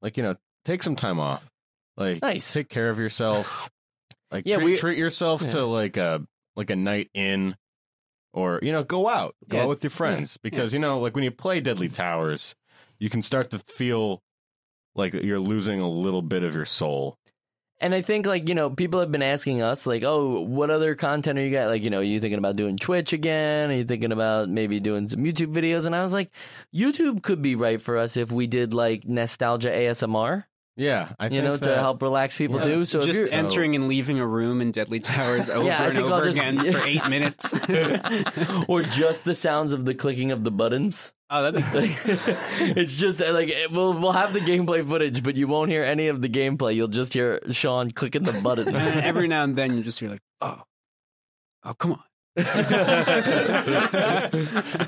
like 0.00 0.16
you 0.16 0.22
know, 0.24 0.34
take 0.64 0.82
some 0.82 0.96
time 0.96 1.20
off. 1.20 1.48
Like, 1.96 2.22
Nice. 2.22 2.52
take 2.52 2.68
care 2.68 2.90
of 2.90 2.98
yourself. 2.98 3.70
Like, 4.32 4.44
Yeah, 4.46 4.56
treat, 4.56 4.64
we- 4.64 4.76
treat 4.78 4.96
yourself 4.98 5.42
Yeah. 5.42 5.50
to 5.50 5.64
like 5.66 5.98
a 5.98 6.26
like 6.56 6.70
a 6.70 6.76
night 6.76 7.10
in, 7.12 7.54
or 8.32 8.58
you 8.62 8.72
know, 8.72 8.82
go 8.82 9.06
out, 9.06 9.36
go 9.46 9.58
Yeah. 9.58 9.62
out 9.64 9.68
with 9.68 9.84
your 9.84 9.90
friends 9.90 10.38
because 10.38 10.72
you 10.72 10.78
know, 10.80 10.98
like 11.00 11.14
when 11.14 11.22
you 11.22 11.30
play 11.30 11.60
Deadly 11.60 11.90
Towers, 11.90 12.54
you 12.98 13.10
can 13.10 13.20
start 13.20 13.50
to 13.50 13.58
feel 13.58 14.22
like 14.94 15.12
you're 15.14 15.40
losing 15.40 15.80
a 15.80 15.88
little 15.88 16.22
bit 16.22 16.42
of 16.42 16.54
your 16.54 16.64
soul. 16.66 17.16
And 17.80 17.92
I 17.94 18.00
think 18.02 18.26
like, 18.26 18.48
you 18.48 18.54
know, 18.54 18.70
people 18.70 19.00
have 19.00 19.10
been 19.10 19.24
asking 19.24 19.60
us 19.60 19.86
like, 19.88 20.04
"Oh, 20.04 20.40
what 20.42 20.70
other 20.70 20.94
content 20.94 21.36
are 21.38 21.42
you 21.44 21.50
got? 21.50 21.66
Like, 21.68 21.82
you 21.82 21.90
know, 21.90 21.98
are 21.98 22.02
you 22.04 22.20
thinking 22.20 22.38
about 22.38 22.54
doing 22.54 22.76
Twitch 22.76 23.12
again? 23.12 23.70
Are 23.70 23.74
you 23.74 23.84
thinking 23.84 24.12
about 24.12 24.48
maybe 24.48 24.78
doing 24.78 25.08
some 25.08 25.24
YouTube 25.24 25.52
videos?" 25.52 25.84
And 25.84 25.96
I 25.96 26.02
was 26.02 26.12
like, 26.12 26.30
YouTube 26.72 27.22
could 27.24 27.42
be 27.42 27.56
right 27.56 27.82
for 27.82 27.98
us 27.98 28.16
if 28.16 28.30
we 28.30 28.46
did 28.46 28.72
like 28.72 29.04
nostalgia 29.04 29.70
ASMR, 29.70 30.44
Yeah, 30.76 31.08
I 31.18 31.24
you 31.24 31.30
think 31.30 31.44
know, 31.44 31.56
that, 31.56 31.74
to 31.74 31.76
help 31.80 32.00
relax 32.02 32.36
people 32.36 32.58
Yeah. 32.58 32.64
too. 32.66 32.84
So 32.84 33.00
if 33.00 33.06
just 33.06 33.18
you're 33.18 33.34
entering 33.34 33.74
and 33.74 33.88
leaving 33.88 34.20
a 34.20 34.26
room 34.28 34.60
in 34.60 34.70
Deadly 34.70 35.00
Towers 35.00 35.48
over 35.48 35.66
Yeah, 35.66 35.82
and 35.88 35.98
over 35.98 36.24
just- 36.26 36.38
again 36.38 36.58
for 36.72 36.78
eight 36.86 37.08
minutes. 37.08 37.52
or 38.68 38.82
just 38.82 39.24
the 39.24 39.34
sounds 39.34 39.72
of 39.72 39.86
the 39.86 39.94
clicking 39.94 40.30
of 40.30 40.44
the 40.44 40.52
buttons. 40.52 41.12
Oh, 41.32 41.42
that'd 41.50 41.60
be 41.60 41.62
cool. 41.70 41.84
it's 42.76 42.94
just 42.94 43.20
uh, 43.22 43.32
like 43.32 43.48
it- 43.48 43.72
we'll 43.72 43.92
we'll 43.94 44.12
have 44.12 44.32
the 44.32 44.40
gameplay 44.40 44.86
footage, 44.86 45.22
but 45.22 45.34
you 45.36 45.48
won't 45.48 45.70
hear 45.70 45.82
any 45.82 46.06
of 46.08 46.20
the 46.22 46.28
gameplay. 46.28 46.74
You'll 46.76 46.86
just 46.88 47.12
hear 47.14 47.40
Sean 47.50 47.90
clicking 47.90 48.22
the 48.22 48.32
buttons. 48.40 48.68
And 48.72 49.00
every 49.04 49.26
now 49.28 49.42
and 49.44 49.56
then 49.56 49.76
you 49.76 49.82
just 49.82 49.98
hear 49.98 50.10
like, 50.10 50.20
oh, 50.40 50.62
oh, 51.64 51.74
come 51.74 51.92
on. 51.92 52.02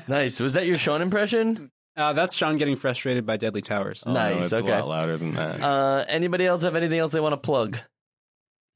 nice. 0.07 0.39
Was 0.39 0.53
that 0.53 0.65
your 0.65 0.77
Sean 0.77 1.01
impression? 1.01 1.71
Uh, 1.97 2.13
that's 2.13 2.35
Sean 2.35 2.57
getting 2.57 2.75
frustrated 2.75 3.25
by 3.25 3.37
Deadly 3.37 3.61
Towers. 3.61 4.03
Oh, 4.05 4.11
no, 4.13 4.19
Nice, 4.19 4.45
it's 4.45 4.53
okay. 4.53 4.73
a 4.73 4.79
lot 4.79 4.87
louder 4.89 5.17
than 5.17 5.33
that. 5.35 5.61
Uh, 5.61 6.03
anybody 6.09 6.45
else 6.45 6.63
have 6.63 6.75
anything 6.75 6.99
else 6.99 7.11
they 7.13 7.19
want 7.21 7.33
to 7.33 7.37
plug? 7.37 7.77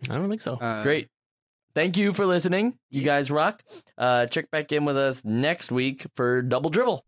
I 0.09 0.13
don't 0.15 0.29
think 0.29 0.41
so. 0.41 0.53
Uh, 0.55 0.83
Great. 0.83 1.07
Thank 1.75 1.97
you 1.97 2.13
for 2.13 2.25
listening. 2.25 2.77
You 2.89 3.03
guys 3.03 3.29
rock. 3.31 3.63
Uh, 3.97 4.25
check 4.25 4.49
back 4.51 4.71
in 4.71 4.85
with 4.85 4.97
us 4.97 5.23
next 5.23 5.71
week 5.71 6.05
for 6.15 6.41
Double 6.41 6.69
Dribble. 6.69 7.03